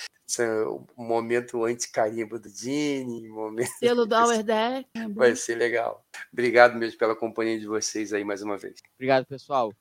O 0.96 1.02
momento 1.02 1.64
anti-carimbo 1.64 2.38
do 2.38 2.48
Dini, 2.48 3.28
momento. 3.28 3.70
Selo 3.78 4.06
do 4.06 4.14
Hour 4.14 4.42
Deck. 4.42 4.88
Vai 5.14 5.34
ser 5.34 5.56
legal. 5.56 6.04
Obrigado 6.32 6.78
mesmo 6.78 6.98
pela 6.98 7.16
companhia 7.16 7.58
de 7.58 7.66
vocês 7.66 8.12
aí 8.12 8.24
mais 8.24 8.42
uma 8.42 8.56
vez. 8.56 8.80
Obrigado, 8.96 9.26
pessoal. 9.26 9.72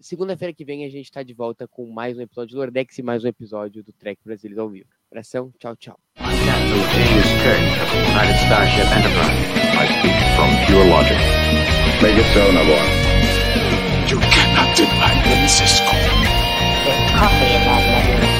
Segunda-feira 0.00 0.54
que 0.54 0.64
vem 0.64 0.84
a 0.84 0.88
gente 0.88 1.06
está 1.06 1.24
de 1.24 1.34
volta 1.34 1.66
com 1.66 1.84
mais 1.90 2.16
um 2.16 2.20
episódio 2.20 2.54
do 2.54 2.58
Lower 2.58 2.70
Decks 2.70 2.98
e 2.98 3.02
mais 3.02 3.24
um 3.24 3.28
episódio 3.28 3.82
do 3.82 3.92
Trek 3.92 4.20
Brasileiros 4.24 4.58
ao 4.58 4.68
vivo. 4.68 4.88
Abração, 5.10 5.52
tchau, 5.58 5.74
tchau. 5.76 5.98
You 14.10 14.18
cannot 14.18 14.76
deny 14.76 15.14
me, 15.24 15.48
Cisco. 15.48 15.94
There's 16.84 17.10
coffee 17.12 17.54
in 17.54 17.62
that 17.62 17.82
letter. 17.86 18.39